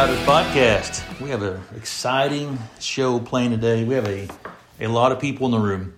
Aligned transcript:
Podcast. 0.00 1.20
We 1.20 1.28
have 1.28 1.42
an 1.42 1.60
exciting 1.76 2.58
show 2.80 3.20
playing 3.20 3.50
today. 3.50 3.84
We 3.84 3.96
have 3.96 4.08
a, 4.08 4.28
a 4.80 4.86
lot 4.86 5.12
of 5.12 5.20
people 5.20 5.44
in 5.44 5.52
the 5.52 5.58
room. 5.58 5.92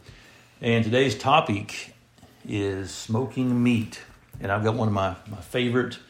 And 0.60 0.82
today's 0.82 1.16
topic 1.16 1.94
is 2.44 2.90
smoking 2.90 3.62
meat. 3.62 4.00
And 4.40 4.50
I've 4.50 4.64
got 4.64 4.74
one 4.74 4.88
of 4.88 4.94
my, 4.94 5.14
my 5.30 5.40
favorite 5.40 6.00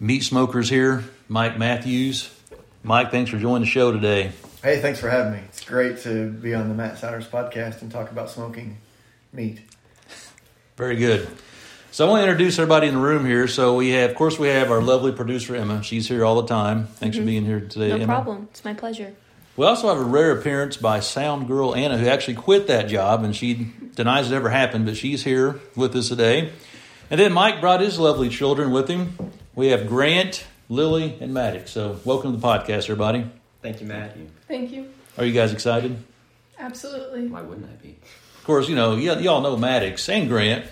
meat 0.00 0.22
smokers 0.22 0.70
here, 0.70 1.04
Mike 1.28 1.58
Matthews. 1.58 2.34
Mike, 2.82 3.10
thanks 3.10 3.30
for 3.30 3.36
joining 3.36 3.60
the 3.60 3.66
show 3.66 3.92
today. 3.92 4.32
Hey, 4.62 4.80
thanks 4.80 4.98
for 4.98 5.10
having 5.10 5.34
me. 5.34 5.40
It's 5.50 5.62
great 5.62 5.98
to 6.04 6.30
be 6.30 6.54
on 6.54 6.70
the 6.70 6.74
Matt 6.74 6.96
Siders 6.96 7.26
podcast 7.28 7.82
and 7.82 7.92
talk 7.92 8.10
about 8.10 8.30
smoking 8.30 8.78
meat. 9.34 9.60
Very 10.78 10.96
good. 10.96 11.28
So 11.94 12.04
I 12.04 12.10
want 12.10 12.24
to 12.24 12.28
introduce 12.28 12.58
everybody 12.58 12.88
in 12.88 12.94
the 12.94 13.00
room 13.00 13.24
here. 13.24 13.46
So 13.46 13.76
we 13.76 13.90
have, 13.90 14.10
of 14.10 14.16
course, 14.16 14.36
we 14.36 14.48
have 14.48 14.72
our 14.72 14.82
lovely 14.82 15.12
producer 15.12 15.54
Emma. 15.54 15.80
She's 15.84 16.08
here 16.08 16.24
all 16.24 16.42
the 16.42 16.48
time. 16.48 16.88
Thanks 16.88 17.14
for 17.16 17.20
mm-hmm. 17.20 17.26
being 17.28 17.44
here 17.44 17.60
today, 17.60 17.90
No 17.90 17.94
Emma. 17.94 18.06
problem. 18.06 18.48
It's 18.50 18.64
my 18.64 18.74
pleasure. 18.74 19.14
We 19.56 19.64
also 19.64 19.86
have 19.86 19.98
a 19.98 20.04
rare 20.04 20.32
appearance 20.32 20.76
by 20.76 20.98
Sound 20.98 21.46
Girl 21.46 21.72
Anna, 21.72 21.96
who 21.96 22.08
actually 22.08 22.34
quit 22.34 22.66
that 22.66 22.88
job, 22.88 23.22
and 23.22 23.36
she 23.36 23.70
denies 23.94 24.28
it 24.28 24.34
ever 24.34 24.50
happened, 24.50 24.86
but 24.86 24.96
she's 24.96 25.22
here 25.22 25.60
with 25.76 25.94
us 25.94 26.08
today. 26.08 26.50
And 27.12 27.20
then 27.20 27.32
Mike 27.32 27.60
brought 27.60 27.80
his 27.80 27.96
lovely 27.96 28.28
children 28.28 28.72
with 28.72 28.88
him. 28.88 29.16
We 29.54 29.68
have 29.68 29.86
Grant, 29.86 30.44
Lily, 30.68 31.16
and 31.20 31.32
Maddox. 31.32 31.70
So 31.70 32.00
welcome 32.04 32.32
to 32.32 32.38
the 32.38 32.44
podcast, 32.44 32.90
everybody. 32.90 33.24
Thank 33.62 33.80
you, 33.80 33.86
Matt. 33.86 34.16
Thank 34.48 34.72
you. 34.72 34.88
Are 35.16 35.24
you 35.24 35.32
guys 35.32 35.52
excited? 35.52 35.96
Absolutely. 36.58 37.28
Why 37.28 37.42
wouldn't 37.42 37.70
I 37.70 37.76
be? 37.80 37.90
Of 38.36 38.42
course, 38.42 38.68
you 38.68 38.74
know, 38.74 38.96
y- 38.96 39.20
y'all 39.20 39.42
know 39.42 39.56
Maddox 39.56 40.08
and 40.08 40.28
Grant. 40.28 40.64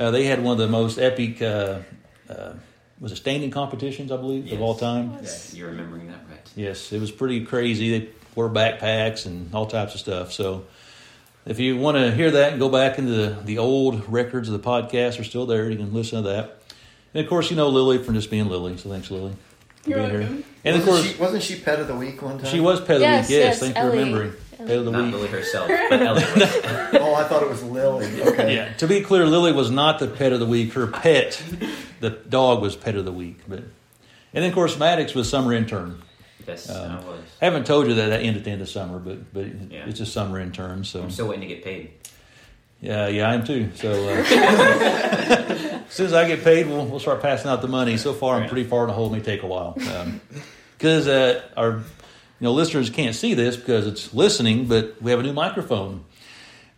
Uh, 0.00 0.10
they 0.10 0.24
had 0.24 0.42
one 0.42 0.52
of 0.52 0.58
the 0.58 0.66
most 0.66 0.98
epic, 0.98 1.42
uh, 1.42 1.80
uh, 2.28 2.54
was 3.00 3.12
it 3.12 3.16
standing 3.16 3.50
competitions, 3.50 4.10
I 4.10 4.16
believe, 4.16 4.50
of 4.50 4.60
all 4.62 4.74
time? 4.74 5.18
Yeah, 5.22 5.30
you're 5.52 5.68
remembering 5.68 6.06
that 6.08 6.20
right. 6.30 6.50
Yes, 6.56 6.90
it 6.92 7.00
was 7.00 7.10
pretty 7.10 7.44
crazy. 7.44 7.98
They 7.98 8.08
wore 8.34 8.48
backpacks 8.48 9.26
and 9.26 9.54
all 9.54 9.66
types 9.66 9.92
of 9.94 10.00
stuff. 10.00 10.32
So 10.32 10.64
if 11.44 11.58
you 11.60 11.76
want 11.76 11.98
to 11.98 12.12
hear 12.12 12.30
that 12.30 12.52
and 12.52 12.58
go 12.60 12.70
back 12.70 12.98
into 12.98 13.12
the, 13.12 13.36
the 13.44 13.58
old 13.58 14.10
records 14.10 14.48
of 14.48 14.60
the 14.60 14.66
podcast 14.66 15.20
are 15.20 15.24
still 15.24 15.44
there. 15.44 15.68
You 15.68 15.76
can 15.76 15.92
listen 15.92 16.22
to 16.22 16.28
that. 16.30 16.62
And 17.12 17.22
of 17.22 17.28
course, 17.28 17.50
you 17.50 17.56
know 17.56 17.68
Lily 17.68 18.02
from 18.02 18.14
just 18.14 18.30
being 18.30 18.48
Lily. 18.48 18.76
So 18.78 18.88
thanks, 18.88 19.10
Lily. 19.10 19.34
for 19.82 19.90
You're 19.90 19.98
being 19.98 20.10
here. 20.10 20.44
And 20.64 20.76
of 20.76 20.86
wasn't 20.86 21.04
course, 21.04 21.12
she, 21.16 21.20
wasn't 21.20 21.42
she 21.42 21.56
pet 21.60 21.78
of 21.80 21.88
the 21.88 21.94
week 21.96 22.22
one 22.22 22.38
time? 22.38 22.50
she 22.50 22.60
was 22.60 22.80
pet 22.80 22.96
of 22.96 23.00
the 23.00 23.06
Yes, 23.06 23.28
week. 23.28 23.36
Yes, 23.38 23.44
yes, 23.44 23.58
thanks 23.60 23.78
Ellie. 23.78 23.90
for 23.90 23.96
remembering. 23.98 24.32
Pet 24.58 24.70
of 24.70 24.84
the 24.84 24.90
Not 24.92 25.04
week. 25.04 25.14
Lily 25.14 25.28
herself, 25.28 25.68
but 25.68 26.00
Ellie 26.02 26.22
was. 26.22 26.92
I 27.24 27.28
thought 27.28 27.42
it 27.42 27.48
was 27.48 27.62
Lily. 27.62 28.06
Okay. 28.30 28.54
Yeah. 28.56 28.72
To 28.74 28.86
be 28.88 29.00
clear, 29.02 29.26
Lily 29.26 29.52
was 29.52 29.70
not 29.70 29.98
the 29.98 30.06
pet 30.08 30.32
of 30.32 30.40
the 30.40 30.46
week. 30.46 30.72
Her 30.74 30.86
pet, 30.86 31.42
the 32.00 32.10
dog, 32.10 32.60
was 32.62 32.76
pet 32.76 32.94
of 32.96 33.04
the 33.04 33.12
week. 33.12 33.40
But 33.48 33.58
and 33.60 34.42
then 34.42 34.44
of 34.44 34.54
course 34.54 34.78
Maddox 34.78 35.14
was 35.14 35.28
summer 35.28 35.52
intern. 35.52 36.00
Yes, 36.46 36.68
Um, 36.70 36.90
I 36.92 36.96
was. 36.96 37.20
I 37.40 37.44
haven't 37.44 37.66
told 37.66 37.86
you 37.86 37.94
that 37.94 38.08
that 38.08 38.20
ended 38.20 38.38
at 38.38 38.44
the 38.44 38.50
end 38.50 38.62
of 38.62 38.68
summer, 38.68 38.98
but 38.98 39.32
but 39.32 39.46
Yeah. 39.70 39.86
it's 39.86 40.00
a 40.00 40.06
summer 40.06 40.40
intern. 40.40 40.84
So 40.84 41.02
I'm 41.02 41.10
still 41.10 41.28
waiting 41.28 41.48
to 41.48 41.54
get 41.54 41.62
paid. 41.64 41.90
yeah, 42.80 43.08
yeah, 43.08 43.28
I 43.30 43.34
am 43.34 43.44
too. 43.44 43.70
So 43.74 43.90
uh, 44.08 44.24
as 45.86 45.92
soon 45.92 46.06
as 46.06 46.12
I 46.12 46.26
get 46.26 46.42
paid, 46.44 46.66
we'll 46.66 46.86
we'll 46.86 47.00
start 47.00 47.20
passing 47.22 47.50
out 47.50 47.62
the 47.62 47.68
money. 47.68 47.96
So 47.96 48.12
far, 48.14 48.36
I'm 48.40 48.48
pretty 48.48 48.68
far 48.68 48.82
in 48.84 48.88
the 48.88 48.94
hole. 48.94 49.06
It 49.12 49.18
may 49.18 49.20
take 49.20 49.42
a 49.42 49.46
while 49.46 49.76
because 50.78 51.06
uh, 51.08 51.42
our 51.56 51.70
you 51.72 51.82
know 52.40 52.52
listeners 52.52 52.90
can't 52.90 53.14
see 53.14 53.34
this 53.34 53.56
because 53.56 53.86
it's 53.86 54.14
listening, 54.14 54.66
but 54.66 54.96
we 55.02 55.10
have 55.10 55.20
a 55.20 55.22
new 55.22 55.32
microphone. 55.34 56.04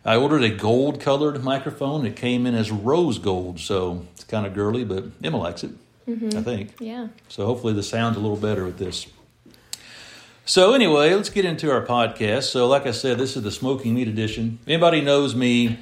I 0.05 0.17
ordered 0.17 0.43
a 0.43 0.49
gold 0.49 0.99
colored 0.99 1.41
microphone. 1.43 2.05
It 2.05 2.15
came 2.15 2.45
in 2.45 2.55
as 2.55 2.71
rose 2.71 3.19
gold, 3.19 3.59
so 3.59 4.05
it's 4.13 4.23
kind 4.23 4.45
of 4.45 4.53
girly, 4.53 4.83
but 4.83 5.05
Emma 5.23 5.37
likes 5.37 5.63
it. 5.63 5.71
I 6.07 6.41
think. 6.41 6.73
Yeah. 6.79 7.07
So 7.29 7.45
hopefully 7.45 7.73
the 7.73 7.83
sound's 7.83 8.17
a 8.17 8.19
little 8.19 8.37
better 8.37 8.65
with 8.65 8.77
this. 8.77 9.07
So 10.45 10.73
anyway, 10.73 11.13
let's 11.13 11.29
get 11.29 11.45
into 11.45 11.71
our 11.71 11.85
podcast. 11.85 12.43
So 12.43 12.67
like 12.67 12.85
I 12.85 12.91
said, 12.91 13.17
this 13.17 13.37
is 13.37 13.43
the 13.43 13.51
smoking 13.51 13.93
meat 13.93 14.09
edition. 14.09 14.59
If 14.63 14.67
anybody 14.67 14.99
knows 14.99 15.33
me, 15.33 15.79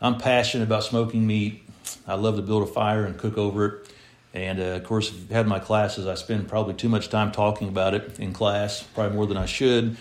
I'm 0.00 0.18
passionate 0.18 0.64
about 0.64 0.82
smoking 0.82 1.24
meat. 1.24 1.62
I 2.08 2.14
love 2.14 2.34
to 2.36 2.42
build 2.42 2.64
a 2.64 2.72
fire 2.72 3.04
and 3.04 3.16
cook 3.16 3.38
over 3.38 3.66
it. 3.66 3.94
And 4.34 4.58
uh, 4.58 4.62
of 4.62 4.84
course, 4.84 5.10
if 5.10 5.16
you've 5.16 5.30
had 5.30 5.46
my 5.46 5.60
classes, 5.60 6.08
I 6.08 6.16
spend 6.16 6.48
probably 6.48 6.74
too 6.74 6.88
much 6.88 7.08
time 7.08 7.30
talking 7.30 7.68
about 7.68 7.94
it 7.94 8.18
in 8.18 8.32
class, 8.32 8.82
probably 8.82 9.16
more 9.16 9.26
than 9.26 9.36
I 9.36 9.46
should. 9.46 9.96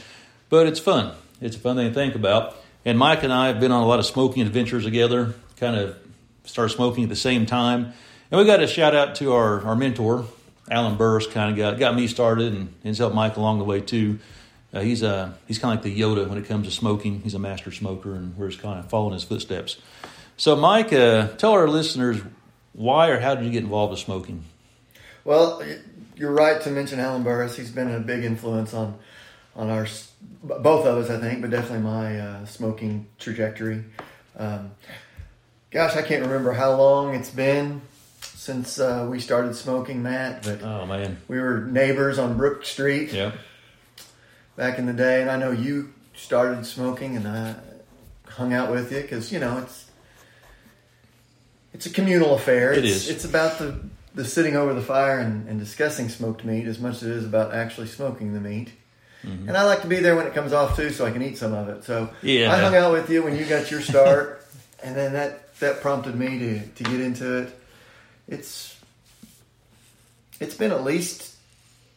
But 0.50 0.66
it's 0.66 0.80
fun. 0.80 1.14
It's 1.42 1.56
a 1.56 1.60
fun 1.60 1.76
thing 1.76 1.90
to 1.90 1.94
think 1.94 2.16
about. 2.16 2.56
And 2.86 2.98
Mike 2.98 3.24
and 3.24 3.34
I 3.34 3.48
have 3.48 3.60
been 3.60 3.72
on 3.72 3.84
a 3.84 3.86
lot 3.86 4.00
of 4.00 4.06
smoking 4.06 4.42
adventures 4.44 4.86
together, 4.86 5.36
kind 5.58 5.76
of 5.76 5.98
started 6.46 6.74
smoking 6.74 7.04
at 7.04 7.10
the 7.10 7.16
same 7.16 7.46
time. 7.46 7.94
And 8.32 8.40
we 8.40 8.46
got 8.46 8.62
a 8.62 8.68
shout 8.68 8.96
out 8.96 9.16
to 9.16 9.34
our, 9.34 9.62
our 9.62 9.76
mentor, 9.76 10.26
Alan 10.70 10.96
Burris, 10.96 11.28
kind 11.28 11.52
of 11.52 11.58
got, 11.58 11.80
got 11.80 11.96
me 11.96 12.08
started 12.08 12.54
and 12.54 12.74
has 12.84 12.98
helped 12.98 13.16
Mike 13.16 13.38
along 13.38 13.60
the 13.60 13.66
way 13.66 13.82
too. 13.82 14.20
Uh, 14.72 14.82
he's 14.82 15.02
uh, 15.02 15.34
he's 15.48 15.58
kind 15.58 15.78
of 15.78 15.84
like 15.84 15.94
the 15.94 16.00
Yoda 16.00 16.30
when 16.30 16.38
it 16.38 16.46
comes 16.46 16.68
to 16.68 16.72
smoking. 16.72 17.22
He's 17.22 17.34
a 17.34 17.40
master 17.40 17.72
smoker, 17.72 18.14
and 18.14 18.38
we're 18.38 18.50
just 18.50 18.62
kind 18.62 18.78
of 18.78 18.88
following 18.88 19.14
his 19.14 19.24
footsteps. 19.24 19.78
So, 20.38 20.56
Mike, 20.56 20.94
uh, 20.94 21.30
tell 21.38 21.54
our 21.54 21.68
listeners 21.68 22.22
why 22.74 23.10
or 23.10 23.20
how 23.20 23.34
did 23.34 23.46
you 23.46 23.52
get 23.52 23.64
involved 23.64 23.92
with 23.92 24.00
smoking? 24.00 24.44
Well, 25.26 25.64
you're 26.16 26.32
right 26.32 26.62
to 26.62 26.70
mention 26.70 27.00
Alan 27.00 27.24
Burris. 27.24 27.58
He's 27.58 27.72
been 27.72 27.92
a 27.92 28.00
big 28.00 28.24
influence 28.24 28.74
on 28.74 29.00
on 29.56 29.70
our 29.70 29.88
both 30.44 30.86
of 30.86 30.98
us, 30.98 31.10
I 31.10 31.20
think, 31.20 31.42
but 31.42 31.50
definitely 31.50 31.80
my 31.80 32.20
uh, 32.20 32.46
smoking 32.46 33.08
trajectory. 33.18 33.84
Um, 34.38 34.72
gosh, 35.72 35.96
I 35.96 36.02
can't 36.02 36.24
remember 36.24 36.54
how 36.54 36.76
long 36.76 37.16
it's 37.16 37.30
been 37.30 37.82
since 38.22 38.80
uh, 38.80 39.08
we 39.10 39.20
started 39.20 39.56
smoking, 39.56 40.02
Matt. 40.02 40.44
But 40.44 40.64
Oh 40.64 40.86
man, 40.86 41.18
we 41.28 41.40
were 41.40 41.66
neighbors 41.66 42.18
on 42.18 42.38
Brook 42.38 42.66
Street. 42.66 43.12
yeah, 43.12 43.34
back 44.56 44.80
in 44.80 44.86
the 44.86 44.94
day, 44.94 45.22
and 45.22 45.30
I 45.30 45.38
know 45.38 45.52
you 45.52 45.94
started 46.16 46.66
smoking, 46.66 47.16
and 47.16 47.28
I 47.28 47.56
hung 48.28 48.54
out 48.54 48.72
with 48.72 48.92
you 48.92 49.02
because 49.02 49.32
you 49.32 49.40
know 49.40 49.58
it's 49.60 49.90
it's 51.74 51.86
a 51.86 51.90
communal 51.90 52.34
affair. 52.36 52.72
It 52.74 52.86
it's, 52.86 53.08
is. 53.08 53.10
It's 53.10 53.26
about 53.26 53.60
the 53.60 53.80
the 54.16 54.26
sitting 54.26 54.56
over 54.56 54.74
the 54.74 54.82
fire 54.82 55.20
and, 55.20 55.48
and 55.48 55.60
discussing 55.60 56.10
smoked 56.10 56.44
meat 56.44 56.66
as 56.66 56.80
much 56.80 56.96
as 56.96 57.04
it 57.04 57.12
is 57.12 57.26
about 57.26 57.54
actually 57.54 57.88
smoking 57.88 58.34
the 58.34 58.42
meat. 58.42 58.72
Mm-hmm. 59.26 59.50
And 59.50 59.58
I 59.58 59.66
like 59.66 59.82
to 59.82 59.88
be 59.88 60.00
there 60.00 60.16
when 60.16 60.28
it 60.28 60.34
comes 60.34 60.54
off 60.54 60.76
too, 60.76 60.90
so 60.92 61.06
I 61.06 61.12
can 61.12 61.22
eat 61.22 61.38
some 61.38 61.54
of 61.54 61.68
it. 61.70 61.84
So 61.84 62.10
Yeah. 62.22 62.54
I 62.54 62.58
hung 62.60 62.76
out 62.76 62.92
with 62.94 63.10
you 63.10 63.22
when 63.24 63.36
you 63.38 63.46
got 63.46 63.70
your 63.70 63.82
start, 63.82 64.46
and 64.84 64.96
then 64.96 65.14
that 65.14 65.54
that 65.60 65.82
prompted 65.82 66.16
me 66.16 66.40
to 66.40 66.60
to 66.68 66.84
get 66.84 67.02
into 67.02 67.40
it. 67.40 67.60
It's 68.28 68.78
it's 70.40 70.56
been 70.56 70.72
at 70.72 70.84
least 70.84 71.36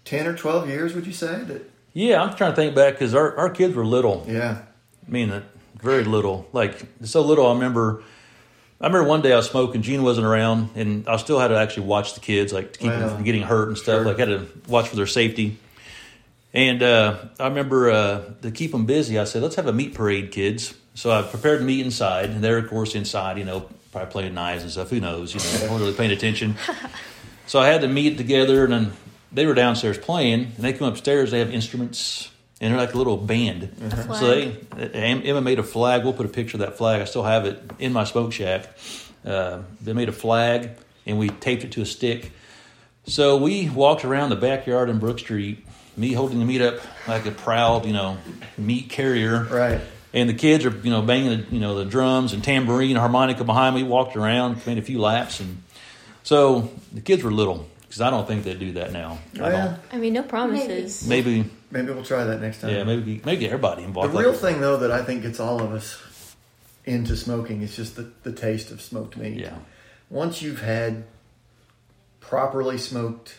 ten 0.05 0.27
or 0.27 0.35
twelve 0.37 0.69
years, 0.69 0.95
would 0.95 1.07
you 1.07 1.13
say? 1.13 1.43
That 1.45 1.63
yeah. 1.93 2.23
I'm 2.23 2.35
trying 2.35 2.53
to 2.53 2.57
think 2.57 2.75
back 2.75 2.95
because 2.95 3.15
our, 3.15 3.37
our 3.37 3.51
kids 3.51 3.75
were 3.75 3.85
little. 3.87 4.25
yeah. 4.29 4.63
I 5.07 5.11
mean, 5.11 5.31
uh, 5.31 5.43
very 5.81 6.05
little. 6.05 6.47
Like 6.53 6.81
so 7.03 7.23
little. 7.23 7.47
I 7.47 7.55
remember. 7.55 8.03
I 8.81 8.87
remember 8.87 9.09
one 9.09 9.21
day 9.23 9.33
I 9.33 9.37
was 9.37 9.49
smoking. 9.49 9.83
Gene 9.83 10.03
wasn't 10.03 10.27
around, 10.27 10.71
and 10.75 11.07
I 11.07 11.17
still 11.17 11.39
had 11.39 11.49
to 11.49 11.57
actually 11.57 11.87
watch 11.87 12.15
the 12.15 12.21
kids, 12.21 12.53
like 12.53 12.73
to 12.73 12.79
keep 12.81 12.91
them 12.91 13.15
from 13.15 13.23
getting 13.23 13.43
hurt 13.43 13.69
and 13.69 13.79
stuff. 13.79 13.99
Sure. 14.03 14.05
Like 14.05 14.17
I 14.17 14.27
had 14.27 14.29
to 14.41 14.49
watch 14.67 14.89
for 14.89 14.97
their 14.97 15.07
safety. 15.07 15.57
And 16.55 16.83
uh, 16.83 17.17
I 17.41 17.49
remember 17.49 17.91
uh, 17.91 18.25
to 18.43 18.51
keep 18.51 18.73
them 18.73 18.87
busy, 18.87 19.19
I 19.19 19.25
said, 19.25 19.43
"Let's 19.43 19.57
have 19.57 19.67
a 19.67 19.73
meat 19.73 19.95
parade, 19.95 20.33
kids." 20.33 20.75
So 20.95 21.11
I 21.11 21.23
prepared 21.23 21.63
meat 21.63 21.85
inside, 21.85 22.31
and 22.31 22.45
they're 22.45 22.59
of 22.59 22.69
course 22.69 22.95
inside, 22.95 23.39
you 23.39 23.45
know, 23.45 23.69
probably 23.91 24.11
playing 24.13 24.35
knives 24.35 24.63
and 24.63 24.71
stuff. 24.71 24.91
Who 24.91 25.01
knows? 25.01 25.35
You 25.35 25.41
know, 25.41 25.59
they 25.59 25.69
weren't 25.69 25.81
really 25.81 25.95
paying 25.95 26.11
attention. 26.11 26.57
So 27.47 27.59
I 27.59 27.67
had 27.67 27.81
the 27.81 27.89
meat 27.89 28.17
together, 28.17 28.65
and 28.65 28.73
then 28.73 28.93
they 29.33 29.47
were 29.47 29.55
downstairs 29.55 29.99
playing, 29.99 30.53
and 30.57 30.57
they 30.57 30.73
come 30.73 30.89
upstairs. 30.89 31.31
They 31.31 31.41
have 31.41 31.53
instruments, 31.53 32.31
and 32.61 32.73
they're 32.73 32.81
like 32.81 32.95
a 32.95 32.97
little 32.97 33.17
band. 33.17 33.65
A 33.81 34.15
So 34.15 34.27
they 34.27 34.93
Emma 34.95 35.41
made 35.41 35.59
a 35.59 35.63
flag. 35.63 36.05
We'll 36.05 36.13
put 36.13 36.27
a 36.27 36.31
picture 36.31 36.57
of 36.57 36.61
that 36.61 36.79
flag. 36.79 37.03
I 37.03 37.05
still 37.05 37.25
have 37.25 37.45
it 37.45 37.61
in 37.79 37.93
my 37.93 38.05
smoke 38.05 38.33
shack. 38.33 38.69
Uh, 39.25 39.63
they 39.81 39.93
made 39.93 40.09
a 40.09 40.13
flag, 40.13 40.71
and 41.05 41.19
we 41.19 41.29
taped 41.29 41.65
it 41.65 41.73
to 41.73 41.83
a 41.83 41.87
stick. 41.87 42.33
So 43.05 43.37
we 43.37 43.69
walked 43.69 44.05
around 44.05 44.31
the 44.31 44.37
backyard 44.37 44.89
in 44.89 44.99
Brook 44.99 45.19
Street, 45.19 45.67
me 45.97 46.13
holding 46.13 46.39
the 46.39 46.45
meat 46.45 46.61
up 46.61 46.81
like 47.07 47.27
a 47.27 47.31
proud, 47.31 47.85
you 47.87 47.93
know, 47.93 48.17
meat 48.57 48.89
carrier. 48.91 49.45
Right. 49.45 49.81
And 50.15 50.29
the 50.29 50.35
kids 50.35 50.65
are, 50.67 50.71
you 50.71 50.91
know, 50.91 51.01
banging 51.03 51.31
the, 51.31 51.47
you 51.55 51.61
know, 51.61 51.75
the 51.77 51.85
drums 51.87 52.33
and 52.33 52.45
tambourine, 52.45 52.97
harmonica 52.97 53.45
behind 53.45 53.75
me. 53.75 53.83
Walked 53.83 54.17
around, 54.17 54.65
made 54.67 54.79
a 54.79 54.83
few 54.83 55.01
laps, 55.01 55.41
and 55.41 55.63
so 56.23 56.71
the 56.93 57.01
kids 57.01 57.23
were 57.23 57.33
little 57.33 57.67
because 57.83 58.01
I 58.01 58.11
don't 58.11 58.27
think 58.27 58.45
they 58.45 58.55
do 58.55 58.73
that 58.73 58.93
now. 58.93 59.19
Oh, 59.41 59.45
I 59.45 59.51
yeah. 59.51 59.65
don't. 59.65 59.81
I 59.93 59.97
mean, 59.99 60.13
no 60.13 60.23
promises. 60.23 61.07
Maybe, 61.07 61.45
Maybe 61.71 61.93
we'll 61.93 62.05
try 62.05 62.25
that 62.25 62.41
next 62.41 62.61
time. 62.61 62.71
yeah, 62.71 62.85
maybe, 62.85 63.21
maybe 63.25 63.41
get 63.41 63.53
everybody 63.53 63.85
The 63.85 63.91
real 64.09 64.31
Like- 64.33 64.37
thing, 64.41 64.61
though, 64.61 64.79
that 64.79 64.91
I 64.91 65.03
think 65.03 65.23
gets 65.23 65.41
all 65.41 65.63
of 65.63 65.73
us 65.73 65.99
into 66.85 67.17
smoking 67.17 67.63
is 67.63 67.75
just 67.77 67.97
the, 67.97 68.11
the 68.23 68.33
taste 68.33 68.71
of 68.71 68.81
smoked 68.81 69.17
meat. 69.17 69.39
Yeah. 69.39 69.57
Once 70.11 70.43
you've 70.43 70.61
had 70.63 71.05
properly 72.21 72.79
smoked 72.79 73.35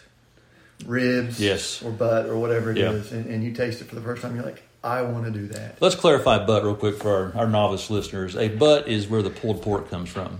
ribs 0.85 1.39
Yes. 1.39 1.81
or 1.81 1.91
butt 1.91 2.25
or 2.27 2.37
whatever 2.37 2.71
it 2.71 2.77
is, 2.77 3.11
Yeah. 3.11 3.17
and, 3.17 3.27
and 3.27 3.43
you 3.43 3.51
taste 3.53 3.81
it 3.81 3.85
for 3.87 3.95
the 3.95 4.01
first 4.01 4.21
time, 4.21 4.35
you're 4.35 4.45
like, 4.45 4.63
I 4.83 5.01
want 5.01 5.25
to 5.25 5.31
do 5.31 5.47
that. 5.47 5.77
Let's 5.81 5.95
clarify 5.95 6.45
butt 6.45 6.63
real 6.63 6.75
quick 6.75 6.97
for 6.97 7.33
our, 7.35 7.41
our 7.43 7.47
novice 7.47 7.89
listeners. 7.89 8.35
A 8.35 8.49
butt 8.49 8.87
is 8.87 9.07
where 9.07 9.21
the 9.21 9.29
pulled 9.29 9.61
pork 9.61 9.89
comes 9.89 10.09
from. 10.09 10.39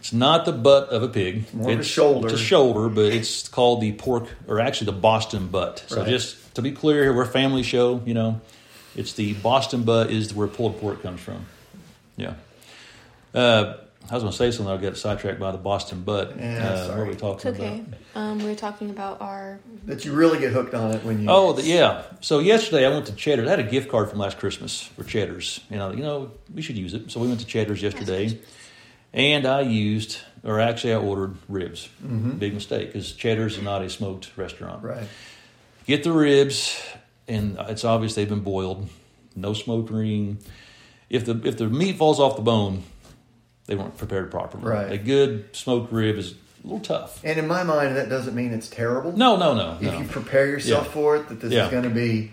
It's 0.00 0.12
not 0.12 0.44
the 0.44 0.52
butt 0.52 0.88
of 0.90 1.02
a 1.02 1.08
pig. 1.08 1.52
more 1.54 1.70
of 1.70 1.76
a 1.76 1.80
it's 1.80 1.88
shoulder. 1.88 2.28
It's 2.28 2.40
a 2.40 2.42
shoulder, 2.42 2.88
but 2.88 3.12
it's 3.12 3.46
called 3.48 3.80
the 3.80 3.92
pork, 3.92 4.28
or 4.46 4.58
actually 4.60 4.86
the 4.86 4.92
Boston 4.98 5.48
butt. 5.48 5.84
So 5.88 5.98
Right. 5.98 6.08
just 6.08 6.54
to 6.54 6.62
be 6.62 6.72
clear, 6.72 7.02
here 7.04 7.12
we're 7.12 7.22
a 7.22 7.26
family 7.26 7.62
show. 7.62 8.00
You 8.04 8.14
know, 8.14 8.40
it's 8.96 9.12
the 9.12 9.34
Boston 9.34 9.82
butt 9.82 10.10
is 10.10 10.32
where 10.34 10.46
pulled 10.48 10.80
pork 10.80 11.02
comes 11.02 11.20
from. 11.20 11.46
Yeah. 12.16 12.34
Uh, 13.34 13.74
I 14.10 14.14
was 14.14 14.22
going 14.22 14.32
to 14.32 14.36
say 14.38 14.50
something. 14.50 14.70
I'll 14.72 14.78
get 14.78 14.96
sidetracked 14.96 15.38
by 15.38 15.50
the 15.52 15.58
Boston 15.58 16.02
butt. 16.02 16.34
Yeah, 16.38 16.56
uh, 16.66 16.70
What 16.70 16.86
sorry. 16.86 17.00
are 17.00 17.04
we 17.04 17.12
It's 17.12 17.20
talking 17.20 17.50
okay. 17.52 17.84
about? 17.86 17.98
Um, 18.22 18.38
we 18.38 18.44
were 18.46 18.54
talking 18.54 18.88
about 18.90 19.20
our. 19.20 19.60
That 19.84 20.04
you 20.06 20.12
really 20.14 20.38
get 20.38 20.52
hooked 20.52 20.72
on 20.74 20.92
it 20.92 21.04
when 21.04 21.20
you. 21.22 21.26
Oh, 21.28 21.52
the, 21.52 21.62
yeah. 21.62 22.04
So 22.20 22.38
yesterday 22.38 22.86
I 22.86 22.90
went 22.90 23.06
to 23.06 23.12
Cheddar's. 23.14 23.46
I 23.46 23.50
had 23.50 23.60
a 23.60 23.64
gift 23.70 23.90
card 23.90 24.08
from 24.08 24.18
last 24.18 24.38
Christmas 24.38 24.82
for 24.82 25.04
Cheddar's. 25.04 25.60
You 25.70 25.76
know, 25.76 25.90
you 25.92 26.02
know, 26.02 26.30
we 26.54 26.62
should 26.62 26.78
use 26.78 26.94
it. 26.94 27.10
So 27.10 27.20
we 27.20 27.28
went 27.28 27.40
to 27.40 27.46
Cheddar's 27.46 27.82
yesterday, 27.82 28.38
and 29.12 29.44
I 29.46 29.60
used, 29.60 30.18
or 30.42 30.58
actually 30.58 30.94
I 30.94 30.96
ordered 30.96 31.36
ribs. 31.48 31.88
Big 32.38 32.54
mistake 32.54 32.88
because 32.92 33.12
Cheddar's 33.12 33.58
is 33.58 33.62
not 33.62 33.82
a 33.82 33.90
smoked 33.90 34.36
restaurant. 34.38 34.82
Right. 34.82 35.06
Get 35.86 36.02
the 36.02 36.12
ribs, 36.12 36.80
and 37.26 37.56
it's 37.68 37.84
obvious 37.84 38.14
they've 38.14 38.28
been 38.28 38.40
boiled. 38.40 38.88
No 39.36 39.52
smoke 39.52 39.90
ring. 39.90 40.38
If 41.10 41.24
the 41.26 41.40
if 41.44 41.56
the 41.58 41.68
meat 41.68 41.96
falls 41.96 42.20
off 42.20 42.36
the 42.36 42.42
bone, 42.42 42.82
they 43.68 43.76
weren't 43.76 43.96
prepared 43.96 44.30
properly. 44.32 44.64
Right. 44.64 44.90
A 44.90 44.98
good 44.98 45.54
smoked 45.54 45.92
rib 45.92 46.16
is 46.16 46.32
a 46.32 46.36
little 46.66 46.80
tough. 46.80 47.20
And 47.22 47.38
in 47.38 47.46
my 47.46 47.62
mind, 47.62 47.94
that 47.96 48.08
doesn't 48.08 48.34
mean 48.34 48.52
it's 48.52 48.68
terrible. 48.68 49.16
No, 49.16 49.36
no, 49.36 49.54
no, 49.54 49.74
If 49.80 49.82
no. 49.92 49.98
you 50.00 50.04
prepare 50.08 50.46
yourself 50.46 50.86
Yeah. 50.86 50.92
for 50.92 51.16
it, 51.16 51.28
that 51.28 51.40
this 51.40 51.52
Yeah. 51.52 51.66
is 51.66 51.70
going 51.70 51.84
to 51.84 51.90
be 51.90 52.32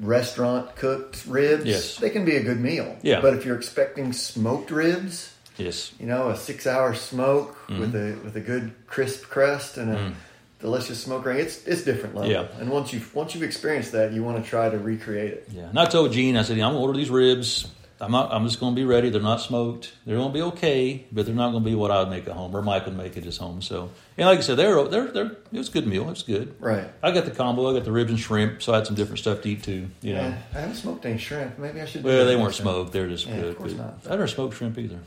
restaurant 0.00 0.74
cooked 0.76 1.24
ribs, 1.26 1.64
Yes. 1.66 1.96
they 1.96 2.10
can 2.10 2.24
be 2.24 2.36
a 2.36 2.42
good 2.42 2.58
meal. 2.60 2.96
Yeah. 3.02 3.20
But 3.20 3.34
if 3.34 3.44
you're 3.44 3.56
expecting 3.56 4.12
smoked 4.12 4.70
ribs, 4.70 5.32
yes. 5.58 5.92
you 6.00 6.06
know, 6.06 6.30
a 6.30 6.36
six 6.36 6.66
hour 6.66 6.94
smoke 6.94 7.56
Mm-hmm. 7.68 7.80
with 7.80 7.94
a 7.94 8.16
with 8.24 8.36
a 8.36 8.40
good 8.40 8.72
crisp 8.86 9.24
crust 9.28 9.76
and 9.76 9.90
a 9.92 10.12
delicious 10.60 10.98
smoke 11.02 11.26
ring, 11.26 11.38
it's 11.38 11.62
it's 11.66 11.82
different 11.82 12.14
level. 12.14 12.30
Yeah. 12.30 12.46
And 12.58 12.70
once 12.70 12.92
you've 12.94 13.14
once 13.14 13.34
you've 13.34 13.44
experienced 13.44 13.92
that, 13.92 14.12
you 14.14 14.22
want 14.24 14.42
to 14.42 14.48
try 14.48 14.70
to 14.70 14.78
recreate 14.78 15.32
it. 15.32 15.48
Yeah, 15.52 15.64
and 15.68 15.78
I 15.78 15.84
told 15.84 16.12
Gene, 16.12 16.36
I 16.38 16.42
said, 16.42 16.54
I'm 16.58 16.72
gonna 16.72 16.78
order 16.80 16.96
these 16.96 17.10
ribs. 17.10 17.66
I'm 18.00 18.12
not. 18.12 18.32
I'm 18.32 18.44
just 18.46 18.60
gonna 18.60 18.76
be 18.76 18.84
ready. 18.84 19.10
They're 19.10 19.20
not 19.20 19.40
smoked. 19.40 19.92
They're 20.06 20.16
gonna 20.16 20.32
be 20.32 20.42
okay, 20.42 21.04
but 21.10 21.26
they're 21.26 21.34
not 21.34 21.50
gonna 21.50 21.64
be 21.64 21.74
what 21.74 21.90
I 21.90 21.98
would 21.98 22.10
make 22.10 22.28
at 22.28 22.34
home 22.34 22.54
or 22.54 22.62
Mike 22.62 22.84
would 22.86 22.96
make 22.96 23.16
at 23.16 23.24
his 23.24 23.36
home. 23.38 23.60
So, 23.60 23.90
and 24.16 24.28
like 24.28 24.38
I 24.38 24.42
said, 24.42 24.56
they're 24.56 24.84
they're 24.84 25.08
they're. 25.08 25.32
It 25.32 25.58
was 25.58 25.68
a 25.68 25.72
good 25.72 25.86
meal. 25.88 26.02
It 26.02 26.10
was 26.10 26.22
good. 26.22 26.54
Right. 26.60 26.88
I 27.02 27.10
got 27.10 27.24
the 27.24 27.32
combo. 27.32 27.68
I 27.68 27.72
got 27.74 27.84
the 27.84 27.90
ribs 27.90 28.10
and 28.10 28.20
shrimp, 28.20 28.62
so 28.62 28.72
I 28.72 28.76
had 28.76 28.86
some 28.86 28.94
different 28.94 29.18
stuff 29.18 29.42
to 29.42 29.48
eat 29.50 29.64
too. 29.64 29.88
You 30.02 30.14
know, 30.14 30.20
Yeah, 30.20 30.38
I 30.54 30.60
haven't 30.60 30.76
smoked 30.76 31.06
any 31.06 31.18
shrimp. 31.18 31.58
Maybe 31.58 31.80
I 31.80 31.86
should. 31.86 32.02
do 32.04 32.08
well, 32.08 32.24
they 32.24 32.36
weren't 32.36 32.54
smoked. 32.54 32.92
They're 32.92 33.08
just 33.08 33.26
Yeah, 33.26 33.34
of 33.34 33.42
good. 33.42 33.56
course 33.58 33.72
but 33.72 33.84
not. 33.84 33.98
I 34.06 34.10
never 34.10 34.28
smoked 34.28 34.56
shrimp 34.56 34.78
either. 34.78 35.00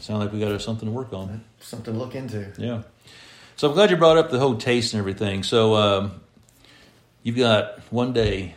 Sound 0.00 0.20
like 0.20 0.32
we 0.32 0.40
got 0.40 0.60
something 0.60 0.86
to 0.88 0.92
work 0.92 1.12
on. 1.14 1.42
Something 1.60 1.94
to 1.94 1.98
look 1.98 2.14
into. 2.14 2.52
Yeah. 2.58 2.82
So 3.56 3.68
I'm 3.68 3.74
glad 3.74 3.90
you 3.90 3.96
brought 3.96 4.18
up 4.18 4.30
the 4.30 4.38
whole 4.38 4.56
taste 4.56 4.92
and 4.92 4.98
everything. 4.98 5.44
So 5.44 5.76
um, 5.76 6.20
you've 7.22 7.36
got 7.36 7.78
one 7.90 8.12
day, 8.12 8.54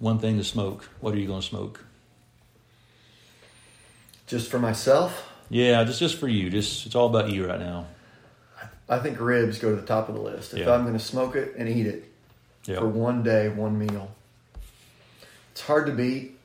one 0.00 0.18
thing 0.18 0.38
to 0.38 0.44
smoke. 0.44 0.88
What 1.00 1.14
are 1.14 1.18
you 1.18 1.26
going 1.26 1.42
to 1.42 1.46
smoke? 1.46 1.84
Just 4.28 4.50
for 4.50 4.58
myself, 4.58 5.24
Yeah, 5.50 5.82
just 5.84 5.98
just 5.98 6.16
for 6.18 6.28
you. 6.28 6.50
Just 6.50 6.84
it's 6.86 6.94
all 6.94 7.06
about 7.06 7.30
you 7.30 7.46
right 7.46 7.58
now. 7.58 7.86
I 8.88 8.98
think 8.98 9.18
ribs 9.20 9.58
go 9.58 9.70
to 9.74 9.76
the 9.80 9.86
top 9.86 10.08
of 10.08 10.14
the 10.14 10.20
list. 10.20 10.52
If 10.52 10.60
Yeah. 10.60 10.72
I'm 10.74 10.82
going 10.82 10.94
to 10.96 11.02
smoke 11.04 11.34
it 11.36 11.54
and 11.56 11.68
eat 11.68 11.86
it 11.86 12.04
Yeah. 12.66 12.78
for 12.80 12.86
one 12.88 13.22
day, 13.22 13.48
one 13.48 13.78
meal, 13.78 14.10
it's 15.52 15.62
hard 15.62 15.86
to 15.86 15.92
beat. 15.92 16.36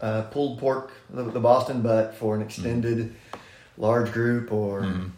Uh, 0.00 0.22
pulled 0.22 0.58
pork, 0.58 0.90
the, 1.10 1.22
the 1.22 1.38
Boston 1.40 1.80
butt 1.82 2.14
for 2.16 2.34
an 2.34 2.42
extended 2.42 3.14
large 3.78 4.10
group, 4.12 4.50
or 4.52 4.80
Mhm. 4.82 5.10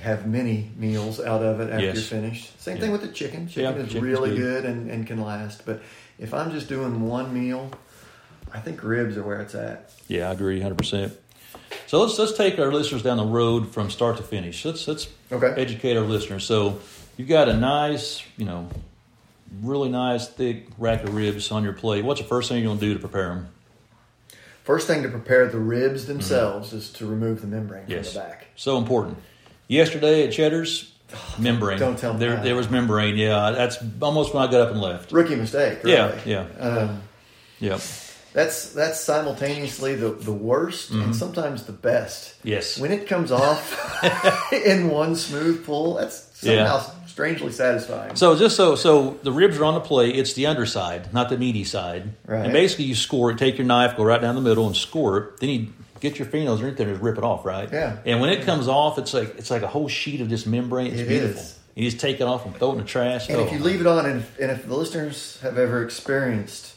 have 0.00 0.26
many 0.26 0.70
meals 0.76 1.20
out 1.20 1.42
of 1.42 1.60
it 1.60 1.70
after 1.70 1.84
Yes. 1.86 1.94
you're 1.96 2.04
finished. 2.04 2.60
Same 2.60 2.76
Yeah. 2.76 2.82
thing 2.84 2.92
with 2.92 3.02
the 3.02 3.08
chicken. 3.08 3.48
Chicken 3.48 3.76
Yeah, 3.76 3.82
is 3.82 3.94
really 3.96 4.30
good. 4.30 4.62
good 4.62 4.64
and, 4.64 4.90
and 4.90 5.06
can 5.06 5.20
last. 5.20 5.66
But 5.66 5.82
if 6.18 6.32
I'm 6.32 6.50
just 6.52 6.68
doing 6.68 7.06
one 7.06 7.34
meal, 7.34 7.70
I 8.52 8.60
think 8.60 8.82
ribs 8.82 9.16
are 9.16 9.22
where 9.22 9.40
it's 9.40 9.54
at. 9.54 9.90
Yeah, 10.08 10.28
I 10.28 10.32
agree, 10.32 10.60
hundred 10.60 10.78
percent. 10.78 11.12
So 11.86 12.00
let's 12.02 12.18
let's 12.18 12.32
take 12.32 12.58
our 12.58 12.72
listeners 12.72 13.02
down 13.02 13.16
the 13.16 13.24
road 13.24 13.72
from 13.72 13.90
start 13.90 14.16
to 14.18 14.22
finish. 14.22 14.64
Let's 14.64 14.86
let's 14.88 15.08
Okay. 15.32 15.60
educate 15.60 15.96
our 15.96 16.04
listeners. 16.04 16.44
So 16.44 16.80
you've 17.16 17.28
got 17.28 17.48
a 17.48 17.54
nice, 17.56 18.22
you 18.36 18.44
know, 18.46 18.68
really 19.62 19.88
nice 19.90 20.28
thick 20.28 20.66
rack 20.78 21.04
of 21.04 21.14
ribs 21.14 21.50
on 21.50 21.64
your 21.64 21.72
plate. 21.74 22.04
What's 22.04 22.20
the 22.20 22.26
first 22.26 22.48
thing 22.48 22.58
you're 22.62 22.68
going 22.68 22.78
to 22.80 22.86
do 22.86 22.94
to 22.94 23.00
prepare 23.00 23.28
them? 23.28 23.48
First 24.64 24.86
thing 24.86 25.02
to 25.02 25.08
prepare 25.08 25.46
the 25.48 25.58
ribs 25.58 26.06
themselves 26.06 26.72
is 26.74 26.90
to 26.94 27.06
remove 27.06 27.40
the 27.40 27.46
membrane 27.46 27.82
Mm-hmm. 27.84 27.92
Yes. 27.92 28.12
from 28.12 28.22
the 28.22 28.28
back. 28.28 28.46
So 28.56 28.76
important. 28.78 29.16
Yesterday 29.66 30.26
at 30.26 30.32
Cheddar's, 30.32 30.92
membrane. 31.38 31.78
don't 31.78 31.98
tell 31.98 32.12
me 32.14 32.18
there. 32.20 32.34
that. 32.36 32.44
There 32.44 32.54
was 32.56 32.68
membrane. 32.70 33.16
Yeah, 33.16 33.50
that's 33.52 33.78
almost 34.02 34.34
when 34.34 34.46
I 34.46 34.50
got 34.50 34.60
up 34.62 34.70
and 34.72 34.80
left. 34.80 35.10
Rookie 35.12 35.36
mistake. 35.36 35.82
Really. 35.84 35.96
Yeah, 35.96 36.46
yeah. 36.58 36.60
Um, 36.60 37.02
Yep. 37.60 37.80
That's 38.32 38.70
that's 38.72 39.00
simultaneously 39.00 39.94
the, 39.94 40.10
the 40.10 40.32
worst 40.32 40.90
Mm-hmm. 40.90 41.02
and 41.02 41.16
sometimes 41.16 41.64
the 41.64 41.72
best. 41.72 42.34
Yes. 42.44 42.78
When 42.78 42.92
it 42.92 43.06
comes 43.08 43.30
off 43.32 44.52
in 44.52 44.88
one 44.90 45.16
smooth 45.16 45.64
pull, 45.64 45.94
that's 45.94 46.28
somehow 46.38 46.80
strangely 47.06 47.50
satisfying. 47.52 48.14
So 48.16 48.36
just 48.36 48.56
so 48.56 48.74
so 48.76 49.18
the 49.22 49.32
ribs 49.32 49.58
are 49.58 49.64
on 49.64 49.74
the 49.74 49.80
plate. 49.80 50.16
It's 50.16 50.34
the 50.34 50.46
underside, 50.46 51.12
not 51.12 51.28
the 51.30 51.38
meaty 51.38 51.64
side. 51.64 52.14
Right. 52.26 52.44
And 52.44 52.52
basically, 52.52 52.84
you 52.84 52.94
score 52.94 53.30
it. 53.30 53.38
Take 53.38 53.58
your 53.58 53.66
knife, 53.66 53.96
go 53.96 54.04
right 54.04 54.20
down 54.20 54.34
the 54.34 54.40
middle, 54.40 54.66
and 54.66 54.76
score 54.76 55.18
it. 55.18 55.40
Then 55.40 55.48
you 55.50 55.72
get 56.00 56.18
your 56.18 56.26
fingernails 56.26 56.60
underneath 56.60 56.78
there 56.78 56.86
and 56.88 56.94
just 56.96 57.02
rip 57.04 57.18
it 57.18 57.24
off. 57.24 57.44
Right. 57.44 57.68
Yeah. 57.72 57.96
And 58.06 58.20
when 58.20 58.30
it 58.30 58.44
comes 58.44 58.68
off, 58.68 58.98
it's 58.98 59.12
like 59.14 59.36
it's 59.38 59.50
like 59.50 59.62
a 59.62 59.66
whole 59.68 59.88
sheet 59.88 60.20
of 60.20 60.28
this 60.30 60.46
membrane. 60.46 60.92
It's 60.92 61.00
It 61.00 61.08
beautiful. 61.08 61.40
is. 61.42 61.58
You 61.74 61.84
just 61.90 62.00
take 62.00 62.20
it 62.20 62.24
off 62.24 62.44
and 62.44 62.56
throw 62.56 62.70
it 62.70 62.72
in 62.72 62.78
the 62.78 62.84
trash. 62.84 63.28
And 63.28 63.38
Oh. 63.38 63.44
if 63.44 63.52
you 63.52 63.58
leave 63.60 63.80
it 63.80 63.86
on, 63.86 64.04
and 64.06 64.20
if, 64.20 64.38
and 64.40 64.50
if 64.50 64.66
the 64.66 64.74
listeners 64.74 65.38
have 65.42 65.58
ever 65.58 65.84
experienced 65.84 66.74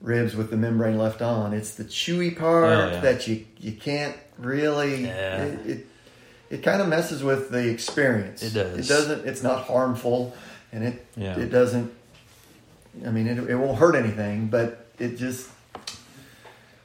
ribs 0.00 0.34
with 0.36 0.50
the 0.50 0.56
membrane 0.56 0.96
left 0.98 1.22
on, 1.22 1.52
it's 1.52 1.74
the 1.74 1.84
chewy 1.84 2.36
part 2.36 2.64
Oh, 2.64 2.90
yeah. 2.90 3.00
that 3.00 3.26
you 3.26 3.44
you 3.58 3.72
can't 3.72 4.16
really. 4.38 5.04
Yeah. 5.06 5.44
It, 5.44 5.66
it, 5.66 5.86
it 6.50 6.62
kind 6.62 6.80
of 6.80 6.88
messes 6.88 7.22
with 7.22 7.50
the 7.50 7.68
experience. 7.68 8.42
It 8.42 8.54
does. 8.54 8.78
It 8.78 8.88
doesn't. 8.92 9.26
It's 9.26 9.42
not 9.42 9.64
harmful, 9.64 10.34
and 10.72 10.84
it 10.84 11.06
Yeah. 11.16 11.38
it 11.38 11.50
doesn't. 11.50 11.92
I 13.06 13.10
mean, 13.10 13.26
it, 13.26 13.38
it 13.50 13.56
won't 13.56 13.78
hurt 13.78 13.94
anything, 13.94 14.48
but 14.48 14.86
it 14.98 15.16
just 15.18 15.48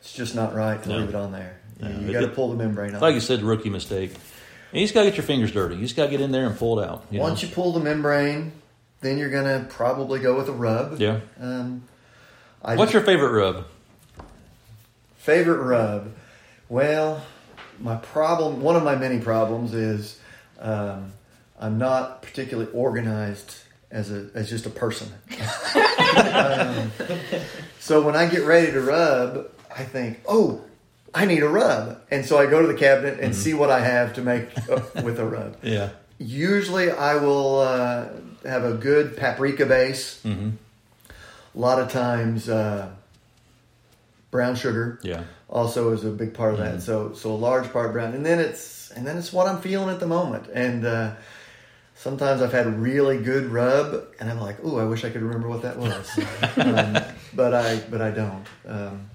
it's 0.01 0.13
just 0.13 0.35
not 0.35 0.53
right 0.53 0.81
to 0.83 0.89
No. 0.89 0.97
leave 0.97 1.09
it 1.09 1.15
on 1.15 1.31
there. 1.31 1.57
No, 1.79 1.87
you 1.89 2.09
it- 2.09 2.13
got 2.13 2.21
to 2.21 2.27
pull 2.27 2.49
the 2.49 2.55
membrane 2.55 2.93
off. 2.95 3.01
like 3.01 3.15
you 3.15 3.21
said, 3.21 3.41
rookie 3.41 3.69
mistake. 3.69 4.11
And 4.71 4.79
you 4.81 4.85
just 4.85 4.93
got 4.93 5.03
to 5.03 5.09
get 5.09 5.17
your 5.17 5.25
fingers 5.25 5.51
dirty. 5.51 5.75
You 5.75 5.81
just 5.81 5.95
got 5.95 6.05
to 6.05 6.11
get 6.11 6.19
in 6.19 6.31
there 6.31 6.45
and 6.47 6.57
pull 6.57 6.79
it 6.79 6.87
out. 6.89 7.05
You 7.11 7.19
Once 7.19 7.41
know? 7.43 7.47
you 7.49 7.55
pull 7.55 7.71
the 7.73 7.79
membrane, 7.79 8.51
then 9.01 9.17
you're 9.17 9.29
gonna 9.29 9.65
probably 9.69 10.19
go 10.19 10.35
with 10.35 10.49
a 10.49 10.51
rub. 10.53 10.99
yeah. 10.99 11.19
Um, 11.39 11.83
I 12.63 12.75
What's 12.75 12.93
your 12.93 13.01
favorite 13.01 13.31
rub? 13.31 13.65
Favorite 15.17 15.63
rub? 15.63 16.13
Well, 16.69 17.23
my 17.79 17.97
problem, 17.97 18.61
one 18.61 18.75
of 18.75 18.83
my 18.83 18.95
many 18.95 19.19
problems 19.19 19.73
is 19.73 20.19
um, 20.59 21.11
I'm 21.59 21.77
not 21.77 22.21
particularly 22.21 22.71
organized 22.71 23.55
as 23.91 24.11
a 24.11 24.29
as 24.33 24.49
just 24.49 24.65
a 24.65 24.69
person. 24.69 25.11
um, 26.17 26.91
so 27.79 28.01
when 28.01 28.15
I 28.15 28.27
get 28.27 28.43
ready 28.43 28.71
to 28.71 28.81
rub, 28.81 29.49
I 29.75 29.83
think, 29.83 30.21
oh, 30.27 30.61
I 31.13 31.25
need 31.25 31.43
a 31.43 31.49
rub, 31.49 32.01
and 32.09 32.25
so 32.25 32.37
I 32.37 32.45
go 32.45 32.61
to 32.61 32.67
the 32.67 32.77
cabinet 32.77 33.19
and 33.19 33.35
see 33.35 33.53
what 33.53 33.69
I 33.69 33.81
have 33.81 34.13
to 34.13 34.21
make 34.21 34.47
with 35.03 35.19
a 35.19 35.25
rub. 35.25 35.57
Yeah. 35.61 35.89
Usually, 36.17 36.89
I 36.91 37.15
will 37.15 37.59
uh, 37.59 38.07
have 38.45 38.63
a 38.63 38.73
good 38.73 39.17
paprika 39.17 39.65
base. 39.65 40.21
Mm-hmm. 40.23 40.51
A 41.55 41.59
lot 41.59 41.79
of 41.79 41.91
times, 41.91 42.49
uh, 42.49 42.89
brown 44.31 44.55
sugar 44.55 44.99
Yeah. 45.03 45.23
also 45.49 45.91
is 45.93 46.03
a 46.03 46.09
big 46.09 46.33
part 46.33 46.53
of 46.53 46.59
Mm-hmm. 46.59 46.77
that. 46.77 46.81
So 46.81 47.13
so 47.13 47.31
a 47.31 47.35
large 47.37 47.71
part 47.71 47.91
brown, 47.93 48.13
and 48.13 48.25
then 48.25 48.39
it's 48.39 48.91
and 48.91 49.05
then 49.05 49.17
it's 49.17 49.31
what 49.33 49.47
I'm 49.47 49.61
feeling 49.61 49.89
at 49.89 49.99
the 49.99 50.07
moment. 50.07 50.47
And 50.53 50.85
uh, 50.85 51.11
sometimes 51.95 52.41
I've 52.41 52.51
had 52.51 52.79
really 52.79 53.17
good 53.21 53.45
rub, 53.51 54.05
and 54.19 54.29
I'm 54.29 54.39
like, 54.39 54.57
oh, 54.63 54.77
I 54.79 54.85
wish 54.85 55.03
I 55.05 55.09
could 55.09 55.21
remember 55.21 55.47
what 55.49 55.61
that 55.63 55.77
was, 55.77 56.19
um, 56.57 56.97
but 57.35 57.53
I 57.53 57.79
but 57.91 58.01
I 58.01 58.11
don't. 58.11 58.45
Um, 58.67 59.09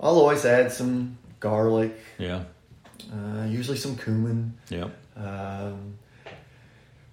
I'll 0.00 0.16
always 0.18 0.46
add 0.46 0.72
some 0.72 1.18
garlic, 1.40 1.94
Yeah. 2.18 2.44
uh, 3.12 3.44
usually 3.46 3.76
some 3.76 3.96
cumin. 3.96 4.54
Yeah. 4.70 4.88
Um, 5.16 5.98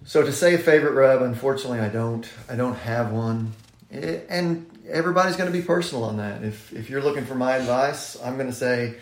so 0.06 0.22
to 0.22 0.32
say 0.32 0.54
a 0.54 0.58
favorite 0.58 0.92
rub, 0.94 1.20
unfortunately, 1.20 1.80
I 1.80 1.90
don't. 1.90 2.26
I 2.48 2.56
don't 2.56 2.76
have 2.76 3.12
one, 3.12 3.52
Eh, 3.90 4.20
and 4.28 4.66
everybody's 4.88 5.36
going 5.36 5.50
to 5.50 5.56
be 5.58 5.64
personal 5.64 6.04
on 6.04 6.18
that. 6.18 6.44
If 6.44 6.72
if 6.72 6.90
you're 6.90 7.02
looking 7.02 7.24
for 7.24 7.34
my 7.34 7.56
advice, 7.56 8.16
I'm 8.22 8.34
going 8.36 8.48
to 8.48 8.52
say 8.54 8.94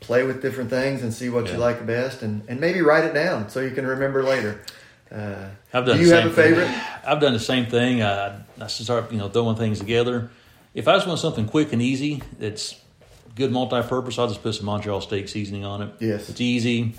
play 0.00 0.24
with 0.24 0.42
different 0.42 0.68
things 0.70 1.02
and 1.02 1.12
see 1.14 1.28
what 1.28 1.46
Yeah. 1.46 1.52
you 1.52 1.58
like 1.58 1.86
best, 1.86 2.22
and 2.22 2.42
and 2.48 2.60
maybe 2.60 2.80
write 2.82 3.04
it 3.04 3.14
down 3.14 3.48
so 3.50 3.60
you 3.60 3.70
can 3.70 3.86
remember 3.86 4.22
later. 4.22 4.60
Uh, 5.12 5.48
I've 5.72 5.86
done 5.86 5.98
do 5.98 6.02
you 6.04 6.12
have 6.12 6.26
a 6.26 6.30
thing. 6.30 6.54
favorite? 6.56 6.82
I've 7.06 7.20
done 7.20 7.32
the 7.32 7.38
same 7.38 7.66
thing. 7.66 8.02
I, 8.02 8.40
I 8.60 8.66
start, 8.66 9.12
you 9.12 9.18
know, 9.18 9.28
throwing 9.28 9.54
things 9.56 9.78
together. 9.78 10.30
If 10.74 10.88
I 10.88 10.94
just 10.96 11.06
want 11.06 11.20
something 11.20 11.46
quick 11.46 11.72
and 11.72 11.80
easy, 11.80 12.22
that's 12.40 12.74
good 13.36 13.52
multi-purpose. 13.52 14.18
I'll 14.18 14.26
just 14.26 14.42
put 14.42 14.56
some 14.56 14.66
Montreal 14.66 15.00
steak 15.00 15.28
seasoning 15.28 15.64
on 15.64 15.82
it. 15.82 15.90
Yes. 16.00 16.28
it's 16.28 16.40
easy. 16.40 16.94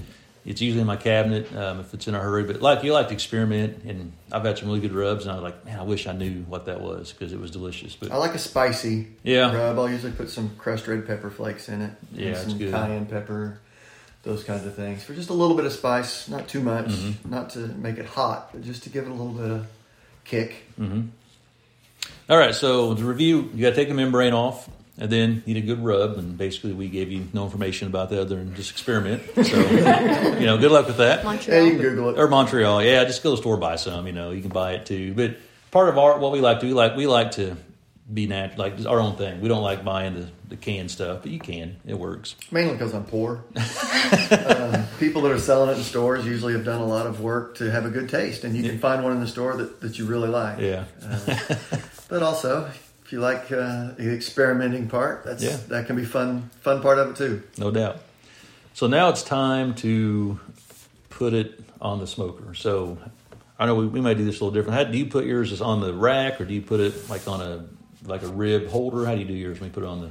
It's 0.48 0.62
usually 0.62 0.80
in 0.82 0.88
my 0.88 0.96
cabinet 0.96 1.54
um, 1.56 1.82
if 1.82 1.94
it's 1.94 2.08
in 2.08 2.16
a 2.16 2.20
hurry. 2.20 2.44
But 2.46 2.62
like 2.62 2.82
you 2.84 2.94
like 2.94 3.10
to 3.10 3.14
experiment, 3.14 3.84
and 3.84 4.14
I've 4.32 4.46
had 4.46 4.58
some 4.58 4.70
really 4.70 4.80
good 4.80 4.94
rubs, 4.94 5.26
and 5.26 5.32
I 5.34 5.36
was 5.36 5.44
like, 5.44 5.66
man, 5.66 5.78
I 5.78 5.84
wish 5.84 6.08
I 6.08 6.14
knew 6.14 6.44
what 6.48 6.66
that 6.68 6.80
was 6.80 7.12
because 7.12 7.34
it 7.34 7.40
was 7.40 7.52
delicious. 7.52 7.96
But 7.98 8.12
I 8.14 8.16
like 8.16 8.34
a 8.34 8.40
spicy 8.40 9.08
Yeah. 9.24 9.54
rub. 9.54 9.78
I'll 9.78 9.90
usually 9.90 10.14
put 10.14 10.30
some 10.30 10.52
crushed 10.58 10.88
red 10.88 11.06
pepper 11.06 11.30
flakes 11.30 11.68
in 11.68 11.82
it. 11.82 11.92
and 12.12 12.20
Yeah, 12.20 12.28
it's 12.30 12.44
some 12.44 12.58
good. 12.58 12.72
cayenne 12.72 13.06
pepper, 13.08 13.60
those 14.24 14.46
kinds 14.46 14.66
of 14.66 14.74
things. 14.74 15.04
For 15.04 15.14
just 15.14 15.30
a 15.30 15.34
little 15.34 15.58
bit 15.58 15.66
of 15.66 15.74
spice, 15.74 16.30
not 16.30 16.48
too 16.48 16.62
much, 16.62 16.88
Mm-hmm. 16.88 17.30
not 17.30 17.50
to 17.52 17.60
make 17.60 17.98
it 17.98 18.06
hot, 18.06 18.50
but 18.54 18.64
just 18.64 18.84
to 18.84 18.90
give 18.90 19.04
it 19.06 19.10
a 19.10 19.14
little 19.14 19.34
bit 19.34 19.52
of 19.52 19.68
kick. 20.24 20.64
All 22.30 22.38
right, 22.38 22.56
so 22.56 22.94
the 22.94 23.04
review, 23.04 23.50
you 23.54 23.62
got 23.64 23.72
to 23.72 23.76
take 23.76 23.88
the 23.90 23.94
membrane 23.94 24.34
off, 24.34 24.70
and 24.98 25.12
then 25.12 25.44
you 25.46 25.54
need 25.54 25.64
a 25.64 25.68
good 25.68 25.84
rub. 25.84 26.18
And 26.18 26.38
basically, 26.38 26.74
we 26.74 26.90
gave 26.90 27.12
you 27.12 27.28
no 27.34 27.44
information 27.46 27.88
about 27.88 28.10
that 28.10 28.22
other 28.22 28.36
than 28.36 28.56
just 28.56 28.72
experiment. 28.72 29.24
So, 29.36 29.42
you 30.40 30.46
know, 30.46 30.58
good 30.58 30.72
luck 30.72 30.88
with 30.88 30.98
that. 30.98 31.20
Yeah, 31.20 31.24
Montreal. 31.26 31.64
you 31.64 31.72
can 31.72 31.82
Google 31.82 32.10
it. 32.10 32.20
Or 32.20 32.28
Montreal, 32.28 32.84
yeah, 32.84 33.04
just 33.06 33.24
go 33.24 33.32
to 33.32 33.36
the 33.36 33.42
store 33.42 33.58
buy 33.58 33.76
some. 33.76 34.08
You 34.08 34.14
know, 34.14 34.32
you 34.32 34.42
can 34.42 34.52
buy 34.52 34.74
it 34.74 34.86
too. 34.86 35.14
But 35.14 35.38
part 35.72 35.90
of 35.90 35.98
our 35.98 36.18
what 36.20 36.32
we 36.32 36.42
like 36.42 36.60
to 36.62 36.66
we 36.66 36.74
like 36.74 36.96
we 36.96 37.08
like 37.08 37.32
to 37.32 37.56
be 38.12 38.26
natural, 38.26 38.60
like 38.60 38.86
our 38.86 39.00
own 39.00 39.18
thing. 39.18 39.42
We 39.42 39.50
don't 39.50 39.64
like 39.64 39.84
buying 39.84 40.14
the, 40.14 40.28
the 40.48 40.56
canned 40.56 40.90
stuff, 40.90 41.24
but 41.24 41.32
you 41.32 41.40
can. 41.40 41.76
It 41.86 42.00
works. 42.00 42.36
Mainly 42.52 42.74
because 42.74 42.94
I'm 42.94 43.04
poor. 43.04 43.44
um, 44.32 44.86
people 44.98 45.22
that 45.24 45.32
are 45.32 45.40
selling 45.40 45.72
it 45.72 45.78
in 45.78 45.84
stores 45.84 46.26
usually 46.26 46.54
have 46.54 46.64
done 46.64 46.80
a 46.80 46.86
lot 46.86 47.06
of 47.06 47.20
work 47.20 47.58
to 47.58 47.70
have 47.70 47.86
a 47.86 47.90
good 47.90 48.08
taste, 48.08 48.46
and 48.46 48.56
you 48.56 48.64
can 48.64 48.80
find 48.80 49.04
one 49.04 49.12
in 49.12 49.20
the 49.20 49.28
store 49.28 49.58
that, 49.58 49.82
that 49.82 50.00
you 50.00 50.06
really 50.06 50.30
like. 50.30 50.60
Yeah, 50.60 50.86
But 52.10 52.24
also, 52.24 52.72
if 53.08 53.14
you 53.14 53.22
like 53.22 53.50
uh, 53.54 53.94
the 53.98 54.14
experimenting 54.14 54.90
part, 54.90 55.24
that's 55.24 55.42
Yeah. 55.42 55.56
that 55.70 55.88
can 55.88 55.96
be 55.96 56.04
fun. 56.04 56.50
Fun 56.60 56.82
part 56.82 57.00
of 57.00 57.12
it 57.12 57.16
too. 57.16 57.42
no 57.58 57.72
doubt. 57.72 58.00
So 58.74 58.86
now 58.88 59.08
it's 59.08 59.24
time 59.24 59.74
to 59.76 60.40
put 61.10 61.34
it 61.34 61.58
on 61.80 62.00
the 62.00 62.06
smoker. 62.06 62.54
So 62.54 62.98
I 63.58 63.66
know 63.66 63.76
we, 63.76 63.88
we 63.88 64.02
might 64.02 64.18
do 64.18 64.26
this 64.26 64.42
a 64.42 64.44
little 64.44 64.52
different. 64.52 64.78
How 64.78 64.84
do 64.92 64.98
you 64.98 65.06
put 65.06 65.24
yours 65.26 65.54
is 65.54 65.62
on 65.62 65.80
the 65.80 65.94
rack, 65.94 66.42
or 66.42 66.46
do 66.46 66.54
you 66.54 66.62
put 66.62 66.82
it 66.82 67.10
like 67.10 67.26
on 67.30 67.40
a 67.40 67.66
like 68.06 68.24
a 68.24 68.28
rib 68.28 68.68
holder? 68.68 69.06
How 69.06 69.14
do 69.14 69.20
you 69.22 69.26
do 69.26 69.34
yours 69.34 69.62
when 69.62 69.70
you 69.70 69.74
put 69.74 69.84
it 69.84 69.88
on 69.90 70.02
the 70.02 70.10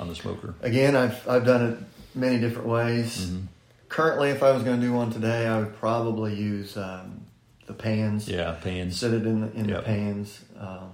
on 0.00 0.08
the 0.08 0.14
smoker? 0.14 0.54
Again, 0.62 0.96
I've 0.96 1.28
I've 1.28 1.44
done 1.44 1.70
it 1.72 1.78
many 2.16 2.40
different 2.40 2.66
ways. 2.66 3.26
Mm-hmm. 3.26 3.44
Currently, 3.90 4.30
if 4.30 4.42
I 4.42 4.52
was 4.52 4.62
going 4.62 4.80
to 4.80 4.86
do 4.86 4.94
one 4.94 5.12
today, 5.12 5.46
I 5.46 5.58
would 5.60 5.76
probably 5.76 6.34
use 6.34 6.78
um, 6.78 7.26
the 7.66 7.74
pans. 7.74 8.26
Yeah, 8.26 8.56
pans. 8.62 8.98
Sit 8.98 9.12
it 9.12 9.26
in 9.26 9.42
the, 9.42 9.52
in 9.52 9.68
Yep. 9.68 9.76
the 9.80 9.82
pans. 9.84 10.40
Um, 10.58 10.92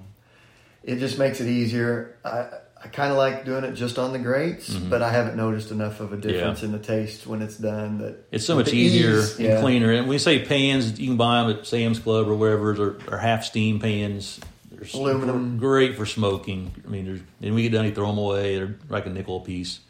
it 0.82 0.96
just 0.96 1.18
makes 1.18 1.40
it 1.40 1.46
easier. 1.48 2.16
I 2.24 2.48
I 2.82 2.86
kind 2.86 3.10
of 3.10 3.18
like 3.18 3.44
doing 3.44 3.64
it 3.64 3.72
just 3.72 3.98
on 3.98 4.12
the 4.12 4.20
grates, 4.20 4.72
but 4.72 5.02
I 5.02 5.10
haven't 5.10 5.36
noticed 5.36 5.72
enough 5.72 5.98
of 5.98 6.12
a 6.12 6.16
difference 6.16 6.60
Mm-hmm. 6.60 6.70
Yeah. 6.70 6.76
in 6.76 6.80
the 6.80 6.86
taste 6.86 7.26
when 7.26 7.42
it's 7.42 7.56
done. 7.56 7.98
That 7.98 8.24
It's 8.30 8.46
so 8.46 8.54
much 8.54 8.72
easier 8.72 9.18
ease, 9.18 9.36
and 9.38 9.46
yeah. 9.48 9.60
cleaner. 9.60 9.90
And 9.90 10.02
when 10.02 10.10
we 10.10 10.18
say 10.18 10.44
pans, 10.44 10.98
you 11.00 11.08
can 11.08 11.16
buy 11.16 11.42
them 11.42 11.58
at 11.58 11.66
Sam's 11.66 11.98
Club 11.98 12.28
or 12.28 12.34
wherever, 12.36 12.70
or, 12.70 12.98
or 13.10 13.18
half 13.18 13.42
steam 13.44 13.80
pans. 13.80 14.38
They're 14.70 14.86
Aluminum. 14.94 15.58
great 15.58 15.96
for 15.96 16.06
smoking. 16.06 16.70
I 16.86 16.88
mean, 16.88 17.04
there's, 17.06 17.20
and 17.42 17.54
we 17.56 17.62
get 17.62 17.72
done, 17.72 17.84
you 17.84 17.92
throw 17.92 18.06
them 18.06 18.18
away. 18.18 18.56
They're 18.58 18.76
like 18.88 19.06
a 19.06 19.10
nickel 19.10 19.38
a 19.38 19.44
piece. 19.44 19.80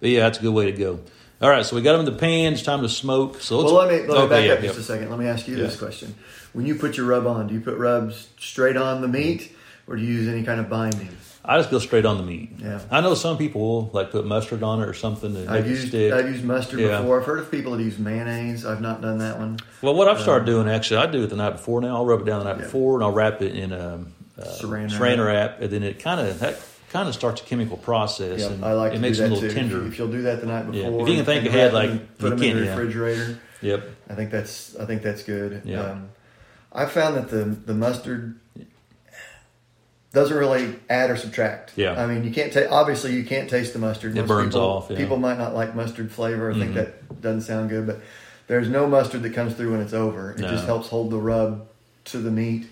But 0.00 0.08
yeah, 0.08 0.20
that's 0.24 0.38
a 0.40 0.42
good 0.42 0.52
way 0.54 0.66
to 0.66 0.72
go. 0.76 0.98
All 1.40 1.48
right, 1.48 1.64
so 1.64 1.76
we 1.76 1.82
got 1.82 1.92
them 1.96 2.00
in 2.04 2.12
the 2.12 2.18
pan. 2.18 2.54
It's 2.54 2.62
time 2.62 2.82
to 2.82 2.88
smoke. 2.88 3.40
So 3.42 3.62
Well, 3.62 3.74
let 3.74 3.88
me, 3.92 3.98
let 3.98 4.08
me 4.08 4.14
okay, 4.14 4.28
back 4.28 4.44
yeah, 4.46 4.52
up 4.54 4.60
just 4.60 4.78
a 4.78 4.82
second. 4.82 5.08
Let 5.10 5.20
me 5.20 5.26
ask 5.26 5.46
you 5.46 5.54
this 5.54 5.76
question: 5.76 6.16
When 6.52 6.66
you 6.66 6.74
put 6.74 6.96
your 6.96 7.06
rub 7.06 7.28
on, 7.28 7.46
do 7.46 7.54
you 7.54 7.60
put 7.60 7.76
rubs 7.78 8.28
straight 8.40 8.76
on 8.76 9.02
the 9.02 9.08
meat, 9.08 9.54
or 9.86 9.96
do 9.96 10.02
you 10.02 10.12
use 10.14 10.28
any 10.28 10.42
kind 10.42 10.60
of 10.60 10.68
binding? 10.68 11.08
I 11.46 11.58
just 11.58 11.70
go 11.70 11.78
straight 11.78 12.06
on 12.06 12.16
the 12.16 12.22
meat. 12.22 12.52
Yeah. 12.58 12.80
I 12.90 13.02
know 13.02 13.14
some 13.14 13.36
people 13.36 13.60
will 13.60 13.90
like 13.92 14.10
put 14.10 14.24
mustard 14.24 14.62
on 14.62 14.80
it 14.80 14.88
or 14.88 14.94
something 14.94 15.34
to 15.34 15.50
I've 15.50 15.66
used 15.68 15.88
stick. 15.88 16.10
I've 16.12 16.26
used 16.28 16.42
mustard 16.42 16.80
Yeah. 16.80 16.98
before. 17.00 17.20
I've 17.20 17.26
heard 17.26 17.38
of 17.38 17.50
people 17.50 17.76
that 17.76 17.82
use 17.82 17.98
mayonnaise. 17.98 18.64
I've 18.64 18.80
not 18.80 19.02
done 19.02 19.18
that 19.18 19.38
one. 19.38 19.58
Well, 19.82 19.94
what 19.94 20.08
I've 20.08 20.20
started 20.20 20.46
doing 20.46 20.68
actually, 20.70 20.98
I 20.98 21.06
do 21.06 21.22
it 21.24 21.26
the 21.28 21.36
night 21.36 21.50
before. 21.50 21.82
Now 21.82 21.96
I'll 21.96 22.06
rub 22.06 22.20
it 22.22 22.24
down 22.24 22.38
the 22.38 22.44
night 22.50 22.58
Yeah. 22.60 22.64
before, 22.64 22.94
and 22.94 23.04
I'll 23.04 23.12
wrap 23.12 23.42
it 23.42 23.54
in 23.54 23.72
a 23.72 24.06
uh, 24.38 24.42
Saran 24.42 24.90
saran 24.90 25.24
wrap, 25.24 25.60
and 25.60 25.70
then 25.70 25.82
it 25.82 25.98
kind 26.00 26.18
of 26.20 26.40
that 26.40 26.58
kind 26.90 27.08
of 27.08 27.14
starts 27.14 27.42
a 27.42 27.44
chemical 27.44 27.76
process, 27.76 28.40
Yeah, 28.40 28.46
and 28.48 28.64
I 28.64 28.72
like 28.72 28.94
it 28.94 29.00
makes 29.00 29.18
it 29.18 29.24
a 29.30 29.34
little 29.34 29.40
too. 29.48 29.54
tender. 29.54 29.76
If, 29.78 29.82
you, 29.82 29.88
if 29.88 29.98
you'll 29.98 30.08
do 30.08 30.22
that 30.22 30.40
the 30.40 30.46
night 30.46 30.64
Yeah. 30.72 30.84
before, 30.86 31.02
If 31.02 31.08
you 31.08 31.14
can 31.16 31.24
think 31.26 31.46
ahead, 31.46 31.72
like, 31.74 32.16
put 32.18 32.30
them 32.30 32.38
can, 32.38 32.50
in 32.52 32.56
the 32.58 32.64
yeah. 32.64 32.70
refrigerator. 32.70 33.38
Yep. 33.60 33.88
I 34.10 34.14
think 34.14 34.30
that's 34.30 34.76
I 34.76 34.86
think 34.86 35.02
that's 35.02 35.22
good. 35.24 35.60
Yeah. 35.66 35.80
Um, 35.82 36.08
I 36.72 36.86
found 36.86 37.16
that 37.16 37.28
the 37.28 37.44
the 37.44 37.74
mustard 37.74 38.36
doesn't 40.14 40.36
really 40.36 40.76
add 40.88 41.10
or 41.10 41.16
subtract. 41.16 41.72
Yeah. 41.76 42.00
I 42.00 42.06
mean, 42.06 42.24
you 42.24 42.30
can't 42.30 42.52
taste. 42.52 42.70
Obviously, 42.70 43.12
you 43.14 43.24
can't 43.24 43.50
taste 43.50 43.72
the 43.72 43.78
mustard. 43.78 44.12
It 44.16 44.20
Most 44.20 44.28
burns 44.28 44.54
people, 44.54 44.60
off, 44.66 44.86
yeah. 44.90 44.96
People 44.96 45.16
might 45.18 45.36
not 45.38 45.54
like 45.54 45.74
mustard 45.74 46.10
flavor. 46.10 46.50
I 46.50 46.54
think 46.54 46.70
Mhm. 46.72 46.74
that 46.76 47.20
doesn't 47.20 47.42
sound 47.42 47.68
good, 47.68 47.86
but 47.86 47.98
there's 48.46 48.68
no 48.68 48.86
mustard 48.86 49.22
that 49.24 49.34
comes 49.34 49.54
through 49.54 49.72
when 49.72 49.80
it's 49.80 49.92
over. 49.92 50.30
It 50.30 50.38
No. 50.38 50.48
just 50.48 50.64
helps 50.64 50.88
hold 50.88 51.10
the 51.10 51.18
rub 51.18 51.66
to 52.06 52.18
the 52.18 52.30
meat. 52.30 52.66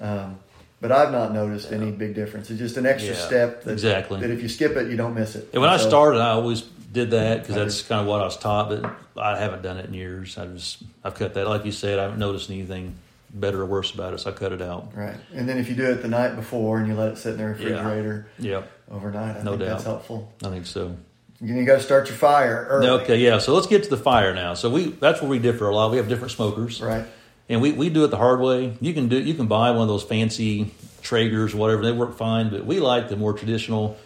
Um, 0.00 0.36
but 0.80 0.90
I've 0.90 1.12
not 1.12 1.32
noticed 1.34 1.70
any 1.70 1.90
big 1.90 2.14
difference. 2.14 2.50
It's 2.50 2.58
just 2.58 2.76
an 2.76 2.86
extra 2.86 3.14
Yeah, 3.14 3.20
step. 3.26 3.64
That, 3.64 3.72
exactly. 3.72 4.20
That 4.20 4.30
if 4.30 4.42
you 4.42 4.48
skip 4.48 4.76
it, 4.76 4.90
you 4.90 4.96
don't 4.96 5.14
miss 5.14 5.36
it. 5.36 5.48
And 5.52 5.60
when 5.60 5.70
I 5.70 5.76
So- 5.76 5.88
started, 5.88 6.20
I 6.20 6.30
always 6.30 6.62
did 6.92 7.10
that 7.10 7.42
because 7.42 7.56
that's 7.56 7.82
kind 7.82 8.00
of 8.00 8.06
what 8.06 8.20
I 8.22 8.24
was 8.24 8.36
taught, 8.38 8.70
but 8.70 8.90
I 9.22 9.38
haven't 9.38 9.62
done 9.62 9.76
it 9.76 9.84
in 9.86 9.92
years. 9.94 10.38
I 10.38 10.46
just 10.46 10.78
I've 11.04 11.14
cut 11.14 11.34
that. 11.34 11.46
Like 11.46 11.66
you 11.66 11.72
said, 11.72 11.98
I 11.98 12.02
haven't 12.04 12.18
noticed 12.18 12.48
anything 12.50 12.94
better 13.40 13.62
or 13.62 13.66
worse 13.66 13.92
about 13.94 14.14
it, 14.14 14.20
so 14.20 14.30
I 14.30 14.32
cut 14.32 14.52
it 14.52 14.62
out. 14.62 14.92
Right. 14.94 15.16
And 15.34 15.48
then 15.48 15.58
if 15.58 15.68
you 15.68 15.74
do 15.76 15.84
it 15.90 16.02
the 16.02 16.08
night 16.08 16.34
before 16.36 16.78
and 16.78 16.88
you 16.88 16.94
let 16.94 17.12
it 17.12 17.18
sit 17.18 17.32
in 17.32 17.36
the 17.38 17.42
Yeah. 17.44 17.48
refrigerator 17.50 18.26
Yep, 18.38 18.70
overnight, 18.90 19.36
I 19.36 19.42
No 19.42 19.50
think 19.52 19.60
doubt. 19.62 19.68
that's 19.68 19.84
helpful. 19.84 20.32
I 20.44 20.48
think 20.48 20.66
so. 20.66 20.96
You, 21.40 21.54
you 21.54 21.64
got 21.66 21.76
to 21.76 21.82
start 21.82 22.08
your 22.08 22.16
fire 22.16 22.66
early. 22.70 22.88
Okay, 22.88 23.18
yeah. 23.18 23.38
So 23.38 23.52
let's 23.54 23.66
get 23.66 23.84
to 23.84 23.90
the 23.90 23.96
fire 23.98 24.34
now. 24.34 24.54
So 24.54 24.70
we 24.70 24.86
that's 24.86 25.20
where 25.20 25.30
we 25.30 25.38
differ 25.38 25.68
a 25.68 25.74
lot. 25.74 25.90
We 25.90 25.98
have 25.98 26.08
different 26.08 26.32
smokers. 26.32 26.80
Right. 26.80 27.04
And 27.48 27.60
we, 27.60 27.72
we 27.72 27.90
do 27.90 28.04
it 28.04 28.08
the 28.08 28.16
hard 28.16 28.40
way. 28.40 28.76
You 28.80 28.92
can 28.94 29.08
do 29.08 29.20
you 29.20 29.34
can 29.34 29.46
buy 29.46 29.70
one 29.70 29.82
of 29.82 29.88
those 29.88 30.02
fancy 30.02 30.72
Traegers 31.02 31.54
or 31.54 31.58
whatever. 31.58 31.84
They 31.84 31.92
work 31.92 32.16
fine, 32.16 32.48
but 32.50 32.64
we 32.66 32.80
like 32.80 33.08
the 33.08 33.16
more 33.16 33.32
traditional, 33.32 33.96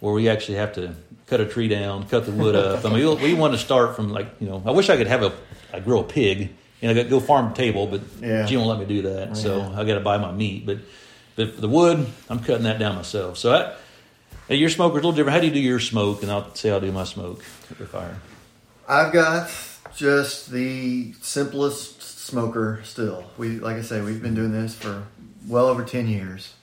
where 0.00 0.12
we 0.12 0.28
actually 0.28 0.56
have 0.56 0.72
to 0.74 0.94
cut 1.28 1.40
a 1.40 1.46
tree 1.46 1.68
down, 1.68 2.08
cut 2.08 2.26
the 2.26 2.32
wood 2.32 2.56
up. 2.56 2.84
I 2.84 2.88
mean, 2.88 3.06
we, 3.20 3.32
we 3.32 3.34
want 3.34 3.52
to 3.52 3.58
start 3.58 3.94
from 3.94 4.08
like 4.08 4.26
you 4.40 4.48
know. 4.48 4.60
I 4.66 4.70
wish 4.72 4.88
I 4.90 4.96
could 4.96 5.06
have 5.06 5.22
a 5.22 5.32
a 5.74 6.02
pig 6.02 6.54
got 6.82 6.94
to 6.94 7.04
go 7.08 7.20
farm 7.20 7.54
table, 7.54 7.86
but 7.86 8.00
Yeah. 8.20 8.46
she 8.46 8.56
won't 8.56 8.68
let 8.68 8.78
me 8.80 8.86
do 8.86 9.02
that. 9.02 9.36
So 9.36 9.60
I 9.76 9.84
got 9.84 9.94
to 9.94 10.00
buy 10.00 10.18
my 10.18 10.32
meat. 10.32 10.66
But 10.66 10.78
but 11.36 11.60
the 11.60 11.68
wood, 11.68 12.06
I'm 12.28 12.40
cutting 12.40 12.64
that 12.64 12.78
down 12.78 12.96
myself. 12.96 13.38
So 13.38 13.54
I, 13.54 13.74
hey, 14.48 14.56
your 14.56 14.68
smoker's 14.68 14.94
a 15.02 15.06
little 15.06 15.12
different. 15.12 15.34
How 15.34 15.40
do 15.40 15.46
you 15.46 15.52
do 15.52 15.60
your 15.60 15.80
smoke? 15.80 16.22
And 16.22 16.30
I'll 16.30 16.54
say 16.54 16.70
I'll 16.70 16.80
do 16.80 16.92
my 16.92 17.04
smoke 17.04 17.42
at 17.70 17.78
the 17.78 17.86
fire. 17.86 18.18
I've 18.88 19.12
got 19.12 19.50
just 19.96 20.50
the 20.50 21.12
simplest 21.22 22.02
smoker 22.02 22.80
still. 22.84 23.24
We, 23.38 23.60
like 23.60 23.76
I 23.76 23.82
say, 23.82 24.00
we've 24.00 24.20
been 24.22 24.34
doing 24.34 24.52
this 24.52 24.74
for 24.74 25.04
well 25.48 25.66
over 25.66 25.84
10 25.84 26.08
years. 26.08 26.54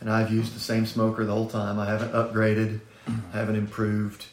And 0.00 0.10
I've 0.10 0.30
used 0.32 0.54
the 0.54 0.60
same 0.60 0.86
smoker 0.86 1.24
the 1.24 1.32
whole 1.32 1.48
time. 1.48 1.78
I 1.78 1.86
haven't 1.86 2.12
upgraded, 2.12 2.80
I 3.32 3.36
haven't 3.38 3.56
improved. 3.56 4.26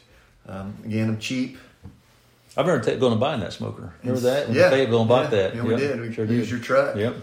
Um, 0.46 0.76
again, 0.84 1.08
I'm 1.08 1.18
cheap. 1.18 1.56
I 2.56 2.60
remember 2.60 2.84
ta- 2.84 2.96
going 2.98 3.12
and 3.12 3.20
buying 3.20 3.40
that 3.40 3.52
smoker. 3.52 3.94
Remember 4.02 4.20
that? 4.20 4.48
When 4.48 4.56
Yeah. 4.56 4.70
Fayetteville 4.70 5.00
and 5.00 5.08
bought 5.08 5.24
yeah, 5.32 5.42
that. 5.42 5.54
Yeah, 5.56 5.62
we 5.62 5.70
Yep. 5.70 5.78
did. 5.80 6.00
We 6.00 6.12
Sure 6.12 6.24
used 6.26 6.50
did. 6.50 6.50
your 6.50 6.58
truck. 6.60 6.96
Yep. 6.96 7.14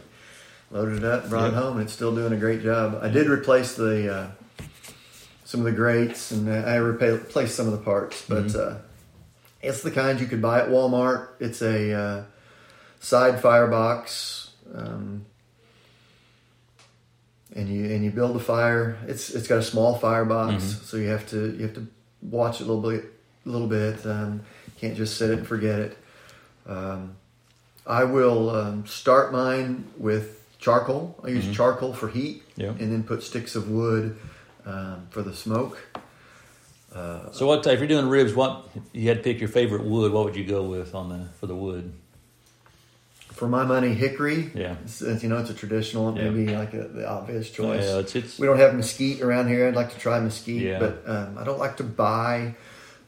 loaded 0.71 0.97
it 0.99 1.03
up, 1.03 1.27
brought 1.29 1.47
it 1.47 1.53
home, 1.55 1.77
and 1.77 1.81
it's 1.85 1.93
still 1.93 2.13
doing 2.13 2.31
a 2.31 2.37
great 2.37 2.61
job. 2.61 2.99
I 3.01 3.09
did 3.09 3.27
replace 3.27 3.73
the 3.75 4.13
uh, 4.15 4.27
some 5.43 5.61
of 5.61 5.65
the 5.65 5.71
grates, 5.71 6.29
and 6.29 6.47
I 6.51 6.75
replaced 6.75 7.55
some 7.55 7.65
of 7.65 7.71
the 7.71 7.79
parts, 7.79 8.23
but 8.29 8.45
Mm-hmm. 8.45 8.75
uh, 8.75 8.79
it's 9.63 9.81
the 9.81 9.89
kind 9.89 10.19
you 10.19 10.27
could 10.27 10.41
buy 10.43 10.59
at 10.61 10.69
Walmart. 10.69 11.29
It's 11.39 11.61
a 11.63 11.91
uh, 11.91 12.23
side 12.99 13.41
firebox, 13.41 14.51
um, 14.75 15.25
and 17.55 17.67
you 17.67 17.85
and 17.85 18.03
you 18.03 18.11
build 18.11 18.35
a 18.35 18.39
fire. 18.39 18.97
It's 19.07 19.31
it's 19.31 19.47
got 19.47 19.57
a 19.57 19.63
small 19.63 19.95
firebox, 19.95 20.63
Mm-hmm. 20.63 20.83
so 20.85 20.97
you 20.97 21.07
have 21.09 21.27
to 21.31 21.55
you 21.57 21.63
have 21.63 21.73
to 21.75 21.87
watch 22.21 22.61
it 22.61 22.67
a 22.67 22.71
little 22.71 22.91
bit, 22.91 23.05
a 23.45 23.49
little 23.49 23.67
bit. 23.67 24.05
Um, 24.05 24.41
can't 24.79 24.95
just 24.95 25.17
set 25.17 25.29
it 25.29 25.39
and 25.39 25.47
forget 25.47 25.79
it. 25.79 25.97
Um, 26.67 27.15
I 27.85 28.03
will 28.03 28.49
um, 28.51 28.85
start 28.85 29.31
mine 29.31 29.85
with 29.97 30.45
charcoal. 30.59 31.19
I 31.23 31.29
use 31.29 31.49
charcoal 31.55 31.93
for 31.93 32.07
heat, 32.07 32.43
Mm-hmm. 32.57 32.61
Yeah. 32.61 32.69
and 32.83 32.91
then 32.91 33.03
put 33.03 33.23
sticks 33.23 33.55
of 33.55 33.69
wood 33.69 34.17
um, 34.65 35.07
for 35.11 35.21
the 35.21 35.33
smoke. 35.33 35.77
Uh, 36.93 37.31
So 37.31 37.45
what 37.47 37.65
if 37.65 37.79
you're 37.79 37.87
doing 37.87 38.07
ribs? 38.09 38.33
What 38.33 38.67
you 38.93 39.07
had 39.07 39.17
to 39.17 39.23
pick 39.23 39.39
your 39.39 39.49
favorite 39.49 39.83
wood? 39.85 40.11
What 40.11 40.25
would 40.25 40.35
you 40.35 40.43
go 40.45 40.63
with 40.63 40.93
on 40.95 41.09
the 41.09 41.25
for 41.39 41.47
the 41.47 41.55
wood? 41.55 41.93
for 43.39 43.47
my 43.47 43.63
money, 43.63 43.93
hickory. 43.93 44.51
Yeah. 44.53 44.75
It's, 44.83 44.99
you 45.23 45.29
know, 45.29 45.37
it's 45.37 45.49
a 45.49 45.53
traditional, 45.53 46.13
Yeah. 46.17 46.29
maybe 46.29 46.53
like 46.53 46.73
a, 46.73 46.89
the 46.89 47.07
obvious 47.09 47.49
choice. 47.49 47.85
Yeah, 47.85 47.99
it's 47.99 48.13
it's 48.13 48.37
We 48.37 48.45
don't 48.47 48.57
have 48.59 48.75
mesquite 48.75 49.21
around 49.21 49.47
here. 49.47 49.65
I'd 49.69 49.75
like 49.75 49.93
to 49.93 49.99
try 49.99 50.19
mesquite, 50.19 50.61
Yeah. 50.61 50.79
but 50.79 51.03
um, 51.07 51.37
I 51.37 51.45
don't 51.45 51.59
like 51.59 51.77
to 51.77 51.85
buy 51.85 52.55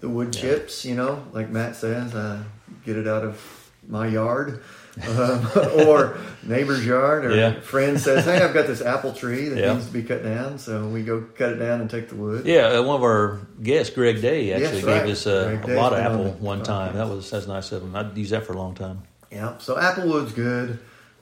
the 0.02 0.10
wood 0.10 0.36
Yeah. 0.36 0.42
chips. 0.42 0.84
You 0.86 0.96
know, 0.96 1.24
like 1.32 1.50
Matt 1.50 1.76
says, 1.78 2.14
uh, 2.14 2.40
get 2.86 2.98
it 2.98 3.08
out 3.08 3.24
of 3.24 3.40
my 3.88 4.08
yard. 4.08 4.62
um, 5.08 5.48
or 5.88 6.18
neighbor's 6.44 6.86
yard, 6.86 7.24
or 7.24 7.34
Yeah. 7.34 7.62
friend 7.62 7.98
says, 7.98 8.26
"Hey, 8.26 8.42
I've 8.44 8.54
got 8.54 8.68
this 8.68 8.82
apple 8.82 9.14
tree 9.14 9.48
that 9.48 9.58
Yeah. 9.58 9.74
needs 9.74 9.86
to 9.88 9.94
be 9.94 10.04
cut 10.04 10.22
down," 10.22 10.60
so 10.60 10.86
we 10.86 11.02
go 11.04 11.24
cut 11.38 11.54
it 11.54 11.56
down 11.60 11.80
and 11.80 11.90
take 11.90 12.10
the 12.10 12.16
wood. 12.16 12.46
Yeah, 12.46 12.68
uh, 12.78 12.84
one 12.84 12.98
of 12.98 13.04
our 13.04 13.40
guests, 13.64 13.96
Greg 13.96 14.22
Day, 14.22 14.52
actually 14.52 14.80
Yes, 14.80 14.86
gave 14.86 15.02
right. 15.04 15.10
us 15.10 15.26
uh, 15.26 15.58
a 15.66 15.74
lot 15.76 15.94
of 15.94 16.00
been 16.00 16.08
on 16.08 16.20
apple 16.28 16.32
one 16.42 16.62
time. 16.62 16.98
That 16.98 17.08
was 17.08 17.30
that's 17.32 17.48
nice 17.48 17.72
of 17.72 17.84
him. 17.84 17.96
I'd 17.96 18.18
use 18.18 18.32
that 18.32 18.46
for 18.46 18.52
a 18.52 18.58
long 18.58 18.76
time. 18.76 19.04
Yeah, 19.32 19.54
so 19.60 19.78
apple 19.80 20.10
wood's 20.10 20.34
good. 20.34 20.78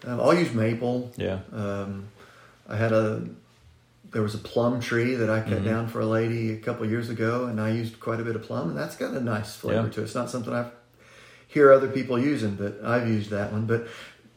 Um, 0.07 0.19
I'll 0.19 0.33
use 0.33 0.51
maple. 0.51 1.11
Yeah, 1.15 1.37
Um, 1.55 2.05
I 2.67 2.75
had 2.75 2.91
a 2.91 3.21
there 4.11 4.21
was 4.21 4.33
a 4.35 4.39
plum 4.39 4.79
tree 4.79 5.15
that 5.15 5.29
I 5.29 5.41
cut 5.41 5.59
Mhm. 5.61 5.65
down 5.65 5.87
for 5.87 5.99
a 6.01 6.05
lady 6.05 6.51
a 6.51 6.57
couple 6.57 6.85
years 6.87 7.09
ago, 7.09 7.45
and 7.45 7.61
I 7.61 7.69
used 7.71 7.99
quite 7.99 8.19
a 8.19 8.23
bit 8.23 8.35
of 8.35 8.41
plum, 8.43 8.69
and 8.69 8.77
that's 8.77 8.95
got 8.95 9.13
a 9.13 9.19
nice 9.21 9.55
flavor 9.55 9.83
Yeah. 9.83 9.89
to 9.93 10.01
it. 10.01 10.03
It's 10.05 10.15
not 10.15 10.29
something 10.29 10.53
I 10.53 10.65
hear 11.47 11.71
other 11.71 11.87
people 11.87 12.17
using, 12.17 12.55
but 12.55 12.79
I've 12.83 13.07
used 13.07 13.29
that 13.29 13.51
one. 13.51 13.65
But 13.65 13.87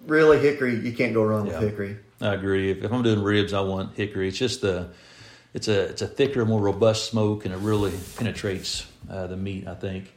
really, 0.07 0.38
hickory 0.38 0.76
you 0.76 0.93
can't 0.93 1.14
go 1.14 1.23
wrong 1.25 1.47
Yeah. 1.47 1.59
with 1.59 1.71
hickory. 1.71 1.97
I 2.21 2.35
agree. 2.35 2.71
If, 2.71 2.85
if 2.85 2.93
I'm 2.93 3.02
doing 3.02 3.23
ribs, 3.23 3.52
I 3.52 3.61
want 3.61 3.95
hickory. 3.97 4.29
It's 4.29 4.38
just 4.38 4.61
the 4.61 4.88
it's 5.55 5.69
a 5.69 5.81
it's 5.83 6.02
a 6.02 6.07
thicker, 6.07 6.45
more 6.45 6.61
robust 6.61 7.11
smoke, 7.11 7.45
and 7.45 7.52
it 7.55 7.59
really 7.59 7.93
penetrates 8.17 8.87
uh, 9.11 9.26
the 9.26 9.37
meat. 9.37 9.67
I 9.67 9.75
think. 9.75 10.12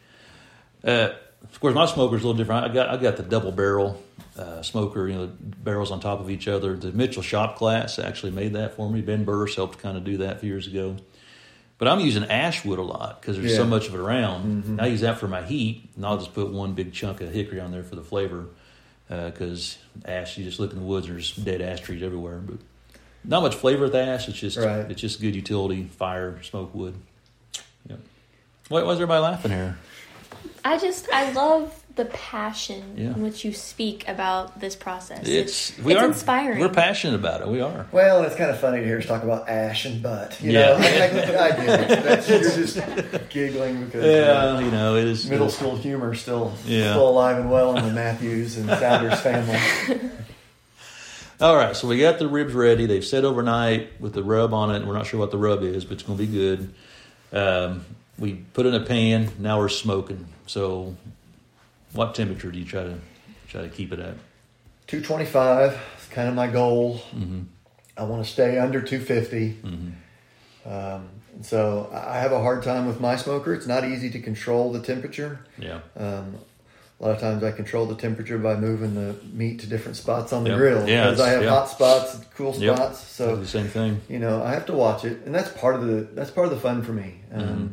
Uh, 0.83 1.09
of 1.43 1.59
course, 1.59 1.73
my 1.73 1.85
smoker's 1.85 2.23
a 2.23 2.27
little 2.27 2.37
different. 2.37 2.65
I 2.69 2.73
got 2.73 2.89
I 2.89 2.97
got 2.97 3.17
the 3.17 3.23
double 3.23 3.51
barrel 3.51 4.01
uh, 4.37 4.61
smoker. 4.61 5.07
You 5.07 5.15
know, 5.15 5.31
barrels 5.39 5.91
on 5.91 5.99
top 5.99 6.19
of 6.19 6.29
each 6.29 6.47
other. 6.47 6.75
The 6.75 6.91
Mitchell 6.91 7.23
Shop 7.23 7.57
Class 7.57 7.99
actually 7.99 8.31
made 8.31 8.53
that 8.53 8.75
for 8.75 8.89
me. 8.89 9.01
Ben 9.01 9.23
Burris 9.23 9.55
helped 9.55 9.79
kind 9.79 9.97
of 9.97 10.03
do 10.03 10.17
that 10.17 10.37
a 10.37 10.39
few 10.39 10.49
years 10.49 10.67
ago. 10.67 10.97
But 11.77 11.89
I'm 11.89 11.99
using 11.99 12.23
ash 12.25 12.63
wood 12.63 12.79
a 12.79 12.83
lot 12.83 13.19
because 13.19 13.37
there's 13.37 13.55
so 13.55 13.65
much 13.65 13.87
of 13.89 13.95
it 13.95 13.99
around. 13.99 14.63
Mhm. 14.63 14.81
I 14.81 14.87
use 14.87 15.01
that 15.01 15.17
for 15.19 15.27
my 15.27 15.41
heat, 15.41 15.89
and 15.97 16.05
I'll 16.05 16.17
just 16.17 16.33
put 16.33 16.49
one 16.49 16.71
big 16.73 16.93
chunk 16.93 17.19
of 17.19 17.33
hickory 17.33 17.59
on 17.59 17.71
there 17.71 17.83
for 17.83 17.95
the 17.95 18.03
flavor. 18.03 18.45
Because 19.09 19.77
ash, 20.05 20.37
you 20.37 20.45
just 20.45 20.59
look 20.59 20.71
in 20.71 20.79
the 20.79 20.85
woods, 20.85 21.07
there's 21.07 21.35
dead 21.35 21.61
ash 21.61 21.81
trees 21.81 22.01
everywhere. 22.01 22.37
But 22.37 22.57
not 23.25 23.41
much 23.41 23.55
flavor 23.55 23.83
with 23.83 23.95
ash. 23.95 24.27
It's 24.29 24.37
just 24.39 24.57
Right. 24.57 24.89
it's 24.89 25.01
just 25.01 25.19
good 25.19 25.35
utility, 25.35 25.83
fire, 25.83 26.41
smoke 26.43 26.73
wood. 26.73 26.95
Yep. 27.89 27.99
Why, 28.69 28.81
why 28.83 28.91
is 28.91 28.95
everybody 28.95 29.21
laughing 29.21 29.51
here? 29.51 29.77
I 30.65 30.77
just 30.79 31.07
I 31.13 31.31
love 31.31 31.81
the 31.95 32.05
passion 32.05 32.95
Yeah. 32.97 33.05
in 33.09 33.21
which 33.21 33.45
you 33.45 33.53
speak 33.53 34.05
about 34.09 34.59
this 34.59 34.75
process. 34.75 35.25
It's 35.27 35.77
we 35.77 35.93
it's 35.93 36.01
are 36.01 36.07
inspiring. 36.07 36.59
We're 36.59 36.67
passionate 36.69 37.15
about 37.15 37.39
it. 37.41 37.47
We 37.47 37.61
are. 37.61 37.85
Well, 37.93 38.23
it's 38.23 38.35
kind 38.35 38.49
of 38.49 38.59
funny 38.59 38.79
to 38.79 38.83
hear 38.85 38.97
us 38.97 39.05
talk 39.05 39.23
about 39.23 39.47
ash 39.47 39.85
and 39.85 40.01
butt. 40.03 40.41
You 40.41 40.51
Yeah. 40.51 40.59
know, 40.59 40.73
I, 40.75 40.79
I, 40.79 41.45
I 41.45 41.51
get 41.51 41.91
it. 41.91 42.03
That's, 42.03 42.27
you're 42.29 42.41
just 42.41 42.79
giggling 43.29 43.85
because 43.85 44.03
Yeah, 44.03 44.59
you 44.59 44.71
know 44.71 44.95
it 44.97 45.05
is 45.05 45.29
middle 45.29 45.49
school 45.49 45.77
humor 45.77 46.13
still 46.15 46.51
Yeah. 46.65 46.91
still 46.93 47.07
alive 47.09 47.37
and 47.37 47.49
well 47.49 47.77
in 47.77 47.85
the 47.85 47.93
Matthews 47.93 48.57
and 48.57 48.67
Sounders 48.69 49.19
family. 49.21 49.59
All 51.41 51.55
right, 51.55 51.75
so 51.75 51.87
we 51.87 51.99
got 51.99 52.17
the 52.17 52.27
ribs 52.27 52.53
ready. 52.53 52.85
They've 52.85 53.03
set 53.05 53.23
overnight 53.25 53.99
with 54.01 54.13
the 54.13 54.23
rub 54.23 54.53
on 54.53 54.73
it. 54.73 54.85
We're 54.87 54.93
not 54.93 55.05
sure 55.05 55.19
what 55.19 55.31
the 55.31 55.37
rub 55.37 55.63
is, 55.63 55.83
but 55.85 55.93
it's 55.95 56.03
going 56.03 56.17
to 56.17 56.25
be 56.25 56.31
good. 56.31 56.73
Um, 57.33 57.85
we 58.17 58.33
put 58.53 58.65
in 58.65 58.73
a 58.73 58.79
pan. 58.79 59.29
Now 59.39 59.59
we're 59.59 59.69
smoking. 59.69 60.27
So, 60.47 60.95
what 61.93 62.15
temperature 62.15 62.51
do 62.51 62.59
you 62.59 62.65
try 62.65 62.83
to 62.83 62.97
try 63.47 63.61
to 63.61 63.69
keep 63.69 63.91
it 63.91 63.99
at? 63.99 64.15
225 64.87 65.71
is 65.99 66.07
kind 66.11 66.29
of 66.29 66.35
my 66.35 66.47
goal. 66.47 66.99
Mm-hmm. 67.15 67.41
I 67.97 68.03
want 68.03 68.25
to 68.25 68.29
stay 68.31 68.59
under 68.59 68.81
250. 68.81 69.57
Mm-hmm. 69.63 70.69
Um, 70.69 71.09
so 71.41 71.89
I 71.93 72.17
have 72.19 72.31
a 72.31 72.39
hard 72.41 72.63
time 72.63 72.87
with 72.87 72.99
my 72.99 73.15
smoker. 73.15 73.53
It's 73.53 73.67
not 73.67 73.83
easy 73.85 74.09
to 74.11 74.19
control 74.19 74.71
the 74.71 74.79
temperature. 74.81 75.39
Yeah, 75.57 75.79
Um, 75.97 76.35
a 76.99 77.03
lot 77.03 77.11
of 77.15 77.19
times 77.19 77.43
I 77.43 77.51
control 77.51 77.85
the 77.87 77.95
temperature 77.95 78.37
by 78.37 78.55
moving 78.55 78.95
the 78.95 79.15
meat 79.33 79.59
to 79.59 79.67
different 79.67 79.97
spots 79.97 80.31
on 80.31 80.43
the 80.45 80.51
Yep. 80.51 80.57
grill 80.59 80.87
Yeah, 80.87 81.05
because 81.05 81.19
I 81.19 81.29
have 81.31 81.43
yeah. 81.43 81.49
hot 81.49 81.69
spots, 81.69 82.19
cool 82.35 82.55
Yep. 82.55 82.77
spots. 82.77 82.99
so 82.99 83.27
So 83.31 83.35
the 83.35 83.47
same 83.47 83.67
thing. 83.67 83.99
you 84.07 84.17
know 84.19 84.41
I 84.41 84.53
have 84.53 84.65
to 84.67 84.73
watch 84.73 85.03
it, 85.03 85.19
and 85.25 85.35
that's 85.35 85.49
part 85.59 85.75
of 85.75 85.85
the 85.85 86.07
that's 86.13 86.31
part 86.31 86.45
of 86.47 86.53
the 86.53 86.59
fun 86.59 86.83
for 86.83 86.93
me. 86.93 87.15
Um, 87.33 87.41
Mhm. 87.41 87.71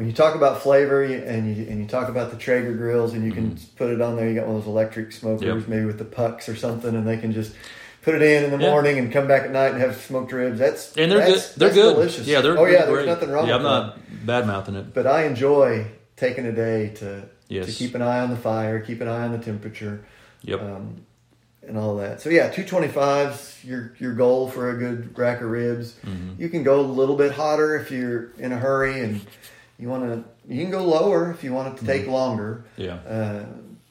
When 0.00 0.06
you 0.08 0.14
talk 0.14 0.34
about 0.34 0.62
flavor 0.62 1.02
and 1.02 1.54
you 1.54 1.66
and 1.68 1.78
you 1.78 1.86
talk 1.86 2.08
about 2.08 2.30
the 2.30 2.38
Traeger 2.38 2.72
grills, 2.72 3.12
and 3.12 3.22
you 3.22 3.32
can 3.32 3.58
put 3.76 3.90
it 3.90 4.00
on 4.00 4.16
there, 4.16 4.26
you 4.26 4.34
got 4.34 4.46
one 4.46 4.56
of 4.56 4.64
those 4.64 4.70
electric 4.72 5.12
smokers, 5.12 5.42
Mm-hmm. 5.46 5.58
Yep. 5.60 5.68
maybe 5.68 5.84
with 5.84 5.98
the 5.98 6.06
pucks 6.06 6.48
or 6.48 6.56
something, 6.56 6.94
and 6.96 7.06
they 7.06 7.18
can 7.18 7.32
just 7.34 7.52
put 8.00 8.14
it 8.14 8.22
in 8.22 8.44
in 8.44 8.50
the 8.50 8.64
Yeah. 8.64 8.70
morning 8.70 8.98
and 8.98 9.12
come 9.12 9.28
back 9.28 9.42
at 9.42 9.50
night 9.50 9.72
and 9.72 9.80
have 9.82 9.96
smoked 10.00 10.32
ribs. 10.32 10.58
That's 10.58 10.96
And 10.96 11.12
they're 11.12 11.18
that's, 11.18 11.52
good. 11.52 11.60
They're 11.60 11.74
good. 11.74 11.94
delicious. 11.96 12.26
Yeah, 12.26 12.40
they're 12.40 12.58
oh 12.58 12.64
yeah, 12.64 12.78
they're 12.78 12.86
there's 12.86 12.96
great. 13.00 13.06
nothing 13.08 13.28
wrong. 13.30 13.46
Yeah, 13.46 13.56
I'm 13.56 13.62
not 13.62 13.98
bad 14.24 14.46
mouthing 14.46 14.74
it. 14.74 14.94
but 14.94 15.06
I 15.06 15.24
enjoy 15.24 15.84
taking 16.16 16.46
a 16.46 16.52
day 16.52 16.94
to 17.00 17.24
Yes. 17.48 17.66
to 17.66 17.72
keep 17.72 17.94
an 17.94 18.00
eye 18.00 18.20
on 18.20 18.30
the 18.30 18.36
fire, 18.38 18.80
keep 18.80 19.02
an 19.02 19.08
eye 19.08 19.24
on 19.24 19.32
the 19.32 19.38
temperature, 19.38 20.00
Yep. 20.44 20.62
um, 20.62 20.96
and 21.68 21.76
all 21.76 21.96
that. 21.96 22.22
So 22.22 22.30
yeah, 22.30 22.48
two 22.48 22.64
twenty 22.64 22.88
fives 22.88 23.58
your 23.62 23.92
your 23.98 24.14
goal 24.14 24.48
for 24.48 24.70
a 24.70 24.78
good 24.78 25.18
rack 25.18 25.42
of 25.42 25.50
ribs. 25.50 25.94
Mhm. 26.06 26.38
You 26.40 26.48
can 26.48 26.62
go 26.62 26.80
a 26.80 26.88
little 26.88 27.16
bit 27.16 27.32
hotter 27.32 27.76
if 27.76 27.90
you're 27.90 28.28
in 28.38 28.52
a 28.52 28.56
hurry 28.56 29.00
and 29.00 29.20
you 29.80 29.88
want 29.88 30.04
to. 30.04 30.24
You 30.54 30.62
can 30.62 30.70
go 30.70 30.84
lower 30.84 31.30
if 31.30 31.42
you 31.42 31.52
want 31.52 31.74
it 31.74 31.80
to 31.80 31.86
take 31.86 32.06
longer. 32.06 32.64
Yeah. 32.76 32.94
Uh, 32.94 33.44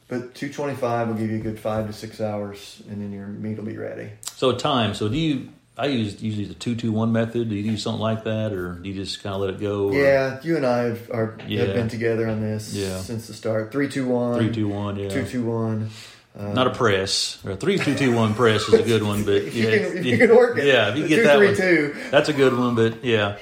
but 0.08 0.36
two 0.36 0.52
twenty 0.52 0.76
five 0.76 1.08
will 1.08 1.16
give 1.16 1.30
you 1.30 1.38
a 1.38 1.42
good 1.42 1.60
five 1.60 1.88
to 1.88 1.94
six 1.94 2.22
hours, 2.22 2.82
and 2.90 3.02
then 3.02 3.12
your 3.12 3.28
meat 3.28 3.58
will 3.58 3.66
be 3.66 3.78
ready. 3.78 4.10
So 4.36 4.54
time. 4.54 4.94
So 4.94 5.10
do 5.10 5.18
you? 5.18 5.50
I 5.78 5.86
use 5.86 6.22
usually 6.22 6.46
the 6.46 6.56
two 6.56 6.76
two 6.76 6.92
one 6.92 7.12
method. 7.14 7.50
Do 7.50 7.56
you 7.56 7.72
do 7.72 7.78
something 7.78 8.02
like 8.02 8.26
that, 8.26 8.52
or 8.52 8.74
do 8.74 8.90
you 8.90 8.96
just 8.96 9.24
kind 9.24 9.34
of 9.34 9.42
let 9.42 9.52
it 9.52 9.60
go? 9.62 9.90
or 9.90 9.94
Yeah, 9.94 10.40
you 10.44 10.58
and 10.58 10.66
I 10.66 10.78
have, 10.90 11.10
are, 11.12 11.38
Yeah. 11.48 11.66
have 11.66 11.74
been 11.76 11.88
together 11.88 12.28
on 12.28 12.42
this 12.42 12.74
Yeah. 12.74 12.98
since 13.00 13.28
the 13.28 13.34
start. 13.34 13.72
Three 13.72 13.88
two 13.88 14.06
one. 14.08 14.40
Three 14.40 14.52
two 14.54 14.68
one. 14.68 14.98
Yeah. 14.98 15.10
Two 15.10 15.26
two 15.26 15.46
one. 15.46 15.90
Uh, 16.38 16.54
Not 16.54 16.68
a 16.68 16.72
press. 16.72 17.40
Or 17.46 17.52
a 17.52 17.56
three 17.56 17.78
two 17.78 17.96
two 17.96 18.14
one 18.14 18.34
press 18.34 18.68
is 18.68 18.74
a 18.74 18.84
good 18.84 19.04
one, 19.04 19.24
but 19.24 19.36
if 19.36 19.56
you 19.56 19.70
yeah, 19.70 19.78
can, 19.78 19.98
if 20.00 20.06
you 20.06 20.18
can 20.18 20.36
work 20.36 20.58
it. 20.58 20.66
Yeah, 20.66 20.90
if 20.90 20.98
you 20.98 21.08
get 21.08 21.16
two, 21.18 21.24
that 21.24 21.38
three, 21.38 21.48
one, 21.48 21.56
two. 21.56 21.96
that's 22.12 22.30
a 22.30 22.34
good 22.34 22.58
one. 22.58 22.76
But 22.76 23.04
yeah, 23.06 23.38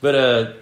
but 0.00 0.14
uh, 0.14 0.52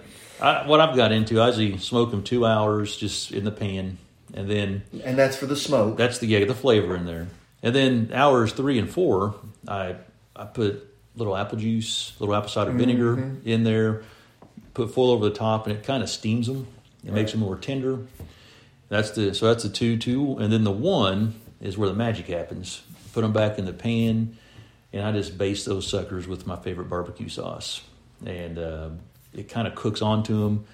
I, 0.41 0.65
what 0.67 0.79
I've 0.79 0.95
got 0.95 1.11
into, 1.11 1.39
I 1.41 1.47
usually 1.47 1.77
smoke 1.77 2.11
them 2.11 2.23
two 2.23 2.45
hours 2.45 2.95
just 2.95 3.31
in 3.31 3.43
the 3.43 3.51
pan, 3.51 3.97
and 4.33 4.49
then 4.49 4.83
and 5.03 5.17
that's 5.17 5.35
for 5.37 5.45
the 5.45 5.55
smoke. 5.55 5.97
that's 5.97 6.19
the 6.19 6.27
yeah, 6.27 6.45
the 6.45 6.53
flavor 6.55 6.95
in 6.95 7.05
there. 7.05 7.27
And 7.61 7.75
then 7.75 8.11
hours 8.13 8.53
three 8.53 8.79
and 8.79 8.89
four, 8.89 9.35
I 9.67 9.95
I 10.35 10.45
put 10.45 10.85
little 11.15 11.35
apple 11.35 11.57
juice, 11.57 12.13
little 12.19 12.33
apple 12.35 12.49
cider 12.49 12.71
vinegar 12.71 13.17
Mhm. 13.17 13.45
in 13.45 13.63
there, 13.63 14.03
put 14.73 14.93
foil 14.93 15.11
over 15.11 15.27
the 15.27 15.35
top, 15.35 15.67
and 15.67 15.75
it 15.75 15.83
kind 15.83 16.01
of 16.03 16.09
steams 16.09 16.47
them. 16.47 16.67
It 17.05 17.11
makes 17.13 17.31
them 17.31 17.41
more 17.41 17.57
tender. 17.57 17.99
That's 18.87 19.11
the 19.11 19.33
so 19.33 19.47
that's 19.47 19.63
the 19.63 19.69
two 19.69 19.97
two, 19.97 20.37
and 20.39 20.51
then 20.53 20.63
the 20.63 20.71
one 20.71 21.35
is 21.61 21.77
where 21.77 21.89
the 21.89 21.95
magic 21.95 22.27
happens. 22.27 22.81
Put 23.13 23.21
them 23.21 23.33
back 23.33 23.59
in 23.59 23.65
the 23.65 23.73
pan, 23.73 24.37
and 24.93 25.03
I 25.03 25.11
just 25.11 25.37
baste 25.37 25.65
those 25.65 25.85
suckers 25.87 26.27
with 26.27 26.47
my 26.47 26.55
favorite 26.55 26.89
barbecue 26.89 27.27
sauce, 27.29 27.81
and 28.25 28.57
uh, 28.57 28.89
it 29.33 29.49
kind 29.49 29.67
of 29.67 29.75
cooks 29.75 30.01
onto 30.01 30.43
them, 30.43 30.65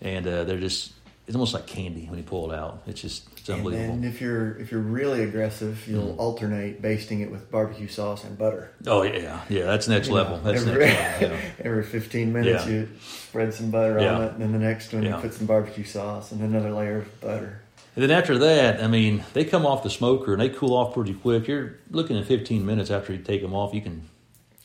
and 0.00 0.26
uh, 0.26 0.44
they're 0.44 0.60
just 0.60 0.92
it's 1.26 1.34
almost 1.34 1.52
like 1.52 1.66
candy 1.66 2.06
when 2.06 2.18
you 2.18 2.24
pull 2.24 2.50
it 2.50 2.54
out. 2.56 2.82
It's 2.86 3.02
just 3.02 3.28
it's 3.36 3.48
and 3.50 3.58
unbelievable. 3.58 3.96
then 3.96 4.04
if 4.04 4.20
you're 4.20 4.56
if 4.58 4.70
you're 4.72 4.80
really 4.80 5.22
aggressive, 5.24 5.86
you'll 5.86 6.14
Mm. 6.14 6.18
alternate 6.18 6.80
basting 6.80 7.20
it 7.20 7.30
with 7.30 7.50
barbecue 7.50 7.86
sauce 7.88 8.24
and 8.24 8.38
butter. 8.38 8.70
Oh 8.86 9.02
yeah, 9.02 9.42
yeah, 9.50 9.64
that's 9.66 9.88
next 9.88 10.08
You 10.08 10.14
level. 10.14 10.38
know, 10.38 10.42
That's 10.52 10.66
every, 10.66 10.86
next 10.86 11.20
level. 11.22 11.36
Yeah. 11.58 11.64
every 11.64 11.82
15 11.84 12.32
minutes, 12.32 12.64
Yeah. 12.66 12.72
you 12.72 12.88
spread 13.00 13.52
some 13.52 13.70
butter 13.70 13.98
Yeah. 14.00 14.14
on 14.14 14.22
it, 14.22 14.32
and 14.32 14.40
then 14.42 14.52
the 14.52 14.58
next 14.58 14.92
one 14.94 15.02
you 15.02 15.12
put 15.14 15.34
some 15.34 15.46
barbecue 15.46 15.84
sauce 15.84 16.32
and 16.32 16.40
another 16.40 16.70
layer 16.72 16.98
of 16.98 17.20
butter. 17.20 17.60
And 17.94 18.02
then 18.08 18.10
after 18.16 18.38
that, 18.38 18.80
I 18.82 18.86
mean, 18.86 19.24
they 19.34 19.44
come 19.44 19.66
off 19.66 19.82
the 19.82 19.90
smoker 19.90 20.32
and 20.32 20.40
they 20.40 20.48
cool 20.50 20.72
off 20.72 20.94
pretty 20.94 21.14
quick. 21.14 21.48
You're 21.48 21.74
looking 21.90 22.16
at 22.16 22.26
15 22.26 22.64
minutes 22.64 22.90
after 22.92 23.12
you 23.12 23.18
take 23.18 23.42
them 23.42 23.52
off. 23.54 23.74
You 23.74 23.80
can. 23.82 24.02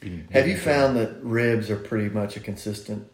You 0.03 0.09
can 0.09 0.27
Have 0.31 0.47
you 0.47 0.55
found 0.55 0.95
that 0.97 1.15
ribs 1.23 1.69
are 1.71 1.75
pretty 1.77 2.09
much 2.09 2.37
a 2.37 2.39
consistent 2.39 3.07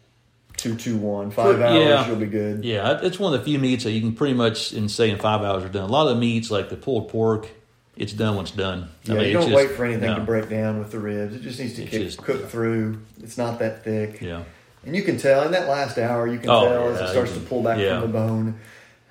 two 0.56 0.74
two 0.76 0.96
one 0.96 1.30
five 1.30 1.56
For- 1.56 1.62
hours? 1.62 1.78
yeah. 1.84 2.06
You'll 2.06 2.16
be 2.16 2.26
good. 2.26 2.64
Yeah, 2.64 3.00
it's 3.02 3.18
one 3.18 3.32
of 3.34 3.40
the 3.40 3.44
few 3.44 3.58
meats 3.58 3.84
that 3.84 3.92
you 3.92 4.00
can 4.00 4.14
pretty 4.14 4.34
much 4.34 4.72
in 4.72 4.88
say 4.88 5.10
in 5.10 5.18
five 5.18 5.42
hours 5.42 5.64
are 5.64 5.68
done. 5.68 5.84
A 5.84 5.92
lot 5.92 6.06
of 6.08 6.14
the 6.14 6.20
meats, 6.20 6.50
like 6.50 6.68
the 6.68 6.76
pulled 6.76 7.08
pork, 7.08 7.48
it's 7.96 8.12
done 8.12 8.36
when 8.36 8.44
it's 8.44 8.54
done. 8.54 8.88
Yeah, 9.04 9.14
I 9.14 9.18
mean, 9.18 9.26
you 9.28 9.32
don't 9.34 9.42
just- 9.50 9.54
wait 9.56 9.70
for 9.72 9.84
anything 9.84 10.10
no. 10.10 10.16
to 10.16 10.22
break 10.22 10.48
down 10.48 10.78
with 10.78 10.90
the 10.90 10.98
ribs. 10.98 11.34
It 11.34 11.42
just 11.42 11.58
needs 11.58 11.74
to 11.74 11.82
kick, 11.84 12.02
just- 12.02 12.18
cook 12.22 12.48
through. 12.48 13.00
It's 13.22 13.36
not 13.38 13.58
that 13.60 13.84
thick. 13.84 14.20
Yeah, 14.20 14.42
And 14.86 14.96
you 14.96 15.02
can 15.02 15.18
tell 15.18 15.42
in 15.44 15.52
that 15.52 15.68
last 15.68 15.98
hour, 15.98 16.26
you 16.26 16.38
can 16.38 16.48
Oh, 16.50 16.68
tell 16.68 16.88
as 16.88 17.00
it 17.00 17.08
starts 17.12 17.34
you 17.34 17.40
to 17.40 17.46
pull 17.46 17.62
back 17.62 17.78
yeah. 17.78 18.00
from 18.00 18.12
the 18.12 18.18
bone. 18.18 18.54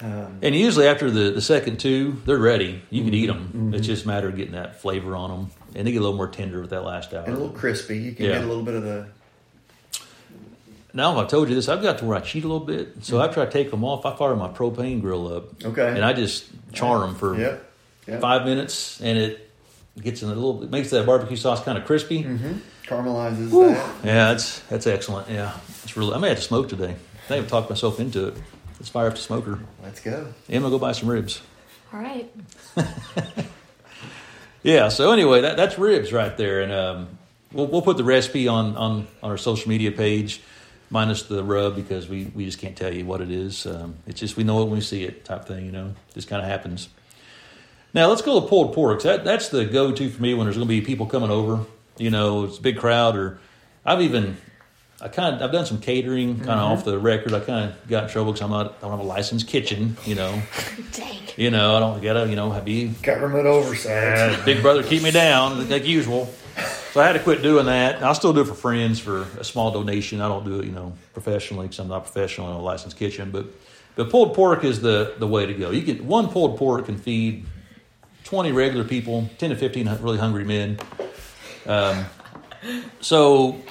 Um, 0.01 0.37
and 0.41 0.55
usually 0.55 0.87
after 0.87 1.11
the, 1.11 1.31
the 1.31 1.41
second 1.41 1.77
two, 1.79 2.21
they're 2.25 2.37
ready. 2.37 2.81
You 2.89 3.03
can 3.03 3.13
eat 3.13 3.25
them. 3.27 3.71
Mhm. 3.73 3.75
It's 3.77 3.85
just 3.85 4.05
a 4.05 4.07
matter 4.07 4.29
of 4.29 4.37
getting 4.37 4.53
that 4.53 4.81
flavor 4.81 5.13
on 5.15 5.29
them, 5.29 5.51
and 5.75 5.85
they 5.85 5.91
get 5.91 5.97
a 5.97 6.01
little 6.01 6.15
more 6.15 6.29
tender 6.29 6.61
with 6.61 6.69
that 6.69 6.85
last 6.85 7.13
hour. 7.13 7.23
and 7.25 7.33
a 7.33 7.37
little 7.37 7.53
crispy. 7.53 7.97
You 7.97 8.13
can 8.13 8.25
Yeah. 8.27 8.31
get 8.35 8.43
a 8.45 8.47
little 8.47 8.63
bit 8.63 8.75
of 8.75 8.83
the. 8.83 9.07
Now, 10.93 11.19
if 11.19 11.25
I 11.25 11.29
told 11.29 11.49
you 11.49 11.55
this, 11.55 11.69
I've 11.69 11.81
got 11.83 11.99
to 11.99 12.05
where 12.05 12.17
I 12.17 12.21
cheat 12.21 12.43
a 12.43 12.47
little 12.47 12.65
bit. 12.65 13.03
So 13.05 13.21
after 13.21 13.41
I 13.41 13.45
take 13.45 13.69
them 13.69 13.83
off, 13.83 14.05
I 14.05 14.15
fire 14.15 14.35
my 14.35 14.47
propane 14.49 15.01
grill 15.01 15.31
up, 15.31 15.63
Okay. 15.63 15.87
and 15.87 16.03
I 16.03 16.13
just 16.13 16.45
char 16.73 16.99
them 17.01 17.13
for 17.15 17.37
Yep. 17.39 17.71
Yep. 18.07 18.21
five 18.21 18.43
minutes, 18.45 18.99
and 19.01 19.17
it 19.17 19.49
gets 20.01 20.23
in 20.23 20.29
a 20.29 20.33
little. 20.33 20.63
It 20.63 20.71
makes 20.71 20.89
that 20.89 21.05
barbecue 21.05 21.37
sauce 21.37 21.63
kind 21.63 21.77
of 21.77 21.85
crispy. 21.85 22.23
hmm 22.23 22.53
Caramelizes 22.87 23.49
Whew. 23.51 23.69
that. 23.69 23.95
Yeah, 24.03 24.29
that's 24.29 24.59
that's 24.61 24.87
excellent. 24.87 25.29
Yeah, 25.29 25.53
it's 25.83 25.95
really. 25.95 26.15
I 26.15 26.17
may 26.17 26.29
have 26.29 26.37
to 26.37 26.43
smoke 26.43 26.69
today. 26.69 26.95
I 26.95 27.27
think 27.27 27.43
I've 27.43 27.49
talked 27.49 27.69
myself 27.69 27.99
into 27.99 28.29
it. 28.29 28.33
Let's 28.79 28.89
fire 28.89 29.07
up 29.07 29.13
the 29.13 29.19
smoker. 29.21 29.59
Let's 29.83 29.99
go. 29.99 30.11
And 30.47 30.55
I'm 30.55 30.61
gonna 30.63 30.71
go 30.71 30.79
buy 30.79 30.93
some 30.93 31.07
ribs. 31.07 31.39
All 31.93 31.99
right. 31.99 32.31
Yeah. 34.63 34.89
So 34.89 35.11
anyway, 35.11 35.41
that, 35.41 35.55
that's 35.57 35.77
ribs 35.79 36.11
right 36.11 36.35
there, 36.35 36.61
and 36.61 36.71
um, 36.71 37.17
we'll 37.53 37.67
we'll 37.67 37.81
put 37.81 37.97
the 37.97 38.03
recipe 38.03 38.47
on, 38.47 38.75
on 38.75 39.07
on 39.23 39.31
our 39.31 39.37
social 39.37 39.69
media 39.69 39.91
page, 39.91 40.41
minus 40.89 41.23
the 41.23 41.43
rub 41.43 41.75
because 41.75 42.07
we 42.07 42.25
we 42.35 42.45
just 42.45 42.59
can't 42.59 42.75
tell 42.75 42.93
you 42.93 43.05
what 43.05 43.21
it 43.21 43.31
is. 43.31 43.65
Um, 43.65 43.95
it's 44.07 44.19
just 44.19 44.37
we 44.37 44.43
know 44.43 44.61
it 44.61 44.65
when 44.65 44.73
we 44.75 44.81
see 44.81 45.03
it, 45.03 45.25
type 45.25 45.45
thing. 45.45 45.65
You 45.65 45.71
know, 45.71 45.93
just 46.13 46.27
kind 46.27 46.41
of 46.41 46.47
happens. 46.47 46.89
Now 47.93 48.07
let's 48.07 48.21
go 48.21 48.39
to 48.39 48.47
pulled 48.47 48.73
pork. 48.73 49.01
That 49.03 49.23
that's 49.23 49.49
the 49.49 49.65
go 49.65 49.91
to 49.91 50.09
for 50.09 50.21
me 50.21 50.33
when 50.33 50.45
there's 50.45 50.57
going 50.57 50.67
to 50.67 50.73
be 50.73 50.81
people 50.81 51.05
coming 51.05 51.31
over. 51.31 51.65
You 51.97 52.09
know, 52.11 52.45
it's 52.45 52.57
a 52.57 52.61
big 52.61 52.77
crowd, 52.77 53.15
or 53.15 53.39
I've 53.85 54.01
even 54.01 54.37
I 55.01 55.07
kind 55.07 55.35
of 55.35 55.41
I've 55.41 55.51
done 55.51 55.65
some 55.65 55.79
catering 55.79 56.37
kind 56.37 56.59
of 56.59 56.71
off 56.71 56.85
the 56.85 56.99
record. 56.99 57.33
I 57.33 57.39
kind 57.39 57.69
of 57.69 57.87
got 57.87 58.03
in 58.05 58.09
trouble 58.09 58.31
because 58.33 58.43
I'm 58.43 58.51
not 58.51 58.75
I 58.77 58.81
don't 58.81 58.91
have 58.91 58.99
a 58.99 59.03
licensed 59.03 59.47
kitchen. 59.47 59.97
You 60.05 60.15
know, 60.15 60.41
Dang. 60.93 61.19
you 61.37 61.51
know 61.51 61.75
I 61.75 61.79
don't 61.79 62.01
gotta 62.01 62.27
you 62.27 62.35
know 62.35 62.59
be 62.61 62.89
Government 63.01 63.47
oversight. 63.47 64.39
uh, 64.39 64.45
big 64.45 64.61
brother 64.61 64.83
keep 64.83 65.01
me 65.03 65.11
down 65.11 65.69
like 65.69 65.85
usual. 65.85 66.31
So 66.93 67.01
I 67.01 67.05
had 67.05 67.13
to 67.13 67.19
quit 67.19 67.43
doing 67.43 67.67
that. 67.67 68.01
I'll 68.03 68.15
still 68.15 68.33
do 68.33 68.41
it 68.41 68.47
for 68.47 68.55
friends 68.55 68.99
for 68.99 69.21
a 69.39 69.43
small 69.43 69.71
donation. 69.71 70.21
I 70.21 70.27
don't 70.27 70.43
do 70.43 70.59
it, 70.59 70.65
you 70.65 70.71
know, 70.71 70.93
professionally 71.13 71.67
because 71.67 71.79
I'm 71.79 71.87
not 71.87 72.03
professional 72.03 72.49
in 72.49 72.55
a 72.55 72.61
licensed 72.61 72.97
kitchen. 72.97 73.29
But 73.31 73.45
but 73.95 74.09
pulled 74.09 74.33
pork 74.33 74.63
is 74.63 74.81
the 74.81 75.13
the 75.19 75.27
way 75.27 75.45
to 75.45 75.53
go. 75.53 75.69
You 75.71 75.83
can 75.83 76.07
one 76.07 76.29
pulled 76.29 76.57
pork 76.57 76.85
can 76.85 76.97
feed 76.97 77.45
twenty 78.23 78.51
regular 78.51 78.85
people, 78.85 79.29
ten 79.37 79.51
to 79.51 79.55
fifteen 79.55 79.87
really 80.01 80.17
hungry 80.17 80.43
men. 80.45 80.79
Um, 81.67 82.05
so 83.01 83.61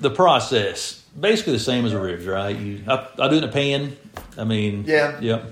the 0.00 0.10
process 0.10 1.04
basically 1.18 1.52
the 1.54 1.58
same 1.60 1.84
as 1.86 1.92
a 1.92 2.00
ribs, 2.00 2.26
right? 2.26 2.56
You 2.56 2.82
I, 2.88 3.06
I 3.18 3.28
do 3.28 3.36
it 3.36 3.44
in 3.44 3.48
a 3.48 3.52
pan. 3.52 3.96
I 4.36 4.44
mean, 4.44 4.84
Yeah. 4.86 5.18
yep, 5.20 5.44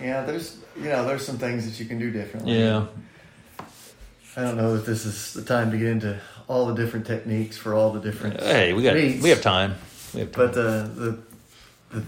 Yeah, 0.00 0.24
there's 0.24 0.58
you 0.76 0.84
know 0.90 1.06
there's 1.06 1.24
some 1.24 1.38
things 1.38 1.64
that 1.70 1.80
you 1.80 1.86
can 1.86 1.98
do 1.98 2.10
differently. 2.10 2.58
yeah. 2.58 2.86
I 4.38 4.42
don't 4.42 4.56
know 4.56 4.76
if 4.76 4.86
this 4.86 5.04
is 5.04 5.32
the 5.34 5.42
time 5.42 5.72
to 5.72 5.76
get 5.78 5.88
into 5.88 6.18
all 6.46 6.66
the 6.66 6.74
different 6.74 7.06
techniques 7.06 7.56
for 7.56 7.74
all 7.74 7.92
the 7.92 8.00
different. 8.00 8.40
Hey, 8.40 8.72
we 8.72 8.84
got 8.84 8.94
meats. 8.94 9.20
we 9.22 9.30
have 9.30 9.42
time. 9.42 9.74
We 10.14 10.20
have 10.20 10.30
time. 10.30 10.46
But 10.46 10.54
the 10.54 10.90
the 10.94 11.18
the 11.98 12.00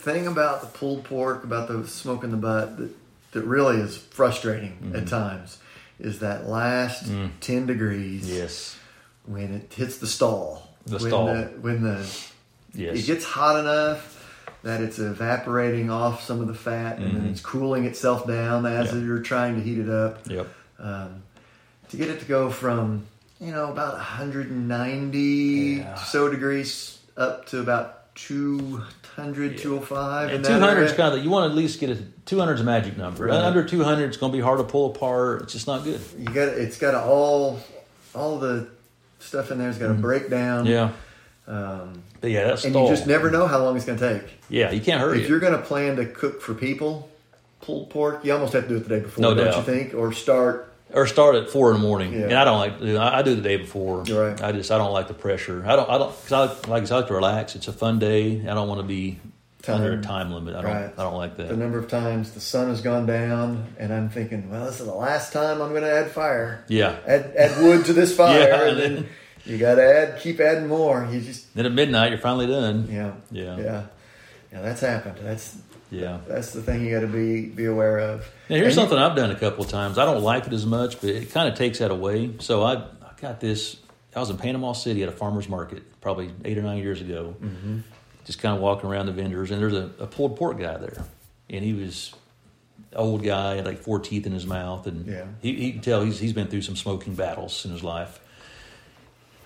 thing 0.00 0.26
about 0.26 0.62
the 0.62 0.66
pulled 0.66 1.04
pork, 1.04 1.44
about 1.44 1.68
the 1.68 1.86
smoking 1.86 2.32
the 2.32 2.36
butt, 2.38 2.76
that 2.78 2.90
that 3.32 3.42
really 3.42 3.76
is 3.76 3.96
frustrating 3.96 4.72
Mm-hmm. 4.82 4.96
at 4.96 5.06
times, 5.06 5.58
is 6.00 6.18
that 6.18 6.48
last 6.48 7.04
Mm. 7.04 7.30
ten 7.40 7.66
degrees 7.66 8.28
yes, 8.28 8.76
when 9.24 9.54
it 9.54 9.72
hits 9.72 9.98
the 9.98 10.08
stall. 10.08 10.68
The 10.86 10.98
when 10.98 11.08
stall. 11.08 11.26
The, 11.26 11.42
when 11.60 11.82
the 11.84 11.98
yes. 12.74 12.98
it 12.98 13.06
gets 13.06 13.24
hot 13.24 13.60
enough 13.60 14.14
that 14.64 14.80
it's 14.80 14.98
evaporating 14.98 15.88
off 15.90 16.24
some 16.24 16.40
of 16.40 16.48
the 16.48 16.54
fat 16.54 16.98
and 16.98 17.16
then 17.16 17.26
it's 17.26 17.40
cooling 17.40 17.84
itself 17.84 18.26
down 18.26 18.66
as 18.66 18.88
Mm-hmm. 18.90 19.06
You're 19.06 19.20
trying 19.20 19.54
to 19.54 19.62
heat 19.62 19.78
it 19.78 19.88
up. 19.88 20.28
Yep. 20.28 20.48
Um, 20.80 21.22
to 21.90 21.96
get 21.96 22.08
it 22.08 22.20
to 22.20 22.26
go 22.26 22.50
from 22.50 23.06
you 23.40 23.52
know 23.52 23.70
about 23.70 23.94
190 23.94 25.18
Yeah. 25.18 25.94
so 25.96 26.28
degrees 26.28 26.98
up 27.16 27.46
to 27.46 27.60
about 27.60 28.14
200 28.16 29.58
205 29.58 30.28
And 30.28 30.36
in 30.38 30.42
two 30.42 30.58
hundred 30.58 30.82
is 30.84 30.92
kind 30.92 31.14
of 31.16 31.22
you 31.22 31.30
want 31.30 31.44
to 31.46 31.50
at 31.50 31.56
least 31.56 31.80
get 31.80 31.90
a 31.90 31.98
two 32.24 32.38
hundred 32.38 32.54
is 32.54 32.60
a 32.62 32.64
magic 32.64 32.96
number. 32.96 33.26
Right. 33.26 33.34
Under 33.44 33.62
two 33.64 33.82
hundred, 33.84 34.06
it's 34.08 34.16
going 34.16 34.32
to 34.32 34.36
be 34.36 34.42
hard 34.42 34.58
to 34.58 34.64
pull 34.64 34.90
apart. 34.94 35.42
It's 35.42 35.52
just 35.52 35.66
not 35.66 35.84
good. 35.84 36.00
you 36.18 36.24
got 36.24 36.48
it's 36.48 36.78
got 36.78 36.92
to 36.92 37.00
all 37.02 37.60
all 38.14 38.38
the 38.38 38.68
stuff 39.18 39.50
in 39.50 39.58
there's 39.58 39.78
got 39.78 39.88
to 39.88 39.94
break 39.94 40.30
down 40.30 40.64
Mm-hmm. 40.66 40.72
Yeah, 40.72 41.52
um, 41.54 42.02
but 42.20 42.30
yeah, 42.30 42.44
that's 42.48 42.64
and 42.64 42.74
you 42.74 42.88
just 42.88 43.06
never 43.06 43.30
know 43.30 43.46
how 43.46 43.62
long 43.62 43.76
it's 43.76 43.84
going 43.84 43.98
to 43.98 44.18
take 44.20 44.30
yeah, 44.48 44.70
you 44.70 44.80
can't 44.80 45.00
hurry 45.00 45.18
if 45.18 45.24
it. 45.24 45.28
you're 45.28 45.40
going 45.40 45.52
to 45.52 45.62
plan 45.62 45.96
to 45.96 46.06
cook 46.06 46.40
for 46.40 46.54
people 46.54 47.08
pulled 47.60 47.90
pork 47.90 48.24
you 48.24 48.32
almost 48.32 48.52
have 48.54 48.62
to 48.64 48.68
do 48.70 48.76
it 48.76 48.80
the 48.80 48.88
day 48.88 49.00
before 49.00 49.20
No 49.22 49.34
don't 49.34 49.46
doubt. 49.46 49.56
you 49.56 49.62
think 49.62 49.94
or 49.94 50.12
start 50.12 50.65
Or 50.92 51.06
start 51.06 51.34
at 51.34 51.50
four 51.50 51.72
in 51.72 51.78
the 51.80 51.82
morning. 51.82 52.12
Yeah. 52.12 52.20
And 52.26 52.34
I 52.34 52.44
don't 52.44 52.58
like. 52.58 52.78
to 52.78 52.84
do- 52.86 52.96
I, 52.96 53.18
I 53.18 53.22
do 53.22 53.34
the 53.34 53.42
day 53.42 53.56
before. 53.56 54.02
Right. 54.02 54.40
I 54.40 54.52
just 54.52 54.70
I 54.70 54.78
don't 54.78 54.92
like 54.92 55.08
the 55.08 55.14
pressure. 55.14 55.64
I 55.66 55.74
don't. 55.76 55.90
I 55.90 55.98
don't 55.98 56.14
because 56.22 56.32
I 56.66 56.68
like 56.70 56.90
I 56.90 56.96
like 56.96 57.08
to 57.08 57.14
relax. 57.14 57.56
It's 57.56 57.66
a 57.68 57.72
fun 57.72 57.98
day. 57.98 58.40
I 58.48 58.54
don't 58.54 58.68
want 58.68 58.80
to 58.80 58.86
be 58.86 59.18
under 59.68 59.94
a 59.94 59.96
Time. 59.96 60.02
time 60.02 60.32
limit. 60.32 60.54
I 60.54 60.62
don't. 60.62 60.70
Right. 60.72 60.92
I 60.96 61.02
don't 61.02 61.16
like 61.16 61.36
that. 61.38 61.48
the 61.48 61.56
number 61.56 61.76
of 61.78 61.88
times 61.88 62.30
the 62.30 62.40
sun 62.40 62.68
has 62.68 62.80
gone 62.82 63.04
down 63.04 63.66
and 63.80 63.92
I'm 63.92 64.08
thinking 64.10 64.48
well 64.48 64.66
this 64.66 64.78
is 64.78 64.86
the 64.86 64.94
last 64.94 65.32
time 65.32 65.60
I'm 65.60 65.70
going 65.70 65.82
to 65.82 65.90
add 65.92 66.12
fire 66.12 66.64
yeah. 66.68 66.96
add, 67.04 67.32
add 67.36 67.60
wood 67.60 67.84
to 67.86 67.92
this 67.92 68.14
fire 68.16 68.38
Yeah, 68.38 68.68
and 68.68 68.78
then 68.78 69.08
you 69.44 69.58
got 69.58 69.74
to 69.74 69.82
add 69.82 70.20
keep 70.20 70.38
adding 70.38 70.68
more 70.68 71.08
you 71.10 71.20
just 71.20 71.52
Then 71.56 71.66
at 71.66 71.72
midnight, 71.72 72.10
you're 72.12 72.20
finally 72.20 72.46
done. 72.46 72.86
yeah 72.88 73.14
Yeah. 73.32 73.56
yeah 73.58 73.86
yeah 74.52 74.62
that's 74.62 74.82
happened 74.82 75.16
that's 75.20 75.56
Yeah. 75.90 76.18
that's 76.26 76.52
the 76.52 76.62
thing 76.62 76.84
you 76.84 76.92
got 76.92 77.00
to 77.00 77.06
be 77.06 77.46
be 77.46 77.66
aware 77.66 77.98
of 77.98 78.20
Now, 78.48 78.56
here's 78.56 78.60
And 78.60 78.64
you- 78.66 78.70
something 78.72 78.98
I've 78.98 79.14
done 79.16 79.30
a 79.30 79.36
couple 79.38 79.64
of 79.64 79.70
times. 79.70 79.98
I 79.98 80.04
don't 80.04 80.22
like 80.22 80.46
it 80.46 80.52
as 80.52 80.66
much, 80.66 81.00
but 81.00 81.10
it 81.10 81.30
kind 81.30 81.48
of 81.48 81.56
takes 81.56 81.78
that 81.78 81.90
away. 81.90 82.32
So 82.40 82.62
I, 82.62 82.74
I 82.74 83.10
got 83.20 83.40
this. 83.40 83.76
I 84.14 84.20
was 84.20 84.30
in 84.30 84.36
Panama 84.38 84.72
City 84.72 85.02
at 85.02 85.08
a 85.08 85.12
farmer's 85.12 85.48
market 85.48 85.82
probably 86.00 86.30
eight 86.44 86.56
or 86.58 86.62
nine 86.62 86.78
years 86.78 87.00
ago. 87.00 87.34
Mm-hmm. 87.40 87.78
Just 88.24 88.40
kind 88.40 88.54
of 88.56 88.60
walking 88.62 88.88
around 88.90 89.06
the 89.06 89.12
vendors, 89.12 89.50
and 89.50 89.60
there's 89.60 89.74
a, 89.74 89.90
a 90.00 90.06
pulled 90.06 90.36
pork 90.36 90.58
guy 90.58 90.76
there, 90.78 91.04
and 91.50 91.62
he 91.64 91.72
was 91.74 92.12
old 92.94 93.22
guy, 93.22 93.56
had 93.56 93.66
like 93.66 93.78
four 93.78 93.98
teeth 94.00 94.26
in 94.26 94.32
his 94.32 94.46
mouth, 94.46 94.86
and 94.86 95.06
Yeah. 95.06 95.26
he, 95.42 95.54
he 95.54 95.72
can 95.72 95.80
tell 95.82 96.02
he's 96.02 96.18
he's 96.18 96.32
been 96.32 96.48
through 96.48 96.62
some 96.62 96.74
smoking 96.76 97.14
battles 97.14 97.64
in 97.64 97.70
his 97.70 97.84
life. 97.84 98.18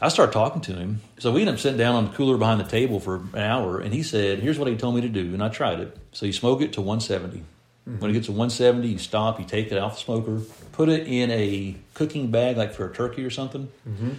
I 0.02 0.08
started 0.08 0.32
talking 0.32 0.62
to 0.62 0.74
him, 0.74 1.02
so 1.18 1.30
we 1.30 1.40
ended 1.42 1.56
up 1.56 1.60
sitting 1.60 1.78
down 1.78 1.94
on 1.94 2.06
the 2.06 2.16
cooler 2.16 2.38
behind 2.38 2.58
the 2.60 2.64
table 2.64 3.00
for 3.00 3.16
an 3.16 3.38
hour, 3.38 3.80
and 3.80 3.92
he 3.92 4.02
said, 4.02 4.38
"Here's 4.38 4.58
what 4.58 4.68
he 4.68 4.76
told 4.76 4.94
me 4.94 5.02
to 5.02 5.08
do," 5.08 5.34
and 5.34 5.42
I 5.42 5.50
tried 5.50 5.80
it. 5.80 5.96
So 6.12 6.24
you 6.24 6.32
smoke 6.32 6.62
it 6.62 6.72
to 6.74 6.80
170. 6.80 7.42
When 7.84 8.10
it 8.10 8.14
gets 8.14 8.26
to 8.26 8.32
170, 8.32 8.86
you 8.86 8.98
stop, 8.98 9.40
you 9.40 9.46
take 9.46 9.72
it 9.72 9.78
off 9.78 9.94
the 9.94 10.00
smoker, 10.00 10.40
put 10.72 10.88
it 10.88 11.08
in 11.08 11.30
a 11.30 11.74
cooking 11.94 12.30
bag 12.30 12.56
like 12.56 12.72
for 12.72 12.88
a 12.88 12.94
turkey 12.94 13.24
or 13.24 13.30
something. 13.30 13.68
Mm-hmm. 13.88 14.10